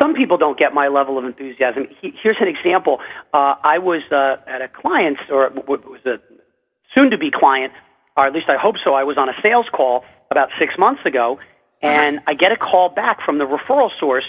Some 0.00 0.14
people 0.14 0.38
don't 0.38 0.58
get 0.58 0.74
my 0.74 0.88
level 0.88 1.18
of 1.18 1.24
enthusiasm. 1.24 1.86
Here's 2.00 2.38
an 2.40 2.48
example. 2.48 2.98
Uh, 3.32 3.54
I 3.62 3.78
was 3.78 4.02
uh, 4.10 4.36
at 4.48 4.60
a 4.60 4.66
client's, 4.66 5.20
or 5.30 5.50
was 5.68 6.00
a 6.06 6.18
soon-to-be 6.92 7.30
client, 7.30 7.72
or 8.16 8.26
at 8.26 8.32
least 8.32 8.48
I 8.48 8.56
hope 8.56 8.76
so. 8.84 8.94
I 8.94 9.04
was 9.04 9.16
on 9.18 9.28
a 9.28 9.34
sales 9.42 9.66
call 9.72 10.04
about 10.30 10.48
six 10.58 10.74
months 10.78 11.06
ago, 11.06 11.38
and 11.80 12.20
I 12.26 12.34
get 12.34 12.52
a 12.52 12.56
call 12.56 12.88
back 12.88 13.24
from 13.24 13.38
the 13.38 13.44
referral 13.44 13.90
source, 13.98 14.24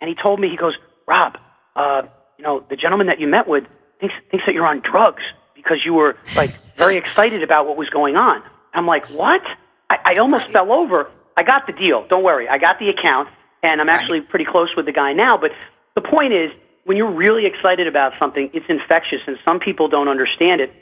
and 0.00 0.08
he 0.08 0.16
told 0.20 0.40
me, 0.40 0.48
he 0.48 0.56
goes, 0.56 0.76
Rob, 1.06 1.38
uh, 1.74 2.02
you 2.36 2.44
know, 2.44 2.64
the 2.68 2.76
gentleman 2.76 3.06
that 3.08 3.20
you 3.20 3.26
met 3.26 3.48
with 3.48 3.64
thinks 4.00 4.14
thinks 4.30 4.46
that 4.46 4.54
you're 4.54 4.66
on 4.66 4.80
drugs 4.80 5.22
because 5.54 5.78
you 5.84 5.94
were 5.94 6.16
like 6.36 6.50
very 6.76 6.96
excited 6.96 7.42
about 7.42 7.66
what 7.66 7.76
was 7.76 7.88
going 7.90 8.16
on. 8.16 8.42
I'm 8.74 8.86
like, 8.86 9.06
what? 9.08 9.42
I, 9.90 9.96
I 10.04 10.20
almost 10.20 10.50
fell 10.50 10.72
over. 10.72 11.10
I 11.36 11.42
got 11.42 11.66
the 11.66 11.72
deal. 11.72 12.06
Don't 12.08 12.22
worry. 12.22 12.48
I 12.48 12.58
got 12.58 12.78
the 12.78 12.88
account, 12.90 13.28
and 13.62 13.80
I'm 13.80 13.88
actually 13.88 14.20
pretty 14.22 14.44
close 14.44 14.68
with 14.76 14.86
the 14.86 14.92
guy 14.92 15.12
now. 15.12 15.36
But 15.36 15.50
the 15.94 16.00
point 16.00 16.32
is, 16.32 16.50
when 16.84 16.96
you're 16.96 17.12
really 17.12 17.46
excited 17.46 17.86
about 17.86 18.12
something, 18.18 18.50
it's 18.54 18.66
infectious, 18.68 19.20
and 19.26 19.36
some 19.46 19.60
people 19.60 19.88
don't 19.88 20.08
understand 20.08 20.60
it. 20.60 20.72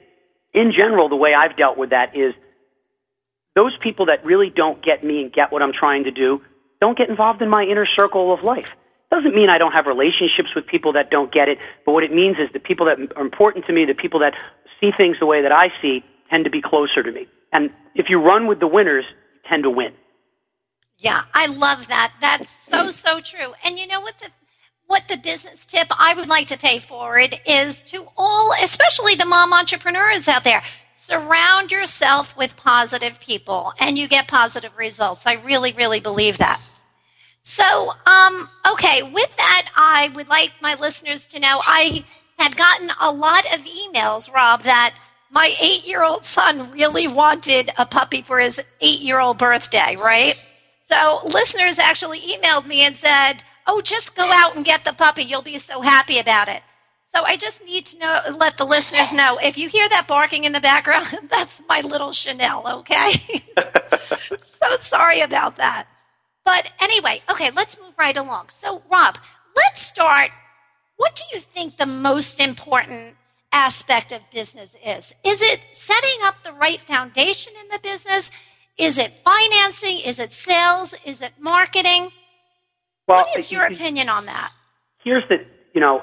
In 0.55 0.73
general, 0.73 1.09
the 1.09 1.17
way 1.17 1.35
I've 1.35 1.57
dealt 1.57 1.77
with 1.77 1.91
that 1.91 2.17
is 2.17 2.35
those 3.57 3.77
people 3.83 4.07
that 4.07 4.25
really 4.25 4.53
don't 4.55 4.85
get 4.85 5.03
me 5.03 5.23
and 5.23 5.33
get 5.33 5.51
what 5.51 5.63
I'm 5.63 5.73
trying 5.73 6.05
to 6.05 6.13
do 6.13 6.41
don't 6.81 6.97
get 6.97 7.09
involved 7.09 7.41
in 7.41 7.49
my 7.49 7.63
inner 7.63 7.87
circle 7.97 8.33
of 8.33 8.43
life. 8.43 8.69
Doesn't 9.11 9.35
mean 9.35 9.49
I 9.51 9.57
don't 9.57 9.73
have 9.73 9.87
relationships 9.87 10.55
with 10.55 10.67
people 10.67 10.93
that 10.93 11.11
don't 11.11 11.33
get 11.33 11.49
it, 11.49 11.59
but 11.87 11.93
what 11.93 12.05
it 12.05 12.13
means 12.13 12.37
is 12.37 12.51
the 12.53 12.61
people 12.61 12.87
that 12.87 12.99
are 13.17 13.23
important 13.23 13.65
to 13.67 13.73
me, 13.73 13.87
the 13.87 13.95
people 13.95 14.21
that 14.21 14.35
see 14.79 14.91
things 14.95 15.17
the 15.19 15.27
way 15.27 15.43
that 15.43 15.53
I 15.53 15.69
see, 15.81 16.05
tend 16.29 16.45
to 16.45 16.51
be 16.51 16.61
closer 16.61 17.03
to 17.03 17.11
me. 17.11 17.27
And 17.53 17.71
if 17.95 18.07
you 18.11 18.21
run 18.21 18.47
with 18.47 18.61
the 18.61 18.67
winners, 18.67 19.05
you 19.33 19.41
tend 19.49 19.63
to 19.63 19.71
win. 19.71 19.93
Yeah, 20.99 21.23
I 21.35 21.47
love 21.47 21.89
that. 21.89 22.13
That's 22.21 22.51
so 22.51 22.91
so 22.91 23.21
true. 23.21 23.55
And 23.65 23.79
you 23.79 23.87
know 23.87 24.01
what 24.01 24.19
the 24.19 24.31
what 24.87 25.09
the 25.09 25.17
business 25.17 25.67
tip 25.67 25.89
I 25.99 26.15
would 26.15 26.29
like 26.29 26.47
to 26.49 26.59
pay 26.59 26.79
forward 26.79 27.39
is 27.47 27.83
to 27.83 28.07
all, 28.17 28.53
especially 28.63 29.15
the 29.15 29.27
mom 29.27 29.53
entrepreneurs 29.53 30.29
out 30.29 30.45
there. 30.45 30.63
Surround 30.95 31.71
yourself 31.71 32.37
with 32.37 32.57
positive 32.57 33.21
people 33.21 33.73
and 33.81 33.99
you 33.99 34.09
get 34.09 34.29
positive 34.29 34.77
results. 34.77 35.27
I 35.27 35.35
really 35.35 35.73
really 35.73 36.01
believe 36.01 36.39
that. 36.39 36.61
So, 37.43 37.93
um 38.07 38.49
okay, 38.73 39.03
with 39.03 39.37
that 39.37 39.71
I 39.77 40.11
would 40.15 40.29
like 40.29 40.53
my 40.61 40.75
listeners 40.75 41.27
to 41.29 41.41
know 41.41 41.61
I 41.65 42.05
had 42.39 42.57
gotten 42.57 42.91
a 43.01 43.11
lot 43.11 43.45
of 43.55 43.63
emails, 43.63 44.33
Rob, 44.33 44.63
that 44.63 44.95
my 45.31 45.55
8-year-old 45.61 46.25
son 46.25 46.71
really 46.71 47.09
wanted 47.09 47.71
a 47.79 47.87
puppy 47.87 48.23
for 48.23 48.39
his 48.39 48.63
8-year-old 48.83 49.39
birthday, 49.39 49.97
right? 49.97 50.35
So 50.81 51.21
listeners 51.25 51.79
actually 51.79 52.21
emailed 52.21 52.67
me 52.67 52.83
and 52.83 52.95
said, 52.95 53.43
"Oh, 53.67 53.81
just 53.81 54.15
go 54.15 54.29
out 54.33 54.57
and 54.57 54.65
get 54.65 54.85
the 54.85 54.93
puppy. 54.93 55.23
You'll 55.23 55.43
be 55.43 55.59
so 55.59 55.81
happy 55.81 56.19
about 56.19 56.49
it." 56.49 56.63
So 57.15 57.25
I 57.25 57.37
just 57.37 57.65
need 57.65 57.87
to 57.87 57.99
know, 57.99 58.19
let 58.37 58.59
the 58.59 58.67
listeners 58.67 59.13
know 59.13 59.39
if 59.43 59.57
you 59.57 59.71
hear 59.71 59.89
that 59.89 60.07
barking 60.07 60.45
in 60.45 60.53
the 60.53 60.61
background, 60.61 61.07
that's 61.31 61.63
my 61.67 61.81
little 61.81 62.13
Chanel. 62.13 62.63
Okay. 62.81 63.13
so 64.39 64.77
sorry 64.81 65.21
about 65.21 65.57
that. 65.57 65.87
But 66.45 66.73
anyway, 66.81 67.23
okay, 67.31 67.51
let's 67.57 67.81
move 67.81 67.95
right 67.99 68.17
along. 68.17 68.51
So 68.51 68.83
Rob, 68.91 69.17
let's 69.57 69.81
start. 69.81 70.31
What 70.97 71.15
do 71.15 71.23
you 71.33 71.41
think 71.41 71.77
the 71.77 71.87
most 71.87 72.39
important 72.39 73.17
aspect 73.51 74.13
of 74.13 74.21
business 74.31 74.77
is? 74.85 75.15
Is 75.25 75.41
it 75.43 75.61
setting 75.73 76.19
up 76.23 76.43
the 76.43 76.53
right 76.53 76.81
foundation 76.81 77.55
in 77.61 77.69
the 77.69 77.79
business? 77.83 78.31
Is 78.77 78.99
it 78.99 79.13
financing? 79.25 80.01
Is 80.05 80.21
it 80.21 80.33
sales? 80.35 80.95
Is 81.05 81.23
it 81.23 81.33
marketing? 81.41 82.11
Well, 83.07 83.19
what 83.19 83.39
is 83.39 83.53
your 83.53 83.67
opinion 83.67 84.09
on 84.09 84.27
that? 84.27 84.53
here's 85.07 85.27
the 85.29 85.37
you 85.73 85.81
know 85.81 86.03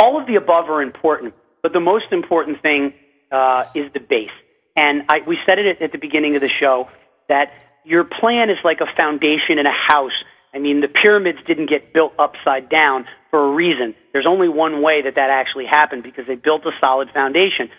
all 0.00 0.18
of 0.18 0.26
the 0.26 0.36
above 0.36 0.68
are 0.68 0.82
important 0.82 1.34
but 1.62 1.72
the 1.72 1.80
most 1.80 2.06
important 2.10 2.60
thing 2.60 2.92
uh, 3.32 3.64
is 3.74 3.90
the 3.94 4.00
base. 4.00 4.36
And 4.76 5.04
I, 5.08 5.20
we 5.26 5.38
said 5.46 5.58
it 5.58 5.66
at, 5.66 5.82
at 5.82 5.92
the 5.92 5.98
beginning 5.98 6.34
of 6.34 6.42
the 6.42 6.48
show 6.48 6.88
that 7.30 7.52
your 7.84 8.04
plan 8.04 8.50
is 8.50 8.58
like 8.62 8.80
a 8.80 9.00
foundation 9.00 9.58
in 9.58 9.66
a 9.66 9.72
house. 9.72 10.12
I 10.52 10.58
mean 10.58 10.80
the 10.80 10.88
pyramids 10.88 11.38
didn't 11.46 11.70
get 11.70 11.94
built 11.94 12.12
upside 12.18 12.68
down 12.68 13.06
for 13.30 13.50
a 13.50 13.54
reason. 13.54 13.94
There's 14.12 14.26
only 14.26 14.48
one 14.48 14.82
way 14.82 15.02
that 15.02 15.14
that 15.14 15.30
actually 15.30 15.66
happened 15.66 16.02
because 16.02 16.26
they 16.26 16.36
built 16.36 16.66
a 16.66 16.72
solid 16.84 17.08
foundation. 17.14 17.70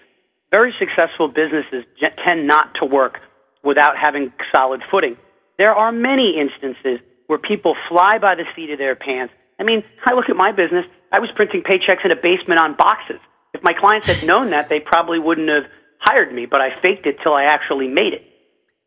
Very 0.51 0.73
successful 0.79 1.27
businesses 1.27 1.83
tend 2.25 2.47
not 2.47 2.75
to 2.79 2.85
work 2.85 3.19
without 3.63 3.97
having 3.97 4.31
solid 4.55 4.81
footing. 4.91 5.17
There 5.57 5.73
are 5.73 5.91
many 5.91 6.37
instances 6.39 6.99
where 7.27 7.39
people 7.39 7.75
fly 7.89 8.17
by 8.19 8.35
the 8.35 8.45
seat 8.55 8.69
of 8.71 8.77
their 8.77 8.95
pants. 8.95 9.33
I 9.59 9.63
mean, 9.63 9.83
I 10.05 10.13
look 10.13 10.29
at 10.29 10.35
my 10.35 10.51
business. 10.51 10.85
I 11.11 11.19
was 11.19 11.29
printing 11.35 11.63
paychecks 11.63 12.03
in 12.03 12.11
a 12.11 12.15
basement 12.15 12.59
on 12.59 12.75
boxes. 12.75 13.19
If 13.53 13.63
my 13.63 13.73
clients 13.73 14.07
had 14.07 14.27
known 14.27 14.49
that, 14.51 14.69
they 14.69 14.79
probably 14.79 15.19
wouldn't 15.19 15.49
have 15.49 15.71
hired 15.99 16.33
me, 16.33 16.45
but 16.45 16.61
I 16.61 16.69
faked 16.81 17.05
it 17.05 17.17
till 17.23 17.33
I 17.33 17.43
actually 17.43 17.87
made 17.87 18.13
it. 18.13 18.23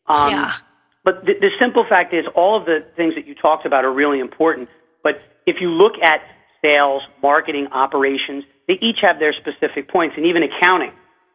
Um, 0.06 0.30
yeah. 0.30 0.52
But 1.04 1.24
the, 1.24 1.34
the 1.40 1.50
simple 1.58 1.86
fact 1.88 2.12
is, 2.12 2.26
all 2.34 2.60
of 2.60 2.66
the 2.66 2.84
things 2.96 3.14
that 3.14 3.26
you 3.26 3.34
talked 3.34 3.64
about 3.64 3.84
are 3.84 3.92
really 3.92 4.20
important. 4.20 4.68
But 5.02 5.20
if 5.46 5.56
you 5.60 5.70
look 5.70 5.94
at 6.02 6.20
sales, 6.60 7.02
marketing, 7.22 7.68
operations, 7.72 8.44
they 8.66 8.74
each 8.74 8.98
have 9.00 9.18
their 9.18 9.32
specific 9.32 9.88
points, 9.88 10.16
and 10.16 10.26
even 10.26 10.42
accounting. 10.42 10.92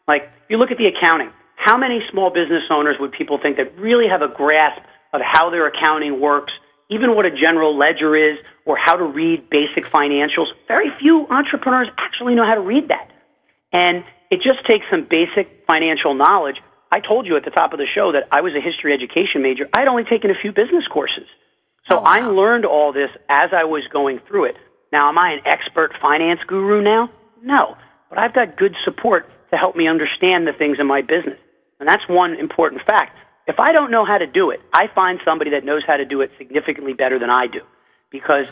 Like, 0.08 0.24
if 0.44 0.50
you 0.50 0.58
look 0.58 0.70
at 0.70 0.78
the 0.78 0.86
accounting, 0.86 1.32
how 1.56 1.78
many 1.78 2.02
small 2.12 2.30
business 2.30 2.64
owners 2.70 2.98
would 3.00 3.14
people 3.14 3.40
think 3.42 3.58
that 3.58 3.76
really 3.80 4.06
have 4.08 4.22
a 4.22 4.28
grasp 4.28 4.82
of 5.14 5.22
how 5.24 5.50
their 5.50 5.66
accounting 5.68 6.20
works, 6.20 6.54
even 6.90 7.16
what 7.16 7.26
a 7.26 7.32
general 7.32 7.78
ledger 7.78 8.16
is, 8.16 8.38
or 8.66 8.78
how 8.78 8.96
to 8.96 9.04
read 9.04 9.50
basic 9.50 9.86
financials? 9.86 10.48
Very 10.68 10.90
few 11.00 11.28
entrepreneurs 11.30 11.88
actually 11.98 12.36
know 12.36 12.46
how 12.46 12.56
to 12.56 12.62
read 12.62 12.90
that. 12.90 13.10
And 13.72 14.04
it 14.30 14.38
just 14.38 14.66
takes 14.68 14.86
some 14.92 15.08
basic 15.10 15.66
financial 15.68 16.14
knowledge. 16.14 16.58
I 16.92 17.00
told 17.00 17.26
you 17.26 17.38
at 17.38 17.44
the 17.44 17.52
top 17.52 17.74
of 17.74 17.80
the 17.80 17.88
show 17.94 18.12
that 18.12 18.28
I 18.32 18.42
was 18.42 18.54
a 18.54 18.62
history 18.62 18.94
education 18.94 19.42
major. 19.42 19.68
I'd 19.74 19.88
only 19.88 20.04
taken 20.04 20.30
a 20.30 20.36
few 20.40 20.52
business 20.52 20.86
courses. 20.92 21.26
So 21.90 21.98
Oh, 21.98 22.02
wow. 22.02 22.06
I 22.06 22.20
learned 22.22 22.66
all 22.66 22.94
this 22.94 23.10
as 23.30 23.50
I 23.52 23.64
was 23.66 23.84
going 23.92 24.20
through 24.28 24.46
it. 24.46 24.56
Now, 24.92 25.10
am 25.10 25.18
I 25.18 25.32
an 25.32 25.40
expert 25.46 25.92
finance 26.02 26.40
guru 26.48 26.82
now? 26.82 27.10
No. 27.42 27.76
But 28.10 28.20
I've 28.20 28.34
got 28.34 28.58
good 28.58 28.76
support 28.86 29.26
to 29.50 29.58
help 29.58 29.76
me 29.76 29.88
understand 29.88 30.46
the 30.48 30.54
things 30.54 30.78
in 30.80 30.88
my 30.88 31.02
business. 31.02 31.40
And 31.80 31.90
that's 31.90 32.04
one 32.08 32.36
important 32.36 32.82
fact. 32.86 33.18
If 33.48 33.60
I 33.60 33.74
don't 33.74 33.92
know 33.92 34.06
how 34.06 34.18
to 34.18 34.28
do 34.28 34.52
it, 34.52 34.62
I 34.74 34.88
find 34.94 35.20
somebody 35.26 35.52
that 35.52 35.66
knows 35.66 35.84
how 35.86 35.98
to 35.98 36.06
do 36.06 36.22
it 36.22 36.32
significantly 36.38 36.94
better 36.94 37.20
than 37.20 37.30
I 37.30 37.48
do. 37.48 37.62
Because 38.10 38.48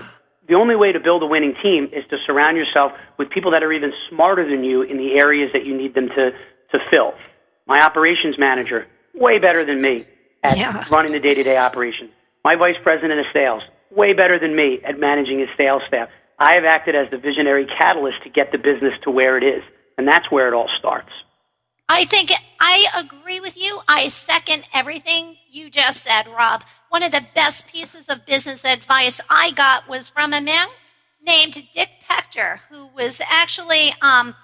the 0.47 0.55
only 0.55 0.75
way 0.75 0.91
to 0.91 0.99
build 0.99 1.23
a 1.23 1.25
winning 1.25 1.55
team 1.61 1.85
is 1.93 2.03
to 2.09 2.17
surround 2.25 2.57
yourself 2.57 2.91
with 3.17 3.29
people 3.29 3.51
that 3.51 3.63
are 3.63 3.71
even 3.71 3.93
smarter 4.09 4.49
than 4.49 4.63
you 4.63 4.81
in 4.81 4.97
the 4.97 5.13
areas 5.19 5.51
that 5.53 5.65
you 5.65 5.77
need 5.77 5.93
them 5.93 6.09
to, 6.09 6.31
to 6.71 6.79
fill. 6.89 7.13
My 7.67 7.79
operations 7.79 8.37
manager, 8.37 8.87
way 9.13 9.39
better 9.39 9.63
than 9.63 9.81
me 9.81 10.03
at 10.43 10.57
Yeah. 10.57 10.83
running 10.91 11.13
the 11.13 11.19
day 11.19 11.35
to 11.35 11.43
day 11.43 11.57
operations. 11.57 12.11
My 12.43 12.55
vice 12.55 12.75
president 12.83 13.19
of 13.19 13.27
sales, 13.31 13.61
way 13.91 14.13
better 14.13 14.39
than 14.39 14.55
me 14.55 14.79
at 14.83 14.99
managing 14.99 15.39
his 15.39 15.49
sales 15.55 15.83
staff. 15.87 16.09
I 16.39 16.55
have 16.55 16.65
acted 16.65 16.95
as 16.95 17.09
the 17.11 17.17
visionary 17.17 17.67
catalyst 17.77 18.23
to 18.23 18.29
get 18.29 18.51
the 18.51 18.57
business 18.57 18.93
to 19.03 19.11
where 19.11 19.37
it 19.37 19.43
is. 19.43 19.63
And 19.97 20.07
that's 20.07 20.31
where 20.31 20.47
it 20.47 20.55
all 20.55 20.69
starts. 20.79 21.11
I 21.93 22.05
think 22.05 22.31
I 22.57 22.85
agree 22.97 23.41
with 23.41 23.61
you. 23.61 23.81
I 23.85 24.07
second 24.07 24.63
everything 24.73 25.35
you 25.49 25.69
just 25.69 26.03
said, 26.03 26.25
Rob. 26.25 26.63
One 26.87 27.03
of 27.03 27.11
the 27.11 27.25
best 27.35 27.67
pieces 27.67 28.07
of 28.07 28.25
business 28.25 28.63
advice 28.63 29.19
I 29.29 29.51
got 29.51 29.89
was 29.89 30.07
from 30.07 30.31
a 30.31 30.39
man 30.39 30.67
named 31.21 31.67
Dick 31.73 31.89
Pector, 32.09 32.59
who 32.69 32.87
was 32.95 33.21
actually 33.29 33.89
um, 34.01 34.35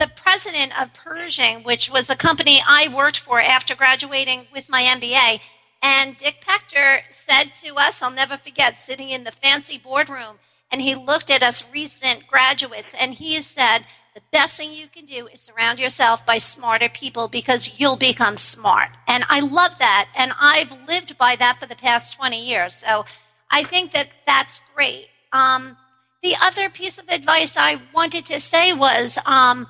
the 0.00 0.10
president 0.16 0.72
of 0.82 0.92
Pershing, 0.92 1.62
which 1.62 1.88
was 1.88 2.08
the 2.08 2.16
company 2.16 2.58
I 2.68 2.92
worked 2.92 3.20
for 3.20 3.40
after 3.40 3.76
graduating 3.76 4.48
with 4.52 4.68
my 4.68 4.82
MBA. 4.82 5.40
And 5.80 6.16
Dick 6.16 6.44
Pector 6.44 7.02
said 7.10 7.54
to 7.62 7.76
us, 7.76 8.02
I'll 8.02 8.10
never 8.10 8.36
forget, 8.36 8.76
sitting 8.76 9.10
in 9.10 9.22
the 9.22 9.30
fancy 9.30 9.78
boardroom, 9.78 10.40
and 10.68 10.82
he 10.82 10.96
looked 10.96 11.30
at 11.30 11.44
us 11.44 11.72
recent 11.72 12.26
graduates, 12.26 12.92
and 13.00 13.14
he 13.14 13.40
said, 13.40 13.84
the 14.14 14.22
best 14.32 14.56
thing 14.56 14.72
you 14.72 14.86
can 14.88 15.04
do 15.04 15.26
is 15.28 15.40
surround 15.40 15.78
yourself 15.78 16.24
by 16.26 16.38
smarter 16.38 16.88
people 16.88 17.28
because 17.28 17.78
you'll 17.78 17.96
become 17.96 18.36
smart. 18.36 18.90
And 19.06 19.24
I 19.28 19.40
love 19.40 19.78
that. 19.78 20.08
And 20.16 20.32
I've 20.40 20.76
lived 20.88 21.16
by 21.18 21.36
that 21.36 21.58
for 21.60 21.66
the 21.66 21.76
past 21.76 22.14
20 22.14 22.40
years. 22.42 22.74
So 22.74 23.04
I 23.50 23.62
think 23.62 23.92
that 23.92 24.08
that's 24.26 24.60
great. 24.74 25.08
Um, 25.32 25.76
the 26.22 26.34
other 26.42 26.68
piece 26.68 26.98
of 26.98 27.08
advice 27.08 27.56
I 27.56 27.80
wanted 27.94 28.26
to 28.26 28.40
say 28.40 28.72
was 28.72 29.18
um, 29.24 29.68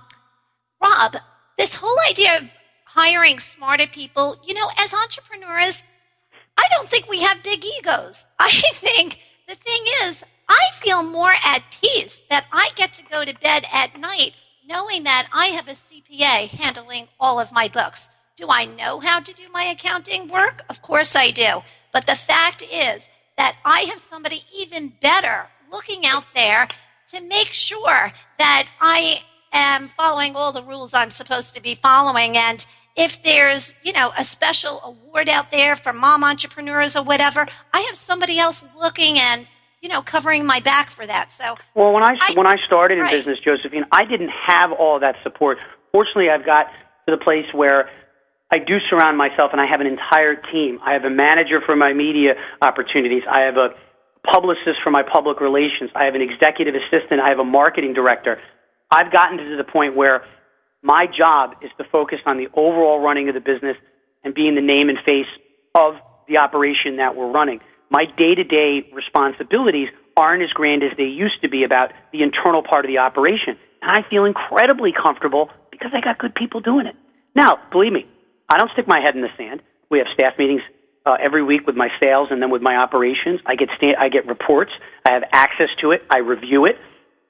Rob, 0.81 1.17
this 1.59 1.75
whole 1.75 1.99
idea 2.09 2.39
of 2.39 2.53
hiring 2.85 3.39
smarter 3.39 3.87
people, 3.87 4.39
you 4.45 4.55
know, 4.55 4.71
as 4.79 4.95
entrepreneurs, 4.95 5.85
I 6.57 6.67
don't 6.71 6.89
think 6.89 7.09
we 7.09 7.21
have 7.21 7.43
big 7.43 7.65
egos. 7.65 8.27
I 8.39 8.51
think 8.51 9.21
the 9.47 9.55
thing 9.55 9.83
is, 10.05 10.25
I 10.49 10.71
feel 10.75 11.03
more 11.03 11.33
at 11.45 11.65
peace 11.83 12.23
that 12.31 12.47
I 12.53 12.71
get 12.75 12.93
to 12.95 13.05
go 13.05 13.25
to 13.25 13.35
bed 13.35 13.65
at 13.73 13.99
night 13.99 14.33
knowing 14.69 15.05
that 15.05 15.29
I 15.33 15.47
have 15.47 15.67
a 15.67 15.73
CPA 15.73 16.49
handling 16.49 17.09
all 17.19 17.41
of 17.41 17.53
my 17.53 17.69
books. 17.69 18.11
Do 18.37 18.47
I 18.51 18.67
know 18.67 19.01
how 19.01 19.21
to 19.21 19.33
do 19.33 19.45
my 19.51 19.65
accounting 19.65 20.29
work? 20.29 20.63
Of 20.69 20.83
course 20.83 21.17
I 21.17 21.31
do. 21.31 21.63
But 21.93 22.07
the 22.07 22.15
fact 22.15 22.63
is 22.63 23.09
that 23.37 23.57
I 23.65 23.81
have 23.83 23.99
somebody 23.99 24.43
even 24.55 24.93
better 25.01 25.49
looking 25.73 26.05
out 26.07 26.25
there 26.35 26.69
to 27.13 27.21
make 27.23 27.49
sure 27.49 28.13
that 28.39 28.69
I 28.81 29.23
am 29.53 29.89
following 29.89 30.37
all 30.37 30.53
the 30.53 30.63
rules 30.63 30.93
I'm 30.93 31.11
supposed 31.11 31.55
to 31.55 31.63
be 31.63 31.75
following. 31.75 32.37
And 32.37 32.67
if 32.97 33.23
there's, 33.23 33.75
you 33.83 33.93
know, 33.93 34.13
a 34.19 34.25
special 34.25 34.81
award 34.85 35.29
out 35.29 35.51
there 35.51 35.77
for 35.77 35.93
mom 35.93 36.23
entrepreneurs 36.23 36.95
or 36.95 37.03
whatever, 37.03 37.47
I 37.73 37.81
have 37.81 37.97
somebody 37.97 38.39
else 38.39 38.65
looking 38.79 39.17
and, 39.19 39.47
you 39.81 39.89
know, 39.89 40.03
covering 40.03 40.45
my 40.45 40.61
back 40.61 40.91
for 40.91 41.07
that. 41.07 41.31
So, 41.31 41.57
Well, 41.75 41.93
when 41.93 42.03
I, 42.03 42.17
I- 42.21 42.33
when 42.35 42.47
I 42.47 42.57
started 42.67 42.99
in 42.99 43.07
business, 43.07 43.39
Josephine, 43.41 43.85
I 43.93 44.05
didn't 44.05 44.31
have 44.47 44.73
all 44.73 45.01
that 45.01 45.17
support. 45.23 45.59
Fortunately, 45.93 46.31
I've 46.31 46.45
got 46.45 46.65
to 47.07 47.17
the 47.17 47.23
place 47.23 47.47
where 47.53 47.89
I 48.53 48.59
do 48.59 48.79
surround 48.91 49.17
myself, 49.19 49.51
and 49.53 49.61
I 49.61 49.67
have 49.67 49.81
an 49.81 49.87
entire 49.87 50.35
team. 50.53 50.79
I 50.83 50.93
have 50.95 51.05
a 51.05 51.11
manager 51.11 51.61
for 51.65 51.77
my 51.77 51.93
media 51.93 52.35
opportunities. 52.63 53.23
I 53.31 53.41
have 53.41 53.57
a 53.57 53.69
publicist 54.33 54.81
for 54.83 54.91
my 54.91 55.03
public 55.03 55.41
relations. 55.41 55.91
I 55.95 56.05
have 56.05 56.15
an 56.15 56.23
executive 56.23 56.75
assistant. 56.75 57.21
I 57.21 57.29
have 57.29 57.39
a 57.39 57.45
marketing 57.45 57.95
director. 57.95 58.39
I've 58.91 59.13
gotten 59.13 59.39
to 59.39 59.57
the 59.57 59.65
point 59.71 59.97
where 59.97 60.25
my 60.83 61.07
job 61.07 61.57
is 61.63 61.71
to 61.79 61.85
focus 61.93 62.19
on 62.27 62.39
the 62.39 62.49
overall 62.55 63.01
running 63.01 63.29
of 63.29 63.35
the 63.35 63.41
business 63.41 63.77
and 64.25 64.35
being 64.35 64.55
the 64.55 64.63
name 64.63 64.89
and 64.89 64.99
face 65.05 65.29
of 65.75 65.95
the 66.27 66.39
operation 66.39 66.97
that 66.97 67.17
we're 67.17 67.31
running. 67.31 67.61
My 67.91 68.05
day 68.05 68.35
to 68.35 68.45
day 68.45 68.89
responsibilities 68.93 69.89
aren't 70.17 70.43
as 70.43 70.51
grand 70.51 70.83
as 70.83 70.91
they 70.97 71.05
used 71.05 71.41
to 71.43 71.49
be 71.49 71.65
about 71.65 71.93
the 72.13 72.23
internal 72.23 72.63
part 72.63 72.85
of 72.85 72.89
the 72.89 72.99
operation. 72.99 73.57
And 73.81 73.91
I 73.91 74.09
feel 74.09 74.25
incredibly 74.25 74.93
comfortable 74.93 75.51
because 75.71 75.93
I 75.95 76.01
got 76.01 76.19
good 76.19 76.35
people 76.35 76.61
doing 76.61 76.87
it. 76.87 76.97
Now, 77.35 77.59
believe 77.71 77.93
me, 77.93 78.07
I 78.49 78.59
don't 78.59 78.71
stick 78.73 78.87
my 78.89 79.01
head 79.01 79.15
in 79.15 79.23
the 79.23 79.33
sand. 79.37 79.63
We 79.91 79.99
have 79.99 80.09
staff 80.13 80.35
meetings 80.39 80.63
uh, 81.07 81.17
every 81.23 81.43
week 81.43 81.67
with 81.67 81.77
my 81.77 81.89
sales 82.01 82.29
and 82.31 82.43
then 82.43 82.51
with 82.51 82.63
my 82.63 82.77
operations. 82.77 83.41
I 83.47 83.55
get 83.55 83.69
sta- 83.77 83.97
I 83.99 84.09
get 84.09 84.27
reports. 84.27 84.73
I 85.07 85.13
have 85.13 85.23
access 85.33 85.69
to 85.81 85.93
it. 85.93 86.03
I 86.11 86.19
review 86.19 86.67
it, 86.67 86.77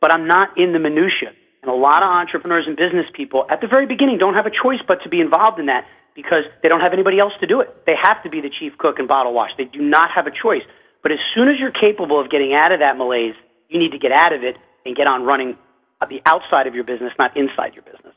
but 0.01 0.13
I'm 0.13 0.27
not 0.27 0.57
in 0.57 0.73
the 0.73 0.79
minutia. 0.79 1.31
And 1.63 1.71
a 1.71 1.75
lot 1.75 2.03
of 2.03 2.09
entrepreneurs 2.09 2.65
and 2.67 2.77
business 2.77 3.07
people 3.13 3.45
at 3.51 3.61
the 3.61 3.67
very 3.67 3.87
beginning 3.87 4.19
don't 4.19 4.35
have 4.35 4.47
a 4.47 4.51
choice 4.51 4.81
but 4.87 5.03
to 5.03 5.09
be 5.09 5.21
involved 5.21 5.59
in 5.59 5.67
that 5.67 5.85
because 6.19 6.43
they 6.65 6.69
don't 6.69 6.81
have 6.81 6.93
anybody 6.93 7.21
else 7.21 7.33
to 7.39 7.47
do 7.47 7.61
it. 7.61 7.69
They 7.87 7.95
have 8.03 8.21
to 8.25 8.29
be 8.29 8.41
the 8.41 8.51
chief 8.51 8.77
cook 8.77 8.99
and 8.99 9.07
bottle 9.07 9.33
wash. 9.33 9.51
They 9.57 9.67
do 9.67 9.79
not 9.79 10.11
have 10.11 10.27
a 10.27 10.33
choice. 10.33 10.63
But 11.01 11.13
as 11.13 11.19
soon 11.33 11.47
as 11.47 11.61
you're 11.61 11.71
capable 11.71 12.21
of 12.21 12.29
getting 12.29 12.55
out 12.55 12.73
of 12.73 12.81
that 12.81 12.97
malaise, 12.97 13.37
you 13.69 13.79
need 13.79 13.93
to 13.93 13.99
get 13.99 14.11
out 14.11 14.33
of 14.33 14.43
it 14.43 14.57
and 14.85 14.97
get 14.97 15.07
on 15.07 15.23
running 15.23 15.57
the 16.01 16.21
outside 16.27 16.67
of 16.67 16.75
your 16.75 16.83
business, 16.83 17.13
not 17.21 17.37
inside 17.37 17.75
your 17.75 17.85
business. 17.85 18.15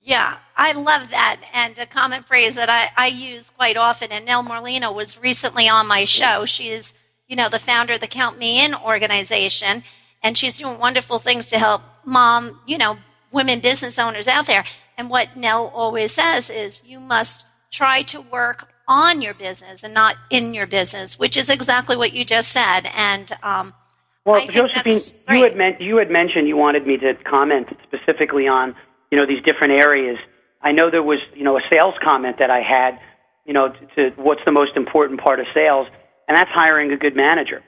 yeah, 0.00 0.36
I 0.56 0.72
love 0.72 1.10
that. 1.10 1.40
And 1.52 1.76
a 1.78 1.86
common 1.86 2.22
phrase 2.22 2.54
that 2.54 2.70
I, 2.70 2.90
I 2.96 3.08
use 3.08 3.50
quite 3.50 3.76
often, 3.76 4.12
and 4.12 4.24
Nell 4.24 4.44
Merlino 4.44 4.94
was 4.94 5.20
recently 5.20 5.68
on 5.68 5.88
my 5.88 6.04
show. 6.04 6.44
She's, 6.44 6.94
you 7.26 7.34
know, 7.34 7.48
the 7.48 7.58
founder 7.58 7.94
of 7.94 8.00
the 8.00 8.06
Count 8.06 8.38
Me 8.38 8.64
In 8.64 8.76
organization, 8.76 9.82
and 10.22 10.38
she's 10.38 10.58
doing 10.58 10.78
wonderful 10.78 11.18
things 11.18 11.46
to 11.46 11.58
help 11.58 11.82
mom, 12.04 12.60
you 12.64 12.78
know, 12.78 12.98
women 13.32 13.58
business 13.58 13.98
owners 13.98 14.28
out 14.28 14.46
there. 14.46 14.64
And 14.98 15.08
what 15.08 15.36
Nell 15.36 15.68
always 15.68 16.10
says 16.12 16.50
is 16.50 16.82
you 16.84 16.98
must 16.98 17.46
try 17.70 18.02
to 18.02 18.20
work 18.20 18.68
on 18.88 19.22
your 19.22 19.32
business 19.34 19.84
and 19.84 19.94
not 19.94 20.16
in 20.28 20.54
your 20.54 20.66
business, 20.66 21.18
which 21.18 21.36
is 21.36 21.48
exactly 21.48 21.96
what 21.96 22.12
you 22.12 22.24
just 22.24 22.50
said. 22.50 22.88
And 22.96 23.30
um, 23.44 23.74
Well, 24.26 24.42
I 24.42 24.46
Josephine, 24.46 24.98
you 25.30 25.44
had, 25.44 25.56
men- 25.56 25.76
you 25.78 25.98
had 25.98 26.10
mentioned 26.10 26.48
you 26.48 26.56
wanted 26.56 26.84
me 26.84 26.96
to 26.98 27.14
comment 27.30 27.68
specifically 27.84 28.48
on, 28.48 28.74
you 29.12 29.18
know, 29.18 29.24
these 29.26 29.42
different 29.44 29.84
areas. 29.84 30.18
I 30.62 30.72
know 30.72 30.90
there 30.90 31.02
was, 31.02 31.20
you 31.34 31.44
know, 31.44 31.56
a 31.56 31.60
sales 31.70 31.94
comment 32.02 32.36
that 32.40 32.50
I 32.50 32.60
had, 32.60 32.98
you 33.46 33.52
know, 33.52 33.68
to, 33.68 34.10
to 34.10 34.20
what's 34.20 34.40
the 34.44 34.52
most 34.52 34.72
important 34.76 35.20
part 35.20 35.38
of 35.38 35.46
sales, 35.54 35.86
and 36.26 36.36
that's 36.36 36.50
hiring 36.52 36.90
a 36.90 36.96
good 36.96 37.14
manager. 37.14 37.62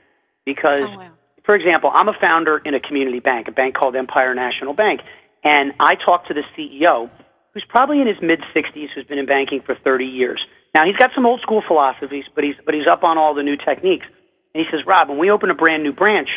Because, 0.45 0.81
Oh, 0.83 0.97
wow. 0.99 1.11
for 1.45 1.55
example, 1.55 1.93
I'm 1.95 2.09
a 2.09 2.17
founder 2.21 2.59
in 2.59 2.75
a 2.75 2.81
community 2.81 3.21
bank, 3.21 3.47
a 3.47 3.53
bank 3.53 3.77
called 3.77 3.95
Empire 3.95 4.35
National 4.35 4.73
Bank, 4.75 5.01
and 5.45 5.73
I 5.79 5.95
talked 5.95 6.29
to 6.29 6.35
the 6.35 6.43
CEO, 6.57 7.11
who's 7.55 7.65
probably 7.69 8.01
in 8.01 8.07
his 8.07 8.17
mid 8.23 8.41
60s, 8.55 8.89
who's 8.95 9.05
been 9.05 9.19
in 9.19 9.27
banking 9.27 9.61
for 9.65 9.75
30 9.75 10.05
years. 10.05 10.41
Now 10.75 10.85
he's 10.87 10.97
got 10.97 11.11
some 11.15 11.27
old 11.27 11.41
school 11.41 11.63
philosophies, 11.67 12.25
but 12.35 12.45
he's 12.45 12.55
but 12.65 12.75
he's 12.75 12.87
up 12.91 13.03
on 13.03 13.19
all 13.19 13.35
the 13.35 13.43
new 13.43 13.57
techniques. 13.57 14.07
And 14.55 14.65
he 14.65 14.71
says, 14.71 14.87
Rob, 14.87 15.09
when 15.09 15.19
we 15.19 15.31
open 15.31 15.51
a 15.51 15.55
brand 15.55 15.83
new 15.83 15.93
branch, 15.93 16.29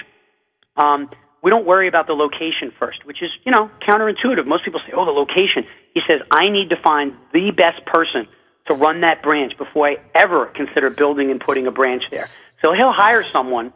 um, 0.77 1.09
we 1.43 1.49
don't 1.49 1.65
worry 1.65 1.87
about 1.87 2.07
the 2.07 2.13
location 2.13 2.71
first, 2.79 3.05
which 3.05 3.21
is, 3.21 3.29
you 3.45 3.51
know, 3.51 3.69
counterintuitive. 3.87 4.45
Most 4.45 4.63
people 4.65 4.79
say, 4.85 4.93
oh, 4.95 5.05
the 5.05 5.11
location. 5.11 5.65
He 5.93 6.01
says, 6.07 6.21
I 6.31 6.49
need 6.49 6.69
to 6.69 6.77
find 6.81 7.13
the 7.33 7.51
best 7.51 7.85
person 7.85 8.27
to 8.67 8.73
run 8.75 9.01
that 9.01 9.21
branch 9.21 9.57
before 9.57 9.89
I 9.89 9.97
ever 10.15 10.45
consider 10.45 10.89
building 10.89 11.31
and 11.31 11.39
putting 11.39 11.67
a 11.67 11.71
branch 11.71 12.03
there. 12.09 12.27
So 12.61 12.71
he'll 12.71 12.93
hire 12.93 13.23
someone 13.23 13.73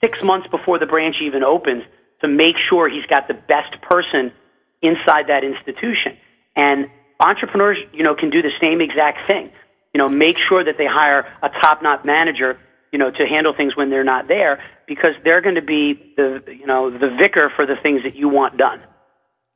six 0.00 0.22
months 0.22 0.46
before 0.48 0.78
the 0.78 0.86
branch 0.86 1.16
even 1.20 1.42
opens 1.42 1.82
to 2.20 2.28
make 2.28 2.54
sure 2.68 2.88
he's 2.88 3.06
got 3.06 3.26
the 3.26 3.34
best 3.34 3.80
person 3.82 4.32
inside 4.82 5.26
that 5.28 5.42
institution. 5.42 6.16
And 6.60 6.90
entrepreneurs, 7.20 7.78
you 7.94 8.02
know, 8.02 8.14
can 8.14 8.28
do 8.28 8.42
the 8.42 8.52
same 8.60 8.82
exact 8.82 9.26
thing. 9.26 9.50
You 9.94 9.98
know, 9.98 10.08
make 10.10 10.36
sure 10.36 10.62
that 10.62 10.76
they 10.76 10.86
hire 10.86 11.26
a 11.42 11.48
top-notch 11.48 12.04
manager, 12.04 12.58
you 12.92 12.98
know, 12.98 13.10
to 13.10 13.26
handle 13.26 13.54
things 13.56 13.74
when 13.76 13.88
they're 13.88 14.04
not 14.04 14.28
there 14.28 14.62
because 14.86 15.14
they're 15.24 15.40
going 15.40 15.54
to 15.54 15.62
be 15.62 16.12
the, 16.18 16.42
you 16.46 16.66
know, 16.66 16.90
the 16.90 17.08
vicar 17.18 17.50
for 17.56 17.64
the 17.64 17.76
things 17.82 18.02
that 18.02 18.14
you 18.14 18.28
want 18.28 18.58
done. 18.58 18.80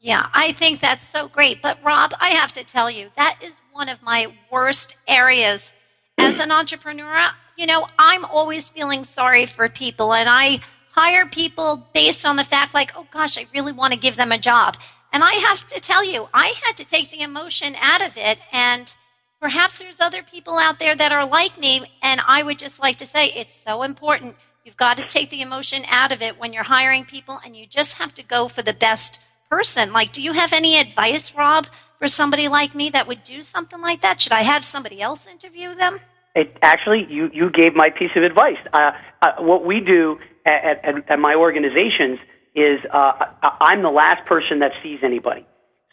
Yeah, 0.00 0.26
I 0.32 0.52
think 0.52 0.80
that's 0.80 1.06
so 1.06 1.28
great. 1.28 1.60
But 1.60 1.78
Rob, 1.84 2.12
I 2.20 2.30
have 2.30 2.52
to 2.54 2.64
tell 2.64 2.90
you, 2.90 3.10
that 3.16 3.38
is 3.42 3.60
one 3.72 3.90
of 3.90 4.02
my 4.02 4.32
worst 4.50 4.96
areas 5.06 5.72
as 6.18 6.40
an 6.40 6.50
entrepreneur. 6.50 7.18
You 7.56 7.66
know, 7.66 7.86
I'm 7.98 8.24
always 8.24 8.68
feeling 8.70 9.04
sorry 9.04 9.44
for 9.46 9.68
people 9.68 10.14
and 10.14 10.28
I 10.28 10.60
hire 10.92 11.26
people 11.26 11.88
based 11.92 12.24
on 12.24 12.36
the 12.36 12.44
fact 12.44 12.72
like, 12.72 12.92
oh 12.96 13.06
gosh, 13.10 13.36
I 13.36 13.46
really 13.54 13.72
want 13.72 13.92
to 13.92 13.98
give 13.98 14.16
them 14.16 14.32
a 14.32 14.38
job. 14.38 14.76
And 15.14 15.22
I 15.22 15.34
have 15.34 15.64
to 15.68 15.80
tell 15.80 16.04
you, 16.04 16.26
I 16.34 16.54
had 16.64 16.76
to 16.76 16.84
take 16.84 17.12
the 17.12 17.22
emotion 17.22 17.76
out 17.80 18.04
of 18.04 18.16
it 18.16 18.36
and 18.52 18.96
perhaps 19.40 19.78
there's 19.78 20.00
other 20.00 20.24
people 20.24 20.58
out 20.58 20.80
there 20.80 20.96
that 20.96 21.12
are 21.12 21.24
like 21.24 21.56
me 21.56 21.82
and 22.02 22.20
I 22.26 22.42
would 22.42 22.58
just 22.58 22.82
like 22.82 22.96
to 22.96 23.06
say 23.06 23.26
it's 23.28 23.54
so 23.54 23.84
important. 23.84 24.34
You've 24.64 24.76
got 24.76 24.96
to 24.96 25.06
take 25.06 25.30
the 25.30 25.40
emotion 25.40 25.84
out 25.88 26.10
of 26.10 26.20
it 26.20 26.40
when 26.40 26.52
you're 26.52 26.64
hiring 26.64 27.04
people 27.04 27.38
and 27.44 27.54
you 27.54 27.64
just 27.64 27.98
have 27.98 28.12
to 28.14 28.24
go 28.24 28.48
for 28.48 28.62
the 28.62 28.72
best 28.72 29.20
person. 29.48 29.92
Like, 29.92 30.10
do 30.10 30.20
you 30.20 30.32
have 30.32 30.52
any 30.52 30.80
advice, 30.80 31.36
Rob, 31.36 31.68
for 32.00 32.08
somebody 32.08 32.48
like 32.48 32.74
me 32.74 32.90
that 32.90 33.06
would 33.06 33.22
do 33.22 33.40
something 33.40 33.80
like 33.80 34.00
that? 34.00 34.20
Should 34.20 34.32
I 34.32 34.42
have 34.42 34.64
somebody 34.64 35.00
else 35.00 35.28
interview 35.28 35.76
them? 35.76 36.00
It, 36.34 36.56
actually, 36.60 37.06
you, 37.08 37.30
you 37.32 37.50
gave 37.50 37.76
my 37.76 37.90
piece 37.96 38.10
of 38.16 38.24
advice. 38.24 38.58
Uh, 38.72 38.90
uh, 39.22 39.34
what 39.38 39.64
we 39.64 39.78
do 39.78 40.18
at, 40.44 40.84
at, 40.84 41.08
at 41.08 41.18
my 41.20 41.36
organizations 41.36 42.18
is 42.54 42.78
uh, 42.92 43.12
I'm 43.60 43.82
the 43.82 43.90
last 43.90 44.26
person 44.26 44.60
that 44.60 44.72
sees 44.82 45.00
anybody. 45.02 45.46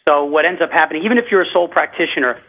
So 0.08 0.24
what 0.24 0.44
ends 0.44 0.60
up 0.62 0.70
happening, 0.70 1.02
even 1.04 1.18
if 1.18 1.26
you're 1.30 1.42
a 1.42 1.52
sole 1.52 1.68
practitioner, 1.68 2.40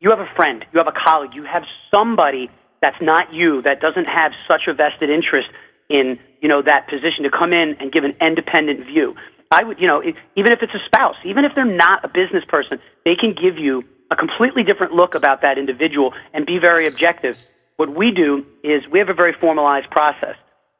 you 0.00 0.10
have 0.10 0.20
a 0.20 0.30
friend, 0.34 0.64
you 0.72 0.78
have 0.78 0.88
a 0.88 0.98
colleague, 0.98 1.32
you 1.34 1.44
have 1.44 1.62
somebody 1.90 2.50
that's 2.80 3.00
not 3.00 3.32
you 3.32 3.62
that 3.62 3.80
doesn't 3.80 4.06
have 4.06 4.32
such 4.48 4.62
a 4.68 4.74
vested 4.74 5.10
interest 5.10 5.48
in 5.88 6.18
you 6.40 6.48
know 6.48 6.62
that 6.62 6.88
position 6.88 7.22
to 7.24 7.30
come 7.30 7.52
in 7.52 7.76
and 7.78 7.92
give 7.92 8.04
an 8.04 8.14
independent 8.20 8.86
view. 8.86 9.14
I 9.50 9.64
would, 9.64 9.78
you 9.78 9.86
know, 9.86 10.02
even 10.02 10.52
if 10.52 10.60
it's 10.62 10.72
a 10.74 10.82
spouse, 10.86 11.16
even 11.24 11.44
if 11.44 11.52
they're 11.54 11.64
not 11.64 12.04
a 12.04 12.08
business 12.08 12.42
person, 12.48 12.80
they 13.04 13.14
can 13.14 13.34
give 13.34 13.58
you 13.58 13.84
a 14.10 14.16
completely 14.16 14.62
different 14.62 14.94
look 14.94 15.14
about 15.14 15.42
that 15.42 15.58
individual 15.58 16.14
and 16.32 16.46
be 16.46 16.58
very 16.58 16.86
objective. 16.86 17.38
What 17.76 17.94
we 17.94 18.12
do 18.12 18.46
is 18.64 18.82
we 18.90 18.98
have 18.98 19.10
a 19.10 19.14
very 19.14 19.34
formalized 19.38 19.90
process. 19.90 20.36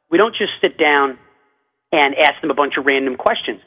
We 0.09 0.17
don't 0.17 0.35
just 0.35 0.53
sit 0.59 0.77
down 0.77 1.19
and 1.93 2.13
ask 2.15 2.41
them 2.41 2.51
a 2.51 2.53
bunch 2.53 2.73
of 2.77 2.85
random 2.85 3.15
questions. 3.15 3.61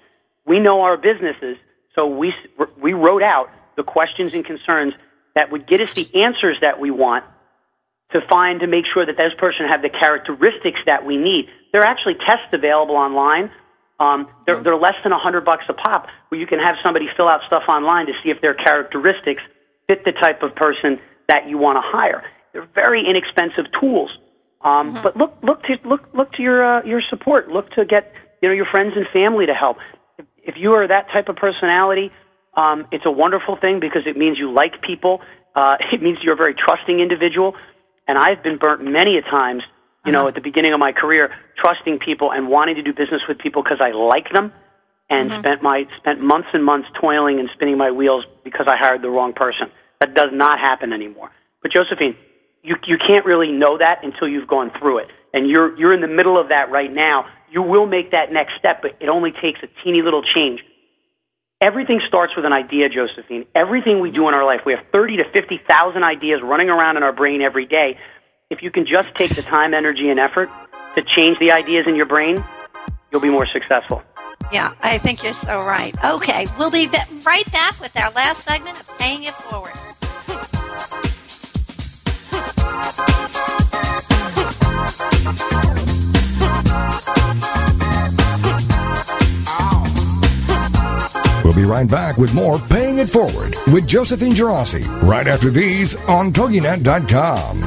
We 0.44 0.60
know 0.60 0.82
our 0.82 0.98
businesses, 0.98 1.56
so 1.94 2.06
we, 2.06 2.34
we 2.76 2.92
wrote 2.92 3.22
out 3.22 3.48
the 3.76 3.82
questions 3.82 4.34
and 4.34 4.44
concerns 4.44 4.92
that 5.34 5.50
would 5.50 5.66
get 5.66 5.80
us 5.80 5.94
the 5.94 6.06
answers 6.14 6.58
that 6.60 6.78
we 6.78 6.90
want 6.90 7.24
to 8.12 8.20
find 8.28 8.60
to 8.60 8.66
make 8.66 8.84
sure 8.92 9.06
that 9.06 9.16
those 9.16 9.34
person 9.38 9.66
have 9.66 9.80
the 9.80 9.88
characteristics 9.88 10.80
that 10.84 11.06
we 11.06 11.16
need. 11.16 11.46
There 11.72 11.80
are 11.80 11.86
actually 11.86 12.16
tests 12.26 12.52
available 12.52 12.96
online 12.96 13.50
um, 13.98 14.28
they're, 14.46 14.62
they're 14.62 14.76
less 14.76 14.96
than 15.02 15.12
a 15.12 15.18
hundred 15.18 15.44
bucks 15.44 15.64
a 15.68 15.72
pop, 15.72 16.08
where 16.28 16.40
you 16.40 16.46
can 16.46 16.58
have 16.58 16.76
somebody 16.82 17.06
fill 17.16 17.28
out 17.28 17.40
stuff 17.46 17.62
online 17.68 18.06
to 18.06 18.12
see 18.22 18.30
if 18.30 18.40
their 18.40 18.54
characteristics 18.54 19.42
fit 19.86 20.04
the 20.04 20.12
type 20.12 20.42
of 20.42 20.54
person 20.54 20.98
that 21.28 21.48
you 21.48 21.56
want 21.58 21.76
to 21.76 21.82
hire. 21.82 22.22
They're 22.52 22.68
very 22.74 23.04
inexpensive 23.08 23.72
tools, 23.80 24.10
um, 24.62 24.94
mm-hmm. 24.94 25.02
but 25.02 25.16
look 25.16 25.34
look 25.42 25.62
to 25.64 25.76
look 25.88 26.02
look 26.14 26.32
to 26.32 26.42
your 26.42 26.64
uh, 26.64 26.84
your 26.84 27.02
support. 27.10 27.48
Look 27.48 27.70
to 27.72 27.84
get 27.84 28.12
you 28.42 28.48
know 28.48 28.54
your 28.54 28.66
friends 28.66 28.92
and 28.96 29.06
family 29.12 29.46
to 29.46 29.54
help. 29.54 29.78
If, 30.18 30.26
if 30.42 30.54
you 30.56 30.72
are 30.72 30.86
that 30.86 31.08
type 31.12 31.28
of 31.28 31.36
personality, 31.36 32.10
um, 32.56 32.86
it's 32.92 33.04
a 33.06 33.10
wonderful 33.10 33.56
thing 33.56 33.80
because 33.80 34.02
it 34.06 34.16
means 34.16 34.38
you 34.38 34.52
like 34.52 34.82
people. 34.82 35.20
Uh, 35.54 35.76
it 35.92 36.02
means 36.02 36.18
you're 36.22 36.34
a 36.34 36.36
very 36.36 36.54
trusting 36.54 37.00
individual. 37.00 37.54
And 38.08 38.16
I've 38.16 38.40
been 38.40 38.56
burnt 38.56 38.84
many 38.84 39.18
a 39.18 39.22
times 39.22 39.64
you 40.06 40.12
know, 40.12 40.20
uh-huh. 40.20 40.28
at 40.28 40.34
the 40.36 40.40
beginning 40.40 40.72
of 40.72 40.78
my 40.78 40.92
career, 40.92 41.34
trusting 41.58 41.98
people 41.98 42.30
and 42.30 42.48
wanting 42.48 42.76
to 42.76 42.82
do 42.82 42.92
business 42.92 43.22
with 43.28 43.38
people 43.38 43.62
because 43.62 43.78
I 43.80 43.90
like 43.90 44.32
them, 44.32 44.52
and 45.10 45.28
mm-hmm. 45.28 45.40
spent 45.40 45.62
my 45.62 45.84
spent 45.98 46.20
months 46.20 46.48
and 46.54 46.64
months 46.64 46.88
toiling 47.00 47.40
and 47.40 47.50
spinning 47.54 47.76
my 47.76 47.90
wheels 47.90 48.24
because 48.44 48.66
I 48.70 48.76
hired 48.78 49.02
the 49.02 49.10
wrong 49.10 49.32
person. 49.32 49.66
That 50.00 50.14
does 50.14 50.30
not 50.32 50.60
happen 50.60 50.92
anymore. 50.92 51.32
But 51.60 51.72
Josephine, 51.72 52.16
you 52.62 52.76
you 52.86 52.98
can't 52.98 53.24
really 53.24 53.52
know 53.52 53.78
that 53.78 54.04
until 54.04 54.28
you've 54.28 54.48
gone 54.48 54.70
through 54.78 54.98
it, 54.98 55.08
and 55.32 55.48
you're 55.48 55.76
you're 55.78 55.94
in 55.94 56.00
the 56.00 56.08
middle 56.08 56.40
of 56.40 56.48
that 56.48 56.70
right 56.70 56.92
now. 56.92 57.26
You 57.50 57.62
will 57.62 57.86
make 57.86 58.10
that 58.10 58.32
next 58.32 58.52
step, 58.58 58.82
but 58.82 58.96
it 59.00 59.08
only 59.08 59.30
takes 59.30 59.60
a 59.62 59.68
teeny 59.82 60.02
little 60.02 60.22
change. 60.22 60.60
Everything 61.60 62.00
starts 62.06 62.36
with 62.36 62.44
an 62.44 62.52
idea, 62.52 62.88
Josephine. 62.88 63.46
Everything 63.54 64.00
we 64.00 64.10
do 64.10 64.28
in 64.28 64.34
our 64.34 64.44
life, 64.44 64.60
we 64.66 64.74
have 64.74 64.84
30 64.92 65.18
to 65.18 65.24
50,000 65.32 66.02
ideas 66.02 66.42
running 66.42 66.68
around 66.68 66.98
in 66.98 67.02
our 67.02 67.14
brain 67.14 67.40
every 67.40 67.64
day 67.64 67.96
if 68.50 68.62
you 68.62 68.70
can 68.70 68.86
just 68.86 69.08
take 69.16 69.34
the 69.34 69.42
time, 69.42 69.74
energy, 69.74 70.08
and 70.08 70.20
effort 70.20 70.48
to 70.94 71.02
change 71.16 71.38
the 71.38 71.52
ideas 71.52 71.86
in 71.86 71.96
your 71.96 72.06
brain, 72.06 72.42
you'll 73.10 73.20
be 73.20 73.30
more 73.30 73.46
successful. 73.46 74.02
Yeah, 74.52 74.72
I 74.80 74.98
think 74.98 75.24
you're 75.24 75.32
so 75.32 75.58
right. 75.58 75.94
Okay, 76.04 76.46
we'll 76.58 76.70
be 76.70 76.88
right 77.26 77.52
back 77.52 77.80
with 77.80 77.96
our 77.96 78.10
last 78.12 78.44
segment 78.44 78.78
of 78.78 78.98
Paying 78.98 79.24
It 79.24 79.34
Forward. 79.34 79.95
We'll 91.44 91.54
be 91.54 91.64
right 91.64 91.88
back 91.88 92.18
with 92.18 92.34
more 92.34 92.58
Paying 92.58 92.98
It 92.98 93.08
Forward 93.08 93.54
with 93.72 93.86
Josephine 93.86 94.32
Girassi 94.32 94.82
right 95.02 95.26
after 95.26 95.50
these 95.50 95.94
on 96.06 96.32
TogiNet.com. 96.32 97.62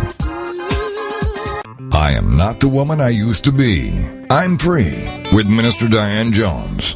I 1.91 2.11
am 2.11 2.35
not 2.37 2.59
the 2.59 2.67
woman 2.67 3.01
I 3.01 3.09
used 3.09 3.43
to 3.45 3.51
be. 3.51 4.05
I'm 4.29 4.57
free 4.57 5.07
with 5.31 5.47
Minister 5.47 5.87
Diane 5.87 6.31
Jones. 6.31 6.95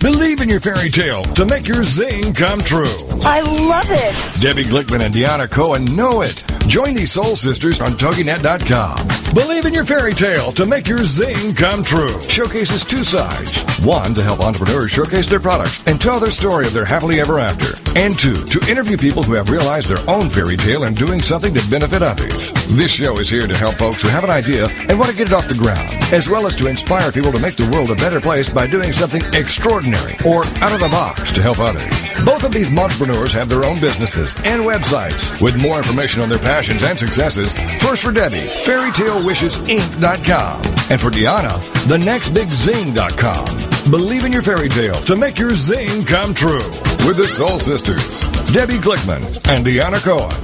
Believe 0.00 0.40
in 0.40 0.48
your 0.48 0.60
fairy 0.60 0.90
tale 0.90 1.24
to 1.34 1.44
make 1.44 1.66
your 1.66 1.82
zing 1.82 2.32
come 2.32 2.60
true. 2.60 2.94
I 3.22 3.40
love 3.40 3.86
it. 3.88 4.40
Debbie 4.40 4.62
Glickman 4.62 5.00
and 5.00 5.12
Deanna 5.12 5.50
Cohen 5.50 5.84
know 5.96 6.22
it. 6.22 6.44
Join 6.68 6.94
these 6.94 7.10
soul 7.10 7.34
sisters 7.34 7.80
on 7.80 7.92
TogiNet.com. 7.92 9.34
Believe 9.34 9.64
in 9.66 9.74
your 9.74 9.84
fairy 9.84 10.14
tale 10.14 10.52
to 10.52 10.66
make 10.66 10.86
your 10.86 11.04
zing 11.04 11.52
come 11.54 11.82
true. 11.82 12.20
Showcases 12.20 12.84
two 12.84 13.02
sides. 13.02 13.64
One, 13.84 14.14
to 14.14 14.22
help 14.22 14.40
entrepreneurs 14.40 14.90
showcase 14.92 15.28
their 15.28 15.40
products 15.40 15.84
and 15.86 16.00
tell 16.00 16.20
their 16.20 16.30
story 16.30 16.66
of 16.66 16.74
their 16.74 16.84
happily 16.84 17.20
ever 17.20 17.40
after. 17.40 17.74
And 17.98 18.16
two, 18.16 18.34
to 18.34 18.70
interview 18.70 18.96
people 18.96 19.24
who 19.24 19.32
have 19.32 19.50
realized 19.50 19.88
their 19.88 20.08
own 20.08 20.28
fairy 20.28 20.56
tale 20.56 20.84
and 20.84 20.96
doing 20.96 21.20
something 21.20 21.52
to 21.54 21.70
benefit 21.70 22.02
others. 22.02 22.52
This 22.76 22.92
show 22.92 23.18
is 23.18 23.28
here 23.28 23.48
to 23.48 23.56
help 23.56 23.74
folks 23.74 24.02
who 24.02 24.08
have 24.08 24.24
an 24.24 24.30
idea 24.30 24.68
and 24.88 24.98
want 24.98 25.10
to 25.10 25.16
get 25.16 25.26
it 25.26 25.32
off 25.32 25.48
the 25.48 25.54
ground, 25.54 25.90
as 26.12 26.28
well 26.28 26.46
as 26.46 26.54
to 26.56 26.66
inspire 26.68 27.10
people 27.10 27.32
to 27.32 27.40
make 27.40 27.56
the 27.56 27.68
world 27.70 27.90
a 27.90 27.96
better 27.96 28.20
place 28.20 28.48
by 28.48 28.66
doing 28.66 28.92
something 28.92 29.22
extraordinary 29.32 29.87
ordinary 29.88 30.12
or 30.26 30.44
out 30.62 30.72
of 30.72 30.80
the 30.80 30.88
box 30.90 31.30
to 31.32 31.40
help 31.42 31.58
others. 31.58 31.84
Both 32.24 32.44
of 32.44 32.52
these 32.52 32.70
entrepreneurs 32.76 33.32
have 33.32 33.48
their 33.48 33.64
own 33.64 33.80
businesses 33.80 34.36
and 34.44 34.62
websites. 34.62 35.42
With 35.42 35.60
more 35.62 35.78
information 35.78 36.20
on 36.22 36.28
their 36.28 36.38
passions 36.38 36.82
and 36.82 36.98
successes, 36.98 37.54
first 37.80 38.02
for 38.02 38.12
Debbie, 38.12 38.36
fairytalewishesinc.com. 38.36 40.62
And 40.90 41.00
for 41.00 41.10
Deanna, 41.10 41.58
thenextbigzing.com. 41.86 43.90
Believe 43.90 44.24
in 44.24 44.32
your 44.32 44.42
fairy 44.42 44.68
tale 44.68 45.00
to 45.02 45.16
make 45.16 45.38
your 45.38 45.54
zing 45.54 46.04
come 46.04 46.34
true. 46.34 46.66
With 47.06 47.16
the 47.16 47.28
Soul 47.28 47.58
Sisters, 47.58 48.28
Debbie 48.52 48.78
Glickman 48.78 49.24
and 49.50 49.64
Deanna 49.64 50.02
Cohen 50.02 50.34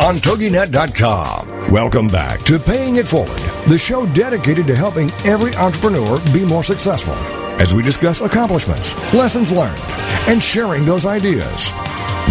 on 0.00 0.14
TogiNet.com. 0.16 1.70
Welcome 1.70 2.08
back 2.08 2.40
to 2.44 2.58
Paying 2.58 2.96
It 2.96 3.06
Forward 3.06 3.40
the 3.66 3.78
show 3.78 4.04
dedicated 4.12 4.66
to 4.66 4.76
helping 4.76 5.10
every 5.24 5.54
entrepreneur 5.54 6.20
be 6.32 6.44
more 6.44 6.62
successful 6.62 7.14
as 7.60 7.72
we 7.72 7.82
discuss 7.82 8.20
accomplishments, 8.20 8.94
lessons 9.14 9.52
learned, 9.52 9.80
and 10.28 10.42
sharing 10.42 10.84
those 10.84 11.06
ideas. 11.06 11.70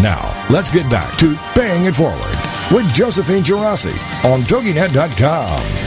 Now, 0.02 0.46
let's 0.50 0.70
get 0.70 0.90
back 0.90 1.16
to 1.18 1.36
Paying 1.54 1.86
It 1.86 1.96
Forward 1.96 2.36
with 2.72 2.92
Josephine 2.94 3.44
Girassi 3.44 3.94
on 4.26 4.42
TogiNet.com. 4.42 5.84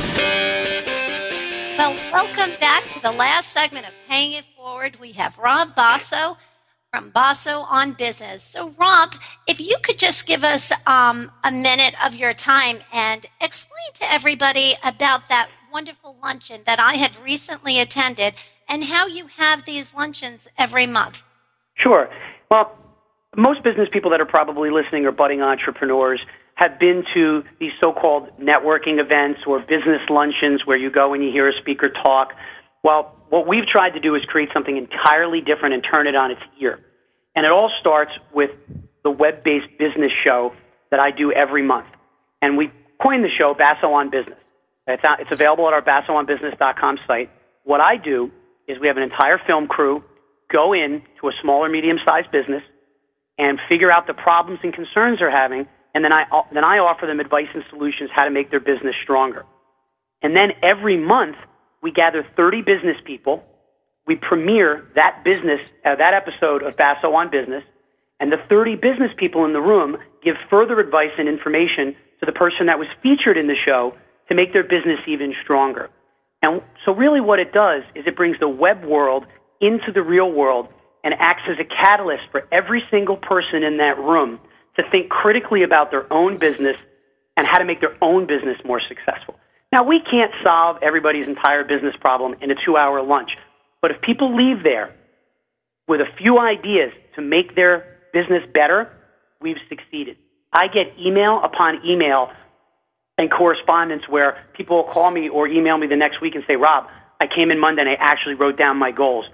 Well, 1.77 1.95
welcome 2.13 2.59
back 2.61 2.89
to 2.91 3.03
the 3.03 3.13
last 3.13 3.49
segment 3.49 3.87
of 3.87 3.93
Paying 4.09 4.35
It 4.35 4.45
Forward. 4.57 4.99
We 5.01 5.13
have 5.13 5.39
Rob 5.39 5.75
Basso 5.75 6.37
from 6.93 7.11
Basso 7.11 7.61
on 7.71 7.93
Business. 7.93 8.43
So, 8.43 8.71
Rob, 8.79 9.15
if 9.47 9.61
you 9.61 9.77
could 9.83 9.99
just 9.99 10.27
give 10.27 10.45
us 10.45 10.73
um, 10.87 11.31
a 11.45 11.51
minute 11.51 11.95
of 12.05 12.15
your 12.15 12.33
time 12.33 12.77
and 12.95 13.27
explain 13.41 13.93
to 13.95 14.11
everybody 14.11 14.75
about 14.85 15.29
that 15.29 15.51
wonderful 15.73 16.17
luncheon 16.23 16.63
that 16.65 16.81
I 16.81 16.95
had 16.95 17.19
recently 17.19 17.81
attended 17.81 18.35
and 18.69 18.85
how 18.85 19.07
you 19.07 19.27
have 19.39 19.65
these 19.65 19.95
luncheons 19.95 20.49
every 20.59 20.87
month. 20.87 21.23
Sure. 21.77 22.09
Well, 22.51 22.77
most 23.37 23.63
business 23.63 23.89
people 23.93 24.11
that 24.11 24.21
are 24.21 24.27
probably 24.27 24.71
listening 24.71 25.05
or 25.07 25.13
budding 25.13 25.43
entrepreneurs 25.43 26.21
have 26.55 26.79
been 26.79 27.05
to 27.15 27.43
these 27.61 27.73
so-called 27.83 28.31
networking 28.41 28.99
events 28.99 29.41
or 29.47 29.61
business 29.61 30.01
luncheons 30.09 30.65
where 30.65 30.77
you 30.77 30.91
go 30.91 31.13
and 31.13 31.23
you 31.23 31.31
hear 31.31 31.49
a 31.49 31.53
speaker 31.61 31.91
talk. 31.91 32.33
Well, 32.83 33.15
what 33.29 33.47
we've 33.47 33.67
tried 33.67 33.91
to 33.91 34.01
do 34.01 34.15
is 34.15 34.23
create 34.25 34.49
something 34.55 34.77
entirely 34.77 35.41
different 35.43 35.75
and 35.75 35.85
turn 35.85 36.07
it 36.07 36.17
on 36.17 36.31
its 36.31 36.41
ear. 36.61 36.81
And 37.35 37.45
it 37.45 37.53
all 37.53 37.71
starts 37.79 38.13
with 38.33 38.59
the 39.05 39.11
web-based 39.11 39.79
business 39.79 40.13
show 40.25 40.55
that 40.91 40.99
I 40.99 41.11
do 41.11 41.31
every 41.31 41.63
month. 41.63 41.89
And 42.41 42.57
we 42.57 42.71
coined 43.03 43.23
the 43.23 43.31
show 43.37 43.55
Basso 43.55 43.89
on 43.93 44.09
Business. 44.09 44.39
It's, 44.87 45.33
available 45.33 45.67
at 45.67 45.75
our 45.75 45.83
BassoOnBusiness.com 45.83 46.99
site. 47.07 47.31
What 47.65 47.81
I 47.81 47.97
do 47.97 48.31
is 48.69 48.79
we 48.81 48.89
have 48.89 48.97
an 48.97 49.03
entire 49.03 49.39
film 49.47 49.67
crew 49.67 50.03
go 50.51 50.73
in 50.73 51.03
to 51.21 51.29
a 51.29 51.33
small 51.43 51.65
or 51.65 51.69
medium-sized 51.69 52.31
business 52.31 52.63
and 53.39 53.59
figure 53.69 53.93
out 53.93 54.07
the 54.07 54.15
problems 54.15 54.61
and 54.63 54.73
concerns 54.73 55.19
they're 55.19 55.31
having, 55.31 55.67
and 55.95 56.05
then 56.05 56.13
I, 56.13 56.25
then 56.53 56.65
I 56.65 56.79
offer 56.79 57.07
them 57.07 57.21
advice 57.21 57.49
and 57.55 57.65
solutions 57.71 58.11
how 58.15 58.25
to 58.25 58.31
make 58.31 58.51
their 58.51 58.61
business 58.61 58.95
stronger. 59.03 59.45
And 60.23 60.35
then 60.35 60.53
every 60.63 60.97
month, 60.97 61.37
we 61.83 61.93
gather 61.93 62.27
30 62.37 62.63
business 62.63 62.97
people. 63.05 63.45
We 64.07 64.17
premiere 64.17 64.87
that 64.95 65.23
business, 65.25 65.61
uh, 65.85 65.97
that 65.97 66.15
episode 66.15 66.63
of 66.63 66.77
Basso 66.77 67.13
on 67.13 67.31
Business, 67.31 67.65
and 68.19 68.33
the 68.33 68.39
30 68.49 68.77
business 68.77 69.11
people 69.17 69.45
in 69.45 69.53
the 69.53 69.61
room 69.61 69.99
give 70.25 70.37
further 70.49 70.81
advice 70.81 71.13
and 71.19 71.29
information 71.29 71.95
to 72.21 72.27
the 72.27 72.33
person 72.33 72.67
that 72.67 72.79
was 72.79 72.89
featured 73.03 73.37
in 73.37 73.47
the 73.47 73.55
show 73.55 73.95
to 74.29 74.35
make 74.35 74.53
their 74.53 74.65
business 74.65 75.01
even 75.07 75.35
stronger. 75.43 75.91
And 76.43 76.63
so, 76.85 76.93
really, 76.93 77.21
what 77.21 77.39
it 77.39 77.53
does 77.53 77.83
is 77.95 78.07
it 78.07 78.17
brings 78.17 78.39
the 78.39 78.49
web 78.49 78.87
world 78.87 79.27
into 79.61 79.93
the 79.93 80.03
real 80.03 80.31
world 80.31 80.69
and 81.03 81.15
acts 81.19 81.43
as 81.49 81.57
a 81.59 81.65
catalyst 81.65 82.25
for 82.31 82.47
every 82.53 82.83
single 82.91 83.17
person 83.17 83.63
in 83.63 83.79
that 83.79 83.99
room 83.99 84.41
to 84.77 84.83
think 84.91 85.09
critically 85.09 85.63
about 85.63 85.91
their 85.91 86.11
own 86.13 86.37
business 86.37 86.87
and 87.37 87.47
how 87.47 87.59
to 87.59 87.65
make 87.65 87.81
their 87.81 87.97
own 88.03 88.27
business 88.27 88.57
more 88.65 88.81
successful. 88.87 89.37
Now, 89.73 89.83
we 89.85 90.01
can't 90.01 90.33
solve 90.43 90.79
everybody's 90.83 91.29
entire 91.29 91.65
business 91.65 91.95
problem 92.01 92.35
in 92.41 92.51
a 92.51 92.55
two 92.65 92.77
hour 92.77 93.03
lunch, 93.03 93.31
but 93.83 93.91
if 93.91 94.01
people 94.01 94.35
leave 94.37 94.63
there 94.63 94.95
with 95.89 96.01
a 96.01 96.17
few 96.19 96.39
ideas 96.39 96.93
to 97.15 97.23
make 97.23 97.55
their 97.55 97.99
business 98.13 98.43
better, 98.53 98.91
we've 99.41 99.57
succeeded. 99.69 100.17
I 100.53 100.69
get 100.69 100.99
email 100.99 101.41
upon 101.45 101.81
email 101.85 102.31
and 103.19 103.31
correspondence 103.31 104.03
where 104.09 104.45
people 104.57 104.77
will 104.77 104.93
call 104.93 105.11
me 105.11 105.29
or 105.29 105.49
email 105.49 105.79
me 105.79 105.87
the 105.87 105.97
next 105.97 106.21
week 106.21 106.35
and 106.35 106.45
say, 106.47 106.57
Rob, 106.57 106.87
I 107.21 107.27
came 107.27 107.51
in 107.51 107.59
Monday 107.59 107.83
and 107.83 107.91
I 107.91 107.97
actually 107.99 108.35
wrote 108.35 108.59
down 108.59 108.77
my 108.77 108.91
goals. 108.91 109.25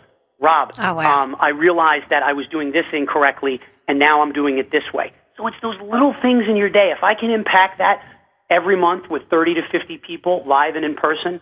Rob, 0.40 0.70
oh, 0.78 0.94
wow. 0.94 1.22
um, 1.22 1.36
I 1.38 1.50
realized 1.50 2.06
that 2.10 2.22
I 2.22 2.32
was 2.32 2.46
doing 2.48 2.72
this 2.72 2.86
incorrectly 2.92 3.60
and 3.88 3.98
now 3.98 4.22
I'm 4.22 4.32
doing 4.32 4.58
it 4.58 4.70
this 4.70 4.84
way. 4.92 5.12
So 5.36 5.46
it's 5.46 5.56
those 5.62 5.80
little 5.80 6.14
things 6.22 6.44
in 6.48 6.56
your 6.56 6.68
day. 6.68 6.92
If 6.96 7.02
I 7.02 7.14
can 7.18 7.30
impact 7.30 7.78
that 7.78 8.02
every 8.50 8.76
month 8.76 9.04
with 9.10 9.22
30 9.30 9.54
to 9.54 9.62
50 9.70 9.98
people 10.06 10.44
live 10.46 10.76
and 10.76 10.84
in 10.84 10.94
person, 10.94 11.40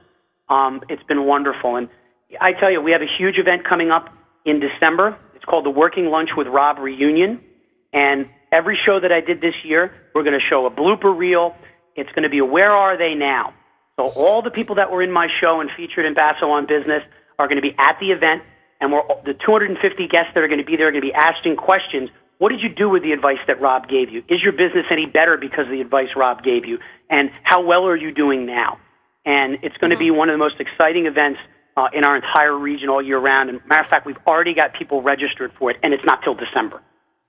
um, 0.48 0.80
it's 0.88 1.02
been 1.04 1.26
wonderful. 1.26 1.76
And 1.76 1.88
I 2.40 2.52
tell 2.58 2.70
you, 2.70 2.80
we 2.80 2.92
have 2.92 3.02
a 3.02 3.10
huge 3.18 3.36
event 3.38 3.68
coming 3.68 3.90
up 3.90 4.08
in 4.44 4.60
December. 4.60 5.18
It's 5.34 5.44
called 5.44 5.64
the 5.64 5.70
Working 5.70 6.06
Lunch 6.06 6.30
with 6.36 6.46
Rob 6.46 6.78
Reunion. 6.78 7.40
And 7.92 8.28
every 8.52 8.78
show 8.86 9.00
that 9.00 9.12
I 9.12 9.20
did 9.20 9.40
this 9.40 9.54
year, 9.64 9.92
we're 10.14 10.22
going 10.22 10.38
to 10.38 10.46
show 10.48 10.66
a 10.66 10.70
blooper 10.70 11.16
reel. 11.16 11.54
It's 11.96 12.10
going 12.10 12.22
to 12.22 12.28
be 12.28 12.40
Where 12.40 12.70
Are 12.70 12.96
They 12.96 13.14
Now? 13.14 13.54
So 13.96 14.08
all 14.16 14.42
the 14.42 14.50
people 14.50 14.76
that 14.76 14.90
were 14.90 15.02
in 15.02 15.10
my 15.10 15.28
show 15.40 15.60
and 15.60 15.70
featured 15.76 16.06
in 16.06 16.14
Basso 16.14 16.46
on 16.50 16.66
Business 16.66 17.02
are 17.38 17.48
going 17.48 17.60
to 17.60 17.62
be 17.62 17.74
at 17.78 17.98
the 18.00 18.12
event, 18.12 18.42
and 18.80 18.92
we're, 18.92 19.02
the 19.24 19.34
250 19.34 20.08
guests 20.08 20.32
that 20.34 20.40
are 20.40 20.48
going 20.48 20.60
to 20.60 20.64
be 20.64 20.76
there 20.76 20.88
are 20.88 20.92
going 20.92 21.02
to 21.02 21.08
be 21.08 21.14
asking 21.14 21.56
questions. 21.56 22.08
What 22.38 22.48
did 22.48 22.62
you 22.62 22.70
do 22.70 22.88
with 22.88 23.02
the 23.02 23.12
advice 23.12 23.40
that 23.46 23.60
Rob 23.60 23.88
gave 23.88 24.08
you? 24.10 24.22
Is 24.28 24.40
your 24.42 24.52
business 24.52 24.86
any 24.90 25.04
better 25.04 25.36
because 25.36 25.66
of 25.66 25.72
the 25.72 25.82
advice 25.82 26.08
Rob 26.16 26.42
gave 26.42 26.64
you? 26.64 26.78
And 27.10 27.30
how 27.42 27.62
well 27.62 27.84
are 27.86 27.96
you 27.96 28.12
doing 28.14 28.46
now? 28.46 28.78
And 29.26 29.58
it's 29.62 29.76
going 29.76 29.90
to 29.90 29.98
be 29.98 30.10
one 30.10 30.30
of 30.30 30.34
the 30.34 30.38
most 30.38 30.56
exciting 30.58 31.04
events 31.04 31.38
uh, 31.76 31.88
in 31.92 32.04
our 32.04 32.16
entire 32.16 32.56
region 32.56 32.88
all 32.88 33.02
year 33.02 33.18
round. 33.18 33.50
And 33.50 33.60
matter 33.66 33.82
of 33.82 33.88
fact, 33.88 34.06
we've 34.06 34.18
already 34.26 34.54
got 34.54 34.72
people 34.72 35.02
registered 35.02 35.52
for 35.58 35.70
it, 35.70 35.76
and 35.82 35.92
it's 35.92 36.04
not 36.04 36.22
till 36.24 36.34
December. 36.34 36.80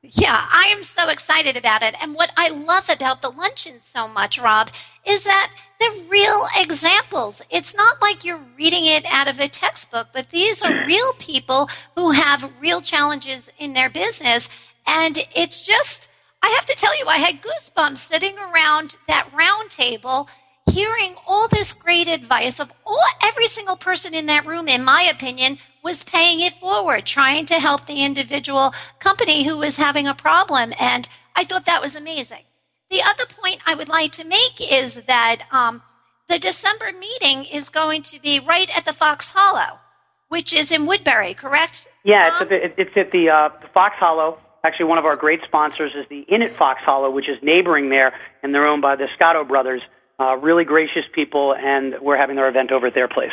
Yeah, 0.03 0.47
I 0.49 0.73
am 0.75 0.83
so 0.83 1.09
excited 1.09 1.57
about 1.57 1.83
it. 1.83 1.95
And 2.01 2.15
what 2.15 2.33
I 2.37 2.49
love 2.49 2.89
about 2.89 3.21
the 3.21 3.29
luncheon 3.29 3.81
so 3.81 4.07
much, 4.07 4.39
Rob, 4.39 4.71
is 5.05 5.25
that 5.25 5.53
they're 5.79 6.09
real 6.09 6.47
examples. 6.57 7.43
It's 7.51 7.75
not 7.75 8.01
like 8.01 8.25
you're 8.25 8.41
reading 8.57 8.85
it 8.85 9.05
out 9.11 9.27
of 9.27 9.39
a 9.39 9.47
textbook, 9.47 10.07
but 10.13 10.31
these 10.31 10.63
are 10.63 10.87
real 10.87 11.13
people 11.19 11.69
who 11.95 12.11
have 12.11 12.59
real 12.61 12.81
challenges 12.81 13.51
in 13.59 13.73
their 13.73 13.91
business. 13.91 14.49
And 14.87 15.19
it's 15.35 15.63
just, 15.63 16.09
I 16.41 16.49
have 16.49 16.65
to 16.65 16.75
tell 16.75 16.97
you, 16.97 17.05
I 17.07 17.17
had 17.17 17.43
goosebumps 17.43 17.97
sitting 17.97 18.37
around 18.39 18.97
that 19.07 19.29
round 19.33 19.69
table 19.69 20.29
hearing 20.71 21.15
all 21.27 21.47
this 21.49 21.73
great 21.73 22.07
advice 22.07 22.59
of 22.59 22.71
all 22.85 23.03
every 23.23 23.47
single 23.47 23.75
person 23.75 24.13
in 24.13 24.27
that 24.27 24.45
room 24.45 24.67
in 24.67 24.85
my 24.85 25.09
opinion 25.13 25.57
was 25.83 26.03
paying 26.03 26.41
it 26.41 26.53
forward, 26.53 27.05
trying 27.05 27.45
to 27.47 27.55
help 27.55 27.85
the 27.85 28.03
individual 28.03 28.73
company 28.99 29.43
who 29.43 29.57
was 29.57 29.77
having 29.77 30.07
a 30.07 30.13
problem. 30.13 30.71
And 30.79 31.07
I 31.35 31.43
thought 31.43 31.65
that 31.65 31.81
was 31.81 31.95
amazing. 31.95 32.43
The 32.89 33.01
other 33.05 33.25
point 33.25 33.59
I 33.65 33.73
would 33.73 33.89
like 33.89 34.11
to 34.13 34.25
make 34.25 34.59
is 34.71 34.95
that 35.07 35.43
um, 35.51 35.81
the 36.27 36.37
December 36.37 36.91
meeting 36.91 37.45
is 37.45 37.69
going 37.69 38.01
to 38.03 38.21
be 38.21 38.39
right 38.39 38.69
at 38.75 38.85
the 38.85 38.93
Fox 38.93 39.31
Hollow, 39.33 39.79
which 40.27 40.53
is 40.53 40.71
in 40.71 40.85
Woodbury, 40.85 41.33
correct? 41.33 41.87
Yeah, 42.03 42.27
it's 42.27 42.41
at 42.41 42.49
the, 42.49 42.81
it's 42.81 42.97
at 42.97 43.11
the, 43.11 43.29
uh, 43.29 43.49
the 43.61 43.67
Fox 43.73 43.95
Hollow. 43.97 44.39
Actually, 44.63 44.85
one 44.85 44.97
of 44.97 45.05
our 45.05 45.15
great 45.15 45.39
sponsors 45.43 45.93
is 45.95 46.05
the 46.09 46.19
Inn 46.21 46.41
at 46.43 46.51
Fox 46.51 46.81
Hollow, 46.83 47.09
which 47.09 47.27
is 47.27 47.37
neighboring 47.41 47.89
there, 47.89 48.13
and 48.43 48.53
they're 48.53 48.67
owned 48.67 48.81
by 48.81 48.95
the 48.95 49.07
Scotto 49.15 49.43
brothers. 49.43 49.81
Uh, 50.19 50.35
really 50.35 50.65
gracious 50.65 51.03
people, 51.15 51.55
and 51.55 51.95
we're 51.99 52.17
having 52.17 52.37
our 52.37 52.47
event 52.47 52.71
over 52.71 52.87
at 52.87 52.93
their 52.93 53.07
place. 53.07 53.31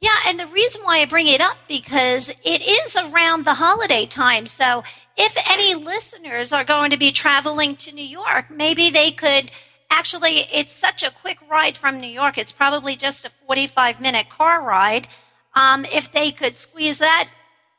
Yeah, 0.00 0.10
and 0.26 0.38
the 0.38 0.46
reason 0.46 0.82
why 0.82 0.98
I 0.98 1.06
bring 1.06 1.26
it 1.26 1.40
up 1.40 1.56
because 1.68 2.28
it 2.28 2.62
is 2.62 2.96
around 2.96 3.44
the 3.44 3.54
holiday 3.54 4.04
time. 4.06 4.46
So 4.46 4.84
if 5.16 5.36
any 5.50 5.74
listeners 5.74 6.52
are 6.52 6.64
going 6.64 6.90
to 6.90 6.98
be 6.98 7.12
traveling 7.12 7.76
to 7.76 7.92
New 7.92 8.04
York, 8.04 8.50
maybe 8.50 8.90
they 8.90 9.10
could 9.10 9.50
actually 9.90 10.40
it's 10.52 10.74
such 10.74 11.02
a 11.02 11.10
quick 11.10 11.38
ride 11.50 11.76
from 11.76 12.00
New 12.00 12.08
York. 12.08 12.36
It's 12.36 12.52
probably 12.52 12.96
just 12.96 13.24
a 13.24 13.30
45 13.30 14.00
minute 14.00 14.28
car 14.28 14.62
ride. 14.62 15.08
Um, 15.54 15.86
if 15.86 16.12
they 16.12 16.30
could 16.30 16.58
squeeze 16.58 16.98
that 16.98 17.28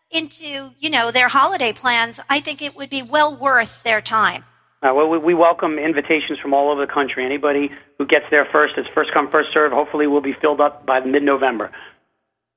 into, 0.10 0.72
you 0.80 0.90
know, 0.90 1.12
their 1.12 1.28
holiday 1.28 1.74
plans, 1.74 2.20
I 2.30 2.40
think 2.40 2.62
it 2.62 2.76
would 2.76 2.90
be 2.90 3.04
well 3.04 3.36
worth 3.36 3.84
their 3.84 4.02
time. 4.02 4.46
Uh, 4.82 4.94
well, 4.96 5.10
we, 5.10 5.18
we 5.18 5.34
welcome 5.34 5.80
invitations 5.80 6.40
from 6.40 6.54
all 6.54 6.72
over 6.72 6.86
the 6.86 6.92
country. 6.92 7.26
Anybody 7.26 7.72
who 7.98 8.06
gets 8.06 8.26
there 8.30 8.48
first, 8.52 8.76
it's 8.78 8.88
first 8.94 9.12
come, 9.14 9.30
first 9.30 9.50
serve. 9.54 9.72
Hopefully, 9.72 10.08
we'll 10.08 10.22
be 10.22 10.36
filled 10.40 10.62
up 10.62 10.86
by 10.86 11.00
mid 11.00 11.24
November. 11.24 11.72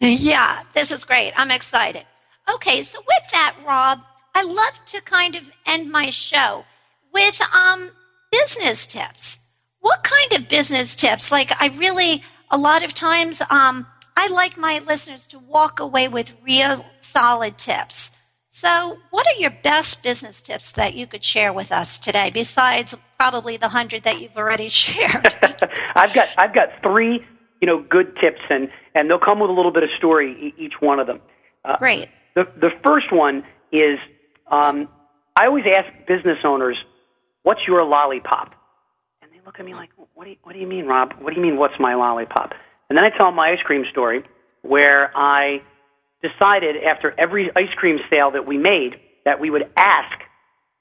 Yeah, 0.08 0.62
this 0.74 0.90
is 0.90 1.04
great. 1.04 1.32
I'm 1.36 1.50
excited. 1.50 2.04
Okay, 2.52 2.82
so 2.82 3.00
with 3.00 3.30
that, 3.32 3.56
Rob, 3.66 4.02
I 4.34 4.42
love 4.42 4.84
to 4.86 5.02
kind 5.02 5.36
of 5.36 5.50
end 5.66 5.90
my 5.90 6.10
show 6.10 6.64
with 7.12 7.40
um, 7.54 7.90
business 8.32 8.86
tips. 8.86 9.38
What 9.80 10.02
kind 10.02 10.32
of 10.32 10.48
business 10.48 10.96
tips? 10.96 11.30
Like, 11.30 11.52
I 11.60 11.68
really, 11.78 12.22
a 12.50 12.56
lot 12.56 12.82
of 12.82 12.94
times, 12.94 13.42
um, 13.50 13.86
I 14.16 14.28
like 14.28 14.56
my 14.56 14.80
listeners 14.86 15.26
to 15.28 15.38
walk 15.38 15.80
away 15.80 16.08
with 16.08 16.40
real 16.42 16.84
solid 17.00 17.58
tips. 17.58 18.12
So, 18.48 18.98
what 19.10 19.26
are 19.26 19.38
your 19.38 19.52
best 19.62 20.02
business 20.02 20.42
tips 20.42 20.72
that 20.72 20.94
you 20.94 21.06
could 21.06 21.22
share 21.22 21.52
with 21.52 21.70
us 21.70 22.00
today, 22.00 22.30
besides 22.32 22.96
probably 23.18 23.56
the 23.56 23.68
hundred 23.68 24.02
that 24.02 24.20
you've 24.20 24.36
already 24.36 24.68
shared? 24.70 25.36
I've 25.94 26.12
got 26.12 26.28
I've 26.36 26.54
got 26.54 26.68
three 26.82 27.24
you 27.60 27.66
know, 27.66 27.84
good 27.88 28.16
tips, 28.16 28.40
and 28.48 28.68
and 28.94 29.08
they'll 29.08 29.18
come 29.18 29.40
with 29.40 29.50
a 29.50 29.52
little 29.52 29.72
bit 29.72 29.82
of 29.82 29.90
story 29.98 30.54
each 30.58 30.74
one 30.80 30.98
of 30.98 31.06
them. 31.06 31.20
Uh, 31.64 31.76
Great. 31.78 32.08
The 32.34 32.44
the 32.56 32.70
first 32.84 33.12
one 33.12 33.44
is 33.72 33.98
um, 34.50 34.88
I 35.38 35.46
always 35.46 35.64
ask 35.66 36.06
business 36.06 36.38
owners, 36.44 36.76
"What's 37.42 37.60
your 37.66 37.84
lollipop?" 37.84 38.54
And 39.22 39.30
they 39.32 39.40
look 39.44 39.58
at 39.58 39.64
me 39.64 39.74
like, 39.74 39.90
"What 40.14 40.24
do 40.24 40.30
you, 40.30 40.36
what 40.42 40.52
do 40.52 40.58
you 40.58 40.66
mean, 40.66 40.86
Rob? 40.86 41.14
What 41.20 41.34
do 41.34 41.40
you 41.40 41.42
mean, 41.42 41.56
what's 41.56 41.78
my 41.78 41.94
lollipop?" 41.94 42.52
And 42.88 42.98
then 42.98 43.04
I 43.04 43.16
tell 43.16 43.26
them 43.26 43.36
my 43.36 43.50
ice 43.50 43.62
cream 43.64 43.84
story 43.90 44.24
where 44.62 45.10
I 45.16 45.62
decided 46.22 46.76
after 46.84 47.14
every 47.18 47.50
ice 47.56 47.72
cream 47.76 47.98
sale 48.10 48.30
that 48.32 48.46
we 48.46 48.58
made 48.58 48.96
that 49.24 49.40
we 49.40 49.50
would 49.50 49.70
ask 49.76 50.18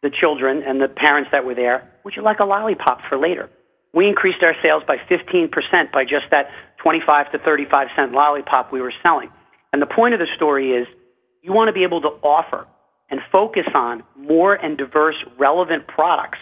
the 0.01 0.09
children 0.09 0.63
and 0.65 0.81
the 0.81 0.87
parents 0.87 1.29
that 1.31 1.45
were 1.45 1.55
there, 1.55 1.89
would 2.03 2.15
you 2.15 2.21
like 2.21 2.39
a 2.39 2.45
lollipop 2.45 2.99
for 3.07 3.17
later? 3.17 3.49
We 3.93 4.07
increased 4.07 4.43
our 4.43 4.53
sales 4.61 4.83
by 4.87 4.97
15% 5.09 5.49
by 5.91 6.03
just 6.03 6.29
that 6.31 6.49
25 6.81 7.31
to 7.31 7.39
35 7.39 7.87
cent 7.95 8.11
lollipop 8.11 8.71
we 8.71 8.81
were 8.81 8.93
selling. 9.05 9.29
And 9.71 9.81
the 9.81 9.87
point 9.87 10.13
of 10.13 10.19
the 10.19 10.27
story 10.35 10.71
is 10.71 10.87
you 11.41 11.53
want 11.53 11.67
to 11.67 11.73
be 11.73 11.83
able 11.83 12.01
to 12.01 12.09
offer 12.23 12.67
and 13.09 13.19
focus 13.31 13.65
on 13.73 14.03
more 14.17 14.55
and 14.55 14.77
diverse, 14.77 15.15
relevant 15.37 15.87
products 15.87 16.39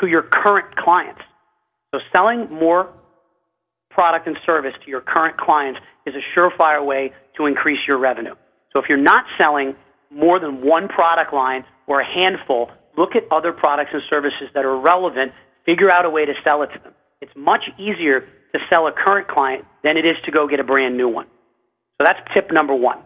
to 0.00 0.06
your 0.06 0.22
current 0.22 0.76
clients. 0.76 1.20
So 1.92 2.00
selling 2.14 2.50
more 2.50 2.92
product 3.90 4.26
and 4.26 4.36
service 4.44 4.74
to 4.84 4.90
your 4.90 5.00
current 5.00 5.38
clients 5.38 5.80
is 6.06 6.14
a 6.14 6.38
surefire 6.38 6.84
way 6.84 7.12
to 7.36 7.46
increase 7.46 7.78
your 7.86 7.98
revenue. 7.98 8.34
So 8.72 8.78
if 8.78 8.86
you're 8.88 8.98
not 9.02 9.24
selling 9.38 9.74
more 10.10 10.38
than 10.38 10.64
one 10.64 10.88
product 10.88 11.32
line 11.32 11.64
or 11.86 12.00
a 12.00 12.04
handful, 12.04 12.70
look 12.96 13.16
at 13.16 13.22
other 13.32 13.52
products 13.52 13.90
and 13.92 14.02
services 14.08 14.48
that 14.54 14.64
are 14.64 14.78
relevant, 14.78 15.32
figure 15.64 15.90
out 15.90 16.04
a 16.04 16.10
way 16.10 16.24
to 16.24 16.32
sell 16.44 16.62
it 16.62 16.68
to 16.74 16.78
them. 16.82 16.92
It's 17.20 17.32
much 17.34 17.64
easier 17.78 18.28
to 18.56 18.64
sell 18.70 18.86
a 18.86 18.92
current 18.92 19.28
client 19.28 19.64
than 19.82 19.96
it 19.96 20.04
is 20.04 20.16
to 20.24 20.30
go 20.30 20.46
get 20.48 20.60
a 20.60 20.64
brand 20.64 20.96
new 20.96 21.08
one. 21.08 21.26
So 21.98 22.04
that's 22.04 22.20
tip 22.34 22.50
number 22.52 22.74
one. 22.74 22.98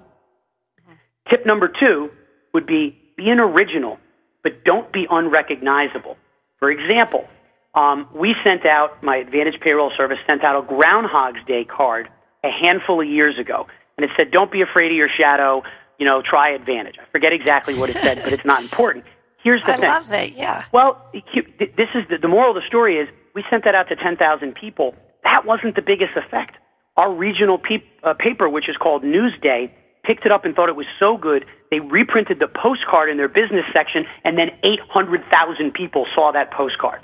Tip 1.31 1.47
number 1.47 1.69
two 1.69 2.11
would 2.53 2.67
be 2.67 2.97
be 3.17 3.29
an 3.29 3.39
original, 3.39 3.99
but 4.43 4.65
don't 4.65 4.93
be 4.93 5.07
unrecognizable. 5.11 6.17
For 6.59 6.71
example, 6.71 7.29
um, 7.75 8.09
we 8.15 8.35
sent 8.43 8.67
out, 8.67 9.03
my 9.03 9.17
Advantage 9.17 9.61
Payroll 9.61 9.93
Service 9.97 10.19
sent 10.27 10.43
out 10.43 10.63
a 10.63 10.67
Groundhog's 10.67 11.45
Day 11.47 11.65
card 11.65 12.09
a 12.43 12.49
handful 12.63 13.01
of 13.01 13.07
years 13.09 13.39
ago. 13.39 13.67
And 13.97 14.05
it 14.05 14.11
said, 14.17 14.31
don't 14.31 14.51
be 14.51 14.63
afraid 14.63 14.91
of 14.91 14.97
your 14.97 15.09
shadow, 15.09 15.63
you 15.99 16.07
know, 16.07 16.23
try 16.23 16.51
Advantage. 16.55 16.97
I 16.99 17.05
forget 17.13 17.33
exactly 17.33 17.75
what 17.79 17.91
it 17.91 17.97
said, 17.99 18.23
but 18.25 18.33
it's 18.33 18.45
not 18.45 18.63
important. 18.63 19.05
Here's 19.43 19.63
the 19.63 19.73
I 19.73 19.77
thing. 19.77 19.89
love 19.89 20.13
it. 20.13 20.33
Yeah. 20.33 20.65
Well, 20.73 21.07
this 21.13 21.89
is 21.95 22.05
the, 22.09 22.19
the 22.21 22.29
moral 22.29 22.57
of 22.57 22.63
the 22.63 22.67
story 22.67 22.97
is 22.97 23.09
we 23.35 23.45
sent 23.51 23.65
that 23.65 23.75
out 23.75 23.89
to 23.89 23.97
10,000 23.97 24.55
people. 24.55 24.95
That 25.25 25.45
wasn't 25.45 25.77
the 25.77 25.83
biggest 25.83 26.17
effect. 26.17 26.57
Our 26.97 27.13
regional 27.13 27.59
pe- 27.59 27.85
uh, 28.03 28.15
paper, 28.15 28.49
which 28.49 28.69
is 28.69 28.77
called 28.77 29.03
Newsday, 29.03 29.71
picked 30.05 30.25
it 30.27 30.33
up 30.33 30.45
and 30.45 30.55
thought 30.55 30.69
it 30.69 30.77
was 30.77 30.87
so 30.99 31.17
good 31.17 31.45
they 31.71 31.79
reprinted 31.79 32.41
the 32.41 32.49
postcard 32.49 33.11
in 33.11 33.17
their 33.17 33.29
business 33.29 33.65
section, 33.73 34.05
and 34.25 34.37
then 34.37 34.51
800,000 34.65 35.73
people 35.73 36.07
saw 36.15 36.33
that 36.33 36.51
postcard. 36.51 37.01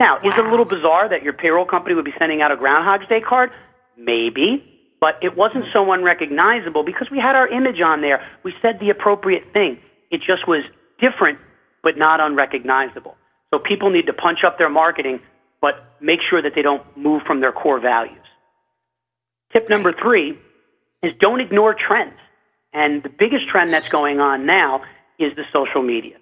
Now, 0.00 0.18
is 0.18 0.36
it 0.36 0.44
a 0.44 0.50
little 0.50 0.66
bizarre 0.66 1.08
that 1.08 1.22
your 1.22 1.32
payroll 1.32 1.66
company 1.66 1.94
would 1.94 2.04
be 2.04 2.14
sending 2.18 2.42
out 2.42 2.50
a 2.50 2.56
Groundhog's 2.56 3.08
Day 3.08 3.20
card? 3.20 3.50
Maybe, 3.96 4.62
but 5.00 5.18
it 5.22 5.36
wasn't 5.36 5.66
so 5.72 5.92
unrecognizable 5.92 6.84
because 6.84 7.08
we 7.10 7.18
had 7.18 7.34
our 7.36 7.48
image 7.48 7.80
on 7.80 8.00
there. 8.00 8.26
We 8.42 8.54
said 8.60 8.78
the 8.80 8.90
appropriate 8.90 9.52
thing. 9.52 9.78
It 10.10 10.18
just 10.18 10.46
was 10.46 10.64
different, 11.00 11.38
but 11.82 11.96
not 11.96 12.20
unrecognizable. 12.20 13.16
So 13.50 13.58
people 13.58 13.90
need 13.90 14.06
to 14.06 14.12
punch 14.12 14.40
up 14.46 14.58
their 14.58 14.70
marketing, 14.70 15.20
but 15.60 15.74
make 16.00 16.20
sure 16.28 16.40
that 16.42 16.52
they 16.54 16.62
don't 16.62 16.84
move 16.96 17.22
from 17.26 17.40
their 17.40 17.52
core 17.52 17.80
values. 17.80 18.18
Tip 19.52 19.68
number 19.68 19.92
three 19.92 20.38
is 21.02 21.14
don't 21.14 21.40
ignore 21.40 21.74
trends. 21.74 22.18
And 22.72 23.02
the 23.02 23.08
biggest 23.08 23.48
trend 23.48 23.72
that's 23.72 23.88
going 23.88 24.20
on 24.20 24.46
now 24.46 24.82
is 25.18 25.34
the 25.36 25.44
social 25.52 25.82
media. 25.82 26.16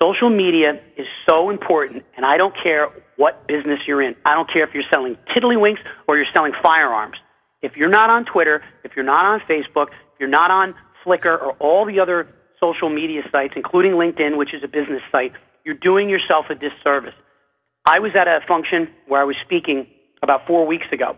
Social 0.00 0.30
media 0.30 0.80
is 0.96 1.06
so 1.28 1.50
important, 1.50 2.04
and 2.16 2.24
I 2.24 2.38
don't 2.38 2.54
care 2.56 2.88
what 3.16 3.46
business 3.46 3.80
you're 3.86 4.00
in. 4.00 4.16
I 4.24 4.34
don't 4.34 4.50
care 4.50 4.64
if 4.64 4.72
you're 4.72 4.88
selling 4.90 5.18
tiddlywinks 5.36 5.80
or 6.08 6.16
you're 6.16 6.32
selling 6.32 6.52
firearms. 6.62 7.16
If 7.60 7.76
you're 7.76 7.90
not 7.90 8.08
on 8.08 8.24
Twitter, 8.24 8.62
if 8.82 8.92
you're 8.96 9.04
not 9.04 9.26
on 9.26 9.40
Facebook, 9.40 9.88
if 9.88 10.18
you're 10.18 10.30
not 10.30 10.50
on 10.50 10.74
Flickr 11.04 11.40
or 11.40 11.52
all 11.60 11.84
the 11.84 12.00
other 12.00 12.28
social 12.58 12.88
media 12.88 13.22
sites, 13.30 13.52
including 13.56 13.92
LinkedIn, 13.92 14.38
which 14.38 14.54
is 14.54 14.62
a 14.64 14.68
business 14.68 15.02
site, 15.12 15.32
you're 15.64 15.74
doing 15.74 16.08
yourself 16.08 16.46
a 16.48 16.54
disservice. 16.54 17.14
I 17.84 17.98
was 17.98 18.14
at 18.14 18.28
a 18.28 18.40
function 18.46 18.88
where 19.08 19.20
I 19.20 19.24
was 19.24 19.36
speaking 19.44 19.86
about 20.22 20.46
four 20.46 20.66
weeks 20.66 20.86
ago, 20.92 21.16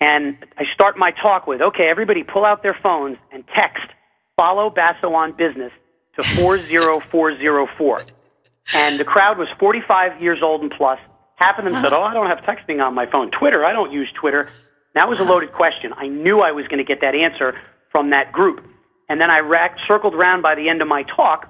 and 0.00 0.36
I 0.58 0.64
start 0.74 0.98
my 0.98 1.12
talk 1.12 1.46
with, 1.46 1.60
okay, 1.60 1.88
everybody 1.88 2.22
pull 2.22 2.44
out 2.44 2.62
their 2.62 2.76
phones 2.82 3.16
and 3.32 3.44
text 3.54 3.86
follow 4.36 4.70
Basso 4.70 5.14
on 5.14 5.32
business 5.32 5.72
to 6.18 6.24
40404. 6.40 8.04
And 8.74 9.00
the 9.00 9.04
crowd 9.04 9.38
was 9.38 9.48
45 9.58 10.20
years 10.20 10.40
old 10.42 10.60
and 10.62 10.70
plus. 10.70 10.98
Half 11.36 11.58
of 11.58 11.64
them 11.64 11.74
said, 11.82 11.92
oh, 11.92 12.02
I 12.02 12.14
don't 12.14 12.26
have 12.26 12.38
texting 12.38 12.84
on 12.84 12.94
my 12.94 13.06
phone. 13.10 13.30
Twitter, 13.30 13.64
I 13.64 13.72
don't 13.72 13.92
use 13.92 14.08
Twitter. 14.18 14.48
That 14.94 15.08
was 15.08 15.20
a 15.20 15.24
loaded 15.24 15.52
question. 15.52 15.92
I 15.96 16.08
knew 16.08 16.40
I 16.40 16.52
was 16.52 16.66
going 16.68 16.78
to 16.78 16.84
get 16.84 17.00
that 17.02 17.14
answer 17.14 17.54
from 17.92 18.10
that 18.10 18.32
group. 18.32 18.64
And 19.08 19.20
then 19.20 19.30
I 19.30 19.38
racked, 19.38 19.80
circled 19.86 20.14
around 20.14 20.42
by 20.42 20.54
the 20.54 20.68
end 20.68 20.82
of 20.82 20.88
my 20.88 21.04
talk 21.04 21.48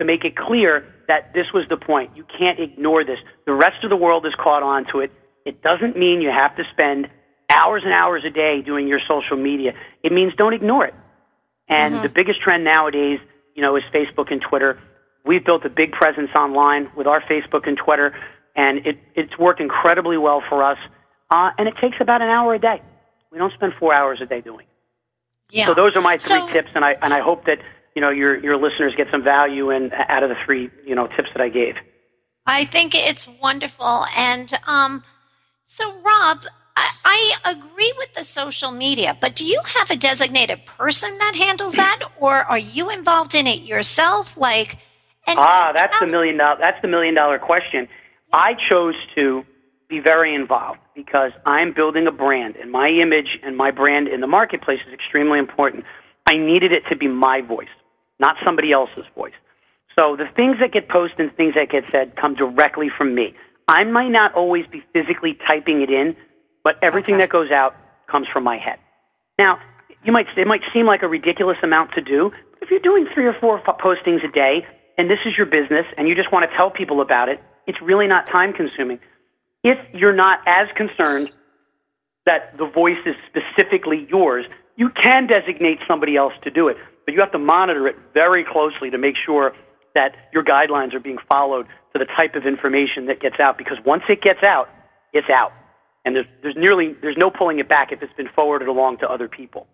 to 0.00 0.04
make 0.04 0.24
it 0.24 0.34
clear 0.36 0.84
that 1.08 1.32
this 1.34 1.46
was 1.54 1.64
the 1.68 1.76
point. 1.76 2.16
You 2.16 2.24
can't 2.38 2.58
ignore 2.58 3.04
this. 3.04 3.18
The 3.46 3.52
rest 3.54 3.84
of 3.84 3.90
the 3.90 3.96
world 3.96 4.26
is 4.26 4.34
caught 4.42 4.62
on 4.62 4.86
to 4.92 5.00
it. 5.00 5.12
It 5.44 5.62
doesn't 5.62 5.96
mean 5.96 6.20
you 6.20 6.30
have 6.30 6.56
to 6.56 6.64
spend 6.72 7.08
hours 7.50 7.82
and 7.84 7.92
hours 7.92 8.22
a 8.26 8.30
day 8.30 8.62
doing 8.64 8.88
your 8.88 9.00
social 9.08 9.36
media. 9.36 9.72
It 10.02 10.12
means 10.12 10.32
don't 10.36 10.54
ignore 10.54 10.86
it. 10.86 10.94
And 11.68 11.94
Mm-hmm. 11.94 12.02
the 12.02 12.08
biggest 12.08 12.40
trend 12.42 12.64
nowadays, 12.64 13.18
you 13.54 13.62
know, 13.62 13.76
is 13.76 13.82
Facebook 13.94 14.30
and 14.32 14.40
Twitter. 14.42 14.80
We've 15.24 15.44
built 15.44 15.64
a 15.64 15.68
big 15.70 15.92
presence 15.92 16.30
online 16.36 16.90
with 16.96 17.06
our 17.06 17.20
Facebook 17.22 17.66
and 17.68 17.76
Twitter, 17.76 18.14
and 18.56 18.86
it, 18.86 18.98
it's 19.14 19.36
worked 19.38 19.60
incredibly 19.60 20.16
well 20.16 20.42
for 20.48 20.64
us. 20.64 20.78
Uh, 21.30 21.50
and 21.58 21.68
it 21.68 21.74
takes 21.80 21.96
about 22.00 22.22
an 22.22 22.28
hour 22.28 22.54
a 22.54 22.58
day. 22.58 22.80
We 23.30 23.38
don't 23.38 23.52
spend 23.54 23.72
four 23.78 23.92
hours 23.94 24.20
a 24.22 24.26
day 24.26 24.40
doing. 24.40 24.66
it. 24.66 25.56
Yeah. 25.58 25.66
So 25.66 25.74
those 25.74 25.94
are 25.96 26.00
my 26.00 26.16
three 26.18 26.40
So- 26.40 26.48
tips, 26.52 26.70
and 26.74 26.84
I 26.84 26.96
and 27.02 27.12
I 27.12 27.20
hope 27.20 27.44
that 27.46 27.58
you 27.94 28.02
know 28.02 28.10
your 28.10 28.38
your 28.38 28.56
listeners 28.56 28.94
get 28.96 29.08
some 29.10 29.22
value 29.22 29.70
in 29.70 29.92
out 30.08 30.22
of 30.22 30.30
the 30.30 30.36
three 30.44 30.70
you 30.86 30.94
know 30.94 31.06
tips 31.06 31.28
that 31.34 31.42
I 31.42 31.48
gave. 31.48 31.74
I 32.46 32.64
think 32.64 32.94
it's 32.94 33.28
wonderful. 33.28 34.06
And 34.16 34.52
um, 34.66 35.04
so, 35.62 35.92
Rob, 36.02 36.44
I, 36.74 36.90
I 37.44 37.52
agree 37.52 37.92
with 37.98 38.14
the 38.14 38.24
social 38.24 38.70
media, 38.72 39.16
but 39.20 39.36
do 39.36 39.44
you 39.44 39.60
have 39.78 39.90
a 39.90 39.96
designated 39.96 40.64
person 40.66 41.16
that 41.18 41.34
handles 41.36 41.74
that, 41.74 42.00
or 42.18 42.36
are 42.36 42.58
you 42.58 42.90
involved 42.90 43.34
in 43.34 43.46
it 43.46 43.62
yourself? 43.62 44.36
Like, 44.36 44.78
and 45.26 45.38
Ah, 45.38 45.72
that's 45.74 45.94
the 46.00 46.06
million 46.06 46.38
dollar 46.38 46.56
that's 46.58 46.80
the 46.82 46.88
million 46.88 47.14
dollar 47.14 47.38
question. 47.38 47.88
I 48.32 48.54
chose 48.68 48.94
to 49.14 49.44
be 49.88 50.00
very 50.00 50.34
involved 50.34 50.78
because 50.94 51.32
I'm 51.44 51.72
building 51.72 52.06
a 52.06 52.12
brand 52.12 52.56
and 52.56 52.70
my 52.70 52.88
image 52.88 53.38
and 53.42 53.56
my 53.56 53.70
brand 53.70 54.08
in 54.08 54.20
the 54.20 54.26
marketplace 54.26 54.78
is 54.86 54.94
extremely 54.94 55.38
important. 55.38 55.84
I 56.26 56.36
needed 56.36 56.72
it 56.72 56.84
to 56.90 56.96
be 56.96 57.08
my 57.08 57.42
voice, 57.42 57.68
not 58.20 58.36
somebody 58.44 58.72
else's 58.72 59.04
voice. 59.16 59.32
So 59.98 60.16
the 60.16 60.28
things 60.36 60.56
that 60.60 60.72
get 60.72 60.88
posted 60.88 61.20
and 61.20 61.36
things 61.36 61.54
that 61.54 61.70
get 61.70 61.84
said 61.90 62.14
come 62.16 62.34
directly 62.34 62.88
from 62.96 63.14
me. 63.14 63.34
I 63.66 63.84
might 63.84 64.10
not 64.10 64.34
always 64.34 64.66
be 64.66 64.82
physically 64.92 65.38
typing 65.48 65.82
it 65.82 65.90
in, 65.90 66.16
but 66.62 66.76
everything 66.82 67.18
that 67.18 67.28
goes 67.28 67.50
out 67.50 67.74
comes 68.10 68.26
from 68.32 68.44
my 68.44 68.58
head. 68.58 68.78
Now, 69.38 69.58
you 70.04 70.12
might 70.12 70.26
it 70.36 70.46
might 70.46 70.62
seem 70.72 70.86
like 70.86 71.02
a 71.02 71.08
ridiculous 71.08 71.58
amount 71.62 71.92
to 71.94 72.00
do. 72.00 72.30
But 72.54 72.62
if 72.62 72.70
you're 72.70 72.80
doing 72.80 73.06
three 73.14 73.26
or 73.26 73.34
four 73.40 73.60
postings 73.60 74.24
a 74.24 74.32
day, 74.32 74.66
and 74.98 75.10
this 75.10 75.18
is 75.24 75.32
your 75.36 75.46
business, 75.46 75.86
and 75.96 76.08
you 76.08 76.14
just 76.14 76.32
want 76.32 76.50
to 76.50 76.56
tell 76.56 76.70
people 76.70 77.00
about 77.00 77.28
it, 77.28 77.40
it's 77.66 77.80
really 77.80 78.06
not 78.06 78.26
time 78.26 78.52
consuming. 78.52 78.98
If 79.62 79.78
you're 79.92 80.14
not 80.14 80.40
as 80.46 80.68
concerned 80.76 81.30
that 82.26 82.56
the 82.58 82.66
voice 82.66 82.98
is 83.06 83.14
specifically 83.28 84.06
yours, 84.10 84.46
you 84.76 84.90
can 84.90 85.26
designate 85.26 85.78
somebody 85.86 86.16
else 86.16 86.32
to 86.42 86.50
do 86.50 86.68
it, 86.68 86.76
but 87.10 87.14
you 87.14 87.20
have 87.20 87.32
to 87.32 87.38
monitor 87.38 87.88
it 87.88 87.96
very 88.14 88.44
closely 88.44 88.88
to 88.90 88.98
make 88.98 89.16
sure 89.26 89.52
that 89.96 90.14
your 90.32 90.44
guidelines 90.44 90.94
are 90.94 91.00
being 91.00 91.18
followed 91.18 91.66
for 91.92 91.98
the 91.98 92.04
type 92.04 92.36
of 92.36 92.46
information 92.46 93.06
that 93.06 93.20
gets 93.20 93.40
out. 93.40 93.58
Because 93.58 93.78
once 93.84 94.04
it 94.08 94.22
gets 94.22 94.44
out, 94.44 94.68
it's 95.12 95.28
out, 95.28 95.50
and 96.04 96.14
there's, 96.14 96.26
there's 96.42 96.54
nearly 96.56 96.94
there's 97.02 97.16
no 97.16 97.30
pulling 97.30 97.58
it 97.58 97.68
back 97.68 97.90
if 97.90 98.00
it's 98.00 98.12
been 98.12 98.28
forwarded 98.28 98.68
along 98.68 98.98
to 98.98 99.10
other 99.10 99.26
people. 99.26 99.66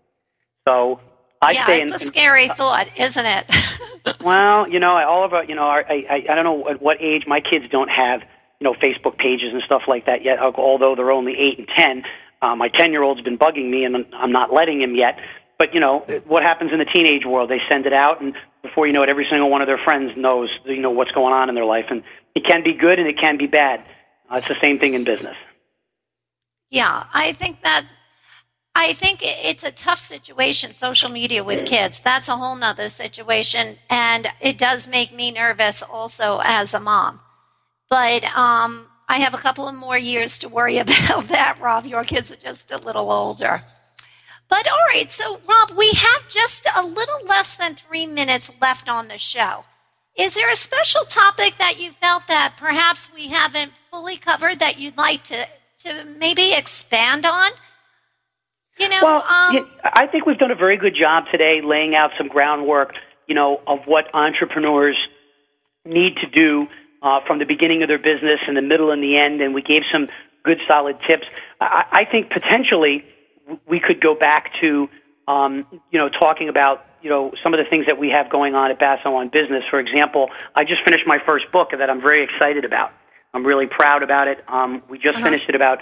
So 0.67 0.99
I 1.43 1.51
yeah, 1.51 1.67
say, 1.67 1.83
it's 1.83 1.91
in- 1.91 2.01
a 2.01 2.01
in- 2.01 2.07
scary 2.07 2.49
thought, 2.49 2.89
isn't 2.97 3.27
it? 3.27 3.45
well, 4.25 4.67
you 4.67 4.81
know, 4.81 4.97
all 5.07 5.23
of 5.27 5.35
our, 5.35 5.45
you 5.45 5.55
know, 5.55 5.63
our, 5.65 5.85
I, 5.87 6.05
I, 6.09 6.33
I 6.33 6.35
don't 6.35 6.45
know 6.45 6.71
at 6.71 6.81
what 6.81 7.03
age 7.03 7.25
my 7.27 7.41
kids 7.41 7.67
don't 7.71 7.91
have, 7.91 8.23
you 8.61 8.65
know, 8.65 8.73
Facebook 8.73 9.19
pages 9.19 9.53
and 9.53 9.63
stuff 9.67 9.83
like 9.87 10.07
that 10.07 10.25
yet. 10.25 10.39
Although 10.39 10.95
they're 10.97 11.13
only 11.13 11.35
eight 11.39 11.59
and 11.59 11.69
ten, 11.79 12.03
uh, 12.41 12.57
my 12.57 12.69
ten-year-old's 12.69 13.21
been 13.21 13.37
bugging 13.37 13.69
me, 13.69 13.85
and 13.85 13.95
I'm- 13.95 14.07
I'm 14.15 14.33
not 14.33 14.51
letting 14.55 14.81
him 14.81 14.95
yet. 14.95 15.19
But 15.59 15.73
you 15.73 15.81
know, 15.81 16.01
what 16.27 16.43
happens 16.43 16.73
in 16.73 16.79
the 16.79 16.85
teenage 16.85 17.25
world? 17.25 17.51
They 17.51 17.61
send 17.69 17.87
it 17.87 17.93
out, 17.93 18.21
and 18.21 18.35
before 18.63 18.87
you 18.87 18.93
know 18.93 19.03
it, 19.03 19.09
every 19.09 19.27
single 19.31 19.51
one 19.51 19.63
of 19.63 19.67
their 19.67 19.79
friends 19.79 20.13
knows, 20.17 20.51
you 20.65 20.81
know, 20.81 20.91
what's 20.91 21.13
going 21.13 21.33
on 21.33 21.49
in 21.49 21.55
their 21.55 21.65
life, 21.65 21.87
and 21.91 22.03
it 22.35 22.45
can 22.45 22.63
be 22.63 22.75
good 22.75 22.99
and 22.99 23.09
it 23.09 23.19
can 23.19 23.39
be 23.39 23.47
bad. 23.47 23.81
Uh, 24.31 24.37
it's 24.37 24.49
the 24.49 24.61
same 24.61 24.79
thing 24.79 24.95
in 24.95 25.05
business. 25.05 25.37
Yeah, 26.71 27.05
I 27.15 27.33
think 27.33 27.63
that 27.63 27.87
I 28.79 28.93
think 28.93 29.21
it's 29.23 29.65
a 29.65 29.73
tough 29.73 29.99
situation, 29.99 30.75
social 30.75 31.09
media 31.09 31.43
with 31.43 31.65
kids. 31.65 31.99
That's 31.99 32.29
a 32.29 32.37
whole 32.37 32.57
nother 32.57 32.91
situation. 32.91 33.77
And 33.89 34.27
it 34.39 34.59
does 34.59 34.87
make 34.87 35.15
me 35.15 35.31
nervous 35.31 35.83
also 35.83 36.43
as 36.45 36.75
a 36.75 36.81
mom. 36.81 37.21
But 37.89 38.25
um, 38.37 38.89
I 39.09 39.21
have 39.21 39.33
a 39.33 39.39
couple 39.39 39.67
of 39.67 39.75
more 39.75 39.97
years 39.97 40.39
to 40.41 40.51
worry 40.51 40.77
about 40.79 41.25
that, 41.29 41.57
Rob. 41.59 41.87
Your 41.87 42.03
kids 42.03 42.31
are 42.31 42.37
just 42.37 42.71
a 42.71 42.77
little 42.77 43.11
older. 43.11 43.63
But 44.49 44.69
all 44.69 44.85
right, 44.95 45.11
so 45.11 45.41
Rob, 45.49 45.77
we 45.77 45.89
have 45.89 46.29
just 46.29 46.69
a 46.77 46.83
little 46.83 47.27
less 47.27 47.57
than 47.57 47.75
three 47.75 48.07
minutes 48.07 48.53
left 48.61 48.89
on 48.89 49.09
the 49.09 49.19
show. 49.19 49.65
Is 50.17 50.35
there 50.35 50.51
a 50.51 50.57
special 50.57 51.05
topic 51.05 51.59
that 51.59 51.81
you 51.81 51.91
felt 51.91 52.27
that 52.29 52.55
perhaps 52.57 53.13
we 53.13 53.29
haven't 53.29 53.73
fully 53.91 54.17
covered 54.17 54.61
that 54.61 54.79
you'd 54.79 54.97
like 54.97 55.23
to, 55.25 55.47
to 55.81 56.05
maybe 56.19 56.55
expand 56.57 57.27
on? 57.27 57.51
You 58.79 58.89
know, 58.89 59.01
Well, 59.03 59.17
um, 59.17 59.71
I 59.85 60.07
think 60.07 60.27
we've 60.27 60.39
done 60.39 60.51
a 60.51 60.57
very 60.57 60.77
good 60.77 60.95
job 60.95 61.25
today 61.31 61.61
laying 61.63 61.95
out 61.95 62.11
some 62.17 62.29
groundwork, 62.29 62.93
you 63.27 63.35
know, 63.35 63.61
of 63.67 63.81
what 63.87 64.15
entrepreneurs 64.15 64.97
need 65.85 66.17
to 66.17 66.27
do 66.29 66.67
uh, 67.03 67.21
from 67.27 67.39
the 67.39 67.45
beginning 67.45 67.83
of 67.83 67.89
their 67.89 67.99
business 67.99 68.41
and 68.47 68.57
the 68.57 68.63
middle 68.63 68.91
and 68.91 69.03
the 69.03 69.19
end, 69.19 69.41
and 69.41 69.55
we 69.55 69.63
gave 69.63 69.83
some 69.91 70.09
good 70.45 70.59
solid 70.67 70.97
tips. 71.07 71.27
I, 71.61 71.85
I 71.93 72.05
think 72.05 72.31
potentially 72.31 73.05
we 73.67 73.81
could 73.81 74.01
go 74.01 74.15
back 74.15 74.53
to, 74.61 74.89
um, 75.29 75.67
you 75.91 75.99
know, 75.99 76.09
talking 76.09 76.49
about, 76.49 76.85
you 77.03 77.11
know, 77.11 77.33
some 77.43 77.55
of 77.55 77.59
the 77.59 77.69
things 77.69 77.87
that 77.87 77.99
we 77.99 78.11
have 78.11 78.31
going 78.31 78.55
on 78.55 78.71
at 78.71 78.79
Basso 78.79 79.15
on 79.15 79.29
Business. 79.29 79.65
For 79.71 79.79
example, 79.79 80.29
I 80.55 80.65
just 80.65 80.85
finished 80.85 81.07
my 81.07 81.19
first 81.25 81.51
book 81.53 81.71
that 81.71 81.89
I'm 81.91 82.01
very 82.01 82.25
excited 82.25 82.65
about. 82.65 82.93
I'm 83.35 83.45
really 83.45 83.67
proud 83.67 84.03
about 84.03 84.29
it. 84.29 84.39
Um, 84.49 84.83
we 84.89 84.99
just 84.99 85.21
finished 85.21 85.49
it 85.49 85.55
about 85.55 85.79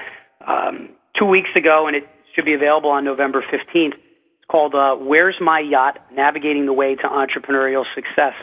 um, 0.46 0.90
two 1.16 1.26
weeks 1.26 1.50
ago, 1.54 1.86
and 1.86 1.96
it 1.96 2.08
should 2.34 2.44
be 2.44 2.54
available 2.54 2.90
on 2.90 3.04
November 3.04 3.42
15th. 3.42 3.94
It's 3.94 4.50
called 4.50 4.74
uh, 4.74 4.96
Where's 4.96 5.36
My 5.40 5.60
Yacht? 5.60 6.04
Navigating 6.12 6.66
the 6.66 6.72
Way 6.72 6.96
to 6.96 7.02
Entrepreneurial 7.02 7.84
Success. 7.94 8.34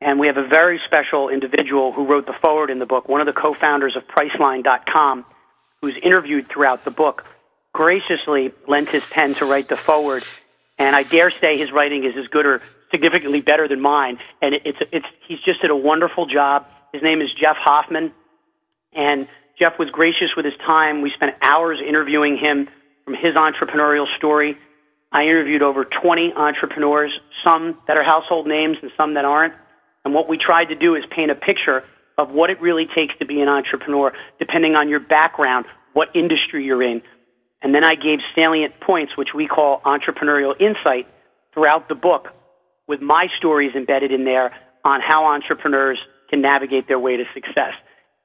And 0.00 0.18
we 0.20 0.26
have 0.26 0.36
a 0.36 0.46
very 0.46 0.80
special 0.86 1.28
individual 1.28 1.92
who 1.92 2.06
wrote 2.06 2.26
the 2.26 2.34
forward 2.40 2.70
in 2.70 2.78
the 2.78 2.86
book, 2.86 3.08
one 3.08 3.20
of 3.20 3.26
the 3.26 3.32
co-founders 3.32 3.96
of 3.96 4.02
Priceline.com, 4.06 5.24
who's 5.80 5.96
interviewed 6.02 6.46
throughout 6.46 6.84
the 6.84 6.90
book, 6.90 7.24
graciously 7.78 8.50
lent 8.66 8.88
his 8.88 9.04
pen 9.04 9.36
to 9.36 9.44
write 9.44 9.68
the 9.68 9.76
forward. 9.76 10.24
And 10.78 10.96
I 10.96 11.04
dare 11.04 11.30
say 11.30 11.56
his 11.56 11.70
writing 11.70 12.02
is 12.02 12.16
as 12.16 12.26
good 12.26 12.44
or 12.44 12.60
significantly 12.90 13.40
better 13.40 13.68
than 13.68 13.80
mine. 13.80 14.18
And 14.42 14.56
it- 14.56 14.62
it's, 14.64 14.78
it's, 14.90 15.06
he's 15.28 15.38
just 15.46 15.62
did 15.62 15.70
a 15.70 15.76
wonderful 15.76 16.26
job. 16.26 16.66
His 16.92 17.04
name 17.04 17.20
is 17.20 17.28
Jeff 17.40 17.56
Hoffman. 17.56 18.12
And 18.92 19.28
Jeff 19.60 19.78
was 19.78 19.90
gracious 19.90 20.30
with 20.36 20.44
his 20.44 20.56
time. 20.66 21.02
We 21.02 21.12
spent 21.14 21.36
hours 21.40 21.78
interviewing 21.86 22.36
him 22.36 22.68
from 23.04 23.14
his 23.14 23.36
entrepreneurial 23.36 24.06
story. 24.16 24.58
I 25.12 25.22
interviewed 25.22 25.62
over 25.62 25.84
20 25.84 26.32
entrepreneurs, 26.36 27.12
some 27.44 27.78
that 27.86 27.96
are 27.96 28.02
household 28.02 28.48
names 28.48 28.76
and 28.82 28.90
some 28.96 29.14
that 29.14 29.24
aren't. 29.24 29.54
And 30.04 30.14
what 30.14 30.28
we 30.28 30.36
tried 30.36 30.66
to 30.66 30.74
do 30.74 30.96
is 30.96 31.04
paint 31.14 31.30
a 31.30 31.36
picture 31.36 31.84
of 32.18 32.30
what 32.30 32.50
it 32.50 32.60
really 32.60 32.86
takes 32.92 33.16
to 33.20 33.24
be 33.24 33.40
an 33.40 33.48
entrepreneur, 33.48 34.12
depending 34.40 34.74
on 34.74 34.88
your 34.88 34.98
background, 35.00 35.64
what 35.92 36.08
industry 36.16 36.64
you're 36.64 36.82
in. 36.82 37.02
And 37.62 37.74
then 37.74 37.84
I 37.84 37.94
gave 37.94 38.20
salient 38.34 38.80
points, 38.80 39.16
which 39.16 39.30
we 39.34 39.46
call 39.46 39.80
entrepreneurial 39.84 40.54
insight, 40.60 41.06
throughout 41.52 41.88
the 41.88 41.94
book, 41.94 42.28
with 42.86 43.00
my 43.00 43.26
stories 43.38 43.72
embedded 43.74 44.12
in 44.12 44.24
there 44.24 44.52
on 44.84 45.00
how 45.06 45.26
entrepreneurs 45.26 45.98
can 46.30 46.40
navigate 46.40 46.86
their 46.86 46.98
way 46.98 47.16
to 47.16 47.24
success. 47.34 47.72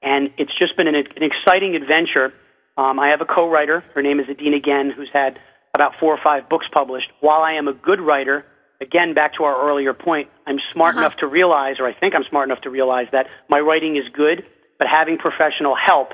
And 0.02 0.30
it's 0.38 0.52
just 0.60 0.78
been 0.78 0.88
an, 0.88 0.96
an 0.96 1.24
exciting 1.24 1.76
adventure. 1.76 2.34
Um, 2.78 3.00
I 3.00 3.10
have 3.10 3.22
a 3.22 3.26
co-writer. 3.26 3.84
Her 3.96 4.02
name 4.02 4.20
is 4.20 4.28
Adina 4.30 4.60
Genn, 4.60 4.92
who's 4.96 5.10
had 5.12 5.40
about 5.74 5.94
four 6.00 6.14
or 6.14 6.20
five 6.24 6.50
books 6.50 6.68
published. 6.72 7.08
While 7.22 7.42
I 7.42 7.54
am 7.54 7.68
a 7.68 7.74
good 7.74 8.00
writer, 8.00 8.46
again, 8.82 9.16
back 9.16 9.34
to 9.36 9.44
our 9.46 9.68
earlier 9.68 9.94
point, 9.94 10.30
I'm 10.46 10.60
smart 10.72 10.96
enough 10.96 11.16
to 11.18 11.28
realize, 11.28 11.78
or 11.80 11.88
I 11.88 11.94
think 11.94 12.14
I'm 12.14 12.26
smart 12.30 12.50
enough 12.50 12.62
to 12.62 12.70
realize 12.70 13.08
that 13.14 13.28
my 13.50 13.60
writing 13.60 13.96
is 13.96 14.04
good, 14.14 14.44
but 14.78 14.88
having 14.88 15.18
professional 15.18 15.76
help 15.76 16.10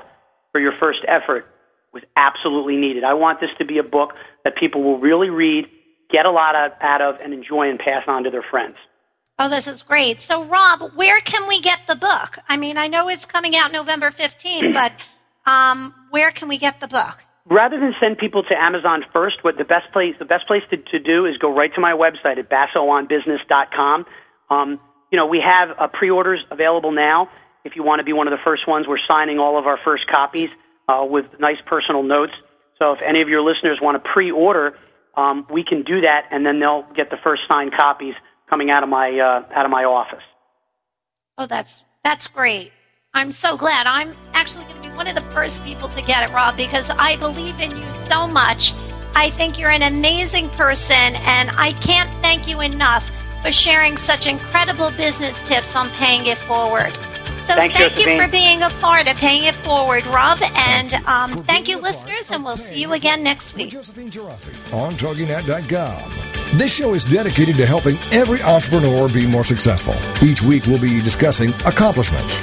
for 0.52 0.60
your 0.60 0.72
first 0.80 1.00
effort 1.06 1.46
was 1.92 2.02
absolutely 2.16 2.76
needed. 2.76 3.04
I 3.04 3.14
want 3.14 3.40
this 3.40 3.50
to 3.58 3.64
be 3.64 3.78
a 3.78 3.82
book 3.82 4.10
that 4.44 4.56
people 4.56 4.82
will 4.82 4.98
really 4.98 5.30
read, 5.30 5.66
get 6.10 6.26
a 6.26 6.30
lot 6.30 6.54
out 6.54 6.72
out 6.80 7.02
of, 7.02 7.20
and 7.20 7.32
enjoy 7.32 7.68
and 7.68 7.78
pass 7.78 8.04
on 8.06 8.24
to 8.24 8.30
their 8.30 8.44
friends. 8.48 8.76
Oh, 9.38 9.48
this 9.48 9.66
is 9.66 9.82
great. 9.82 10.20
So, 10.20 10.44
Rob, 10.44 10.92
where 10.94 11.20
can 11.20 11.48
we 11.48 11.60
get 11.60 11.86
the 11.86 11.96
book? 11.96 12.38
I 12.48 12.56
mean, 12.56 12.76
I 12.76 12.88
know 12.88 13.08
it's 13.08 13.24
coming 13.24 13.56
out 13.56 13.72
November 13.72 14.10
15th, 14.10 14.74
but 14.74 14.92
um, 15.50 15.94
where 16.10 16.30
can 16.30 16.48
we 16.48 16.58
get 16.58 16.80
the 16.80 16.88
book? 16.88 17.24
rather 17.50 17.78
than 17.78 17.92
send 18.00 18.16
people 18.16 18.42
to 18.44 18.54
Amazon 18.56 19.02
first, 19.12 19.42
what 19.42 19.58
the 19.58 19.64
best 19.64 19.92
place 19.92 20.14
the 20.18 20.24
best 20.24 20.46
place 20.46 20.62
to, 20.70 20.76
to 20.76 20.98
do 20.98 21.26
is 21.26 21.36
go 21.38 21.54
right 21.54 21.74
to 21.74 21.80
my 21.80 21.92
website 21.92 22.38
at 22.38 22.48
bassoonbusiness.com. 22.48 24.06
Um, 24.48 24.80
you 25.10 25.18
know, 25.18 25.26
we 25.26 25.42
have 25.44 25.76
uh, 25.78 25.88
pre-orders 25.88 26.40
available 26.50 26.92
now. 26.92 27.28
If 27.64 27.76
you 27.76 27.82
want 27.82 27.98
to 27.98 28.04
be 28.04 28.12
one 28.12 28.28
of 28.28 28.30
the 28.30 28.42
first 28.42 28.66
ones, 28.66 28.86
we're 28.88 29.04
signing 29.10 29.38
all 29.38 29.58
of 29.58 29.66
our 29.66 29.78
first 29.84 30.04
copies 30.06 30.50
uh, 30.90 31.04
with 31.04 31.26
nice 31.38 31.58
personal 31.66 32.02
notes. 32.02 32.34
So 32.78 32.92
if 32.92 33.02
any 33.02 33.20
of 33.20 33.28
your 33.28 33.42
listeners 33.42 33.78
want 33.80 34.02
to 34.02 34.10
pre-order, 34.10 34.76
um, 35.16 35.46
we 35.50 35.62
can 35.62 35.82
do 35.82 36.00
that, 36.00 36.26
and 36.30 36.44
then 36.44 36.60
they'll 36.60 36.86
get 36.94 37.10
the 37.10 37.18
first 37.24 37.42
signed 37.50 37.72
copies 37.76 38.14
coming 38.48 38.70
out 38.70 38.82
of 38.82 38.88
my 38.88 39.18
uh, 39.18 39.56
out 39.56 39.64
of 39.64 39.70
my 39.70 39.84
office. 39.84 40.24
Oh, 41.38 41.46
that's 41.46 41.84
that's 42.02 42.26
great. 42.26 42.72
I'm 43.12 43.32
so 43.32 43.56
glad. 43.56 43.86
I'm 43.86 44.14
actually 44.34 44.64
going 44.64 44.82
to 44.82 44.88
be 44.88 44.94
one 44.94 45.08
of 45.08 45.14
the 45.14 45.26
first 45.32 45.64
people 45.64 45.88
to 45.88 46.02
get 46.02 46.28
it, 46.28 46.32
Rob, 46.32 46.56
because 46.56 46.90
I 46.90 47.16
believe 47.16 47.58
in 47.60 47.70
you 47.76 47.92
so 47.92 48.26
much. 48.26 48.72
I 49.14 49.30
think 49.30 49.58
you're 49.58 49.70
an 49.70 49.82
amazing 49.82 50.48
person, 50.50 50.96
and 50.96 51.50
I 51.54 51.72
can't 51.80 52.08
thank 52.22 52.48
you 52.48 52.60
enough 52.60 53.10
for 53.42 53.50
sharing 53.50 53.96
such 53.96 54.26
incredible 54.26 54.90
business 54.92 55.42
tips 55.42 55.74
on 55.74 55.90
paying 55.90 56.26
it 56.26 56.38
forward. 56.38 56.96
So 57.44 57.54
Thanks, 57.54 57.76
thank 57.78 57.98
you 58.06 58.16
for 58.16 58.28
being 58.28 58.62
a 58.62 58.70
part 58.80 59.10
of 59.10 59.16
paying 59.16 59.44
it 59.44 59.54
forward, 59.56 60.06
Rob, 60.06 60.38
and 60.42 60.94
um, 61.06 61.30
thank 61.44 61.68
you, 61.68 61.80
listeners, 61.80 62.30
and 62.30 62.44
we'll 62.44 62.56
see 62.56 62.80
you 62.80 62.92
again 62.92 63.22
next 63.22 63.54
week. 63.54 63.70
Josephine 63.70 64.10
Gerasi 64.10 64.54
on 64.72 64.92
TogiNet.com. 64.94 66.58
This 66.58 66.74
show 66.74 66.94
is 66.94 67.04
dedicated 67.04 67.56
to 67.56 67.66
helping 67.66 67.96
every 68.12 68.42
entrepreneur 68.42 69.08
be 69.08 69.26
more 69.26 69.44
successful. 69.44 69.94
Each 70.22 70.42
week 70.42 70.66
we'll 70.66 70.80
be 70.80 71.00
discussing 71.00 71.52
accomplishments, 71.64 72.40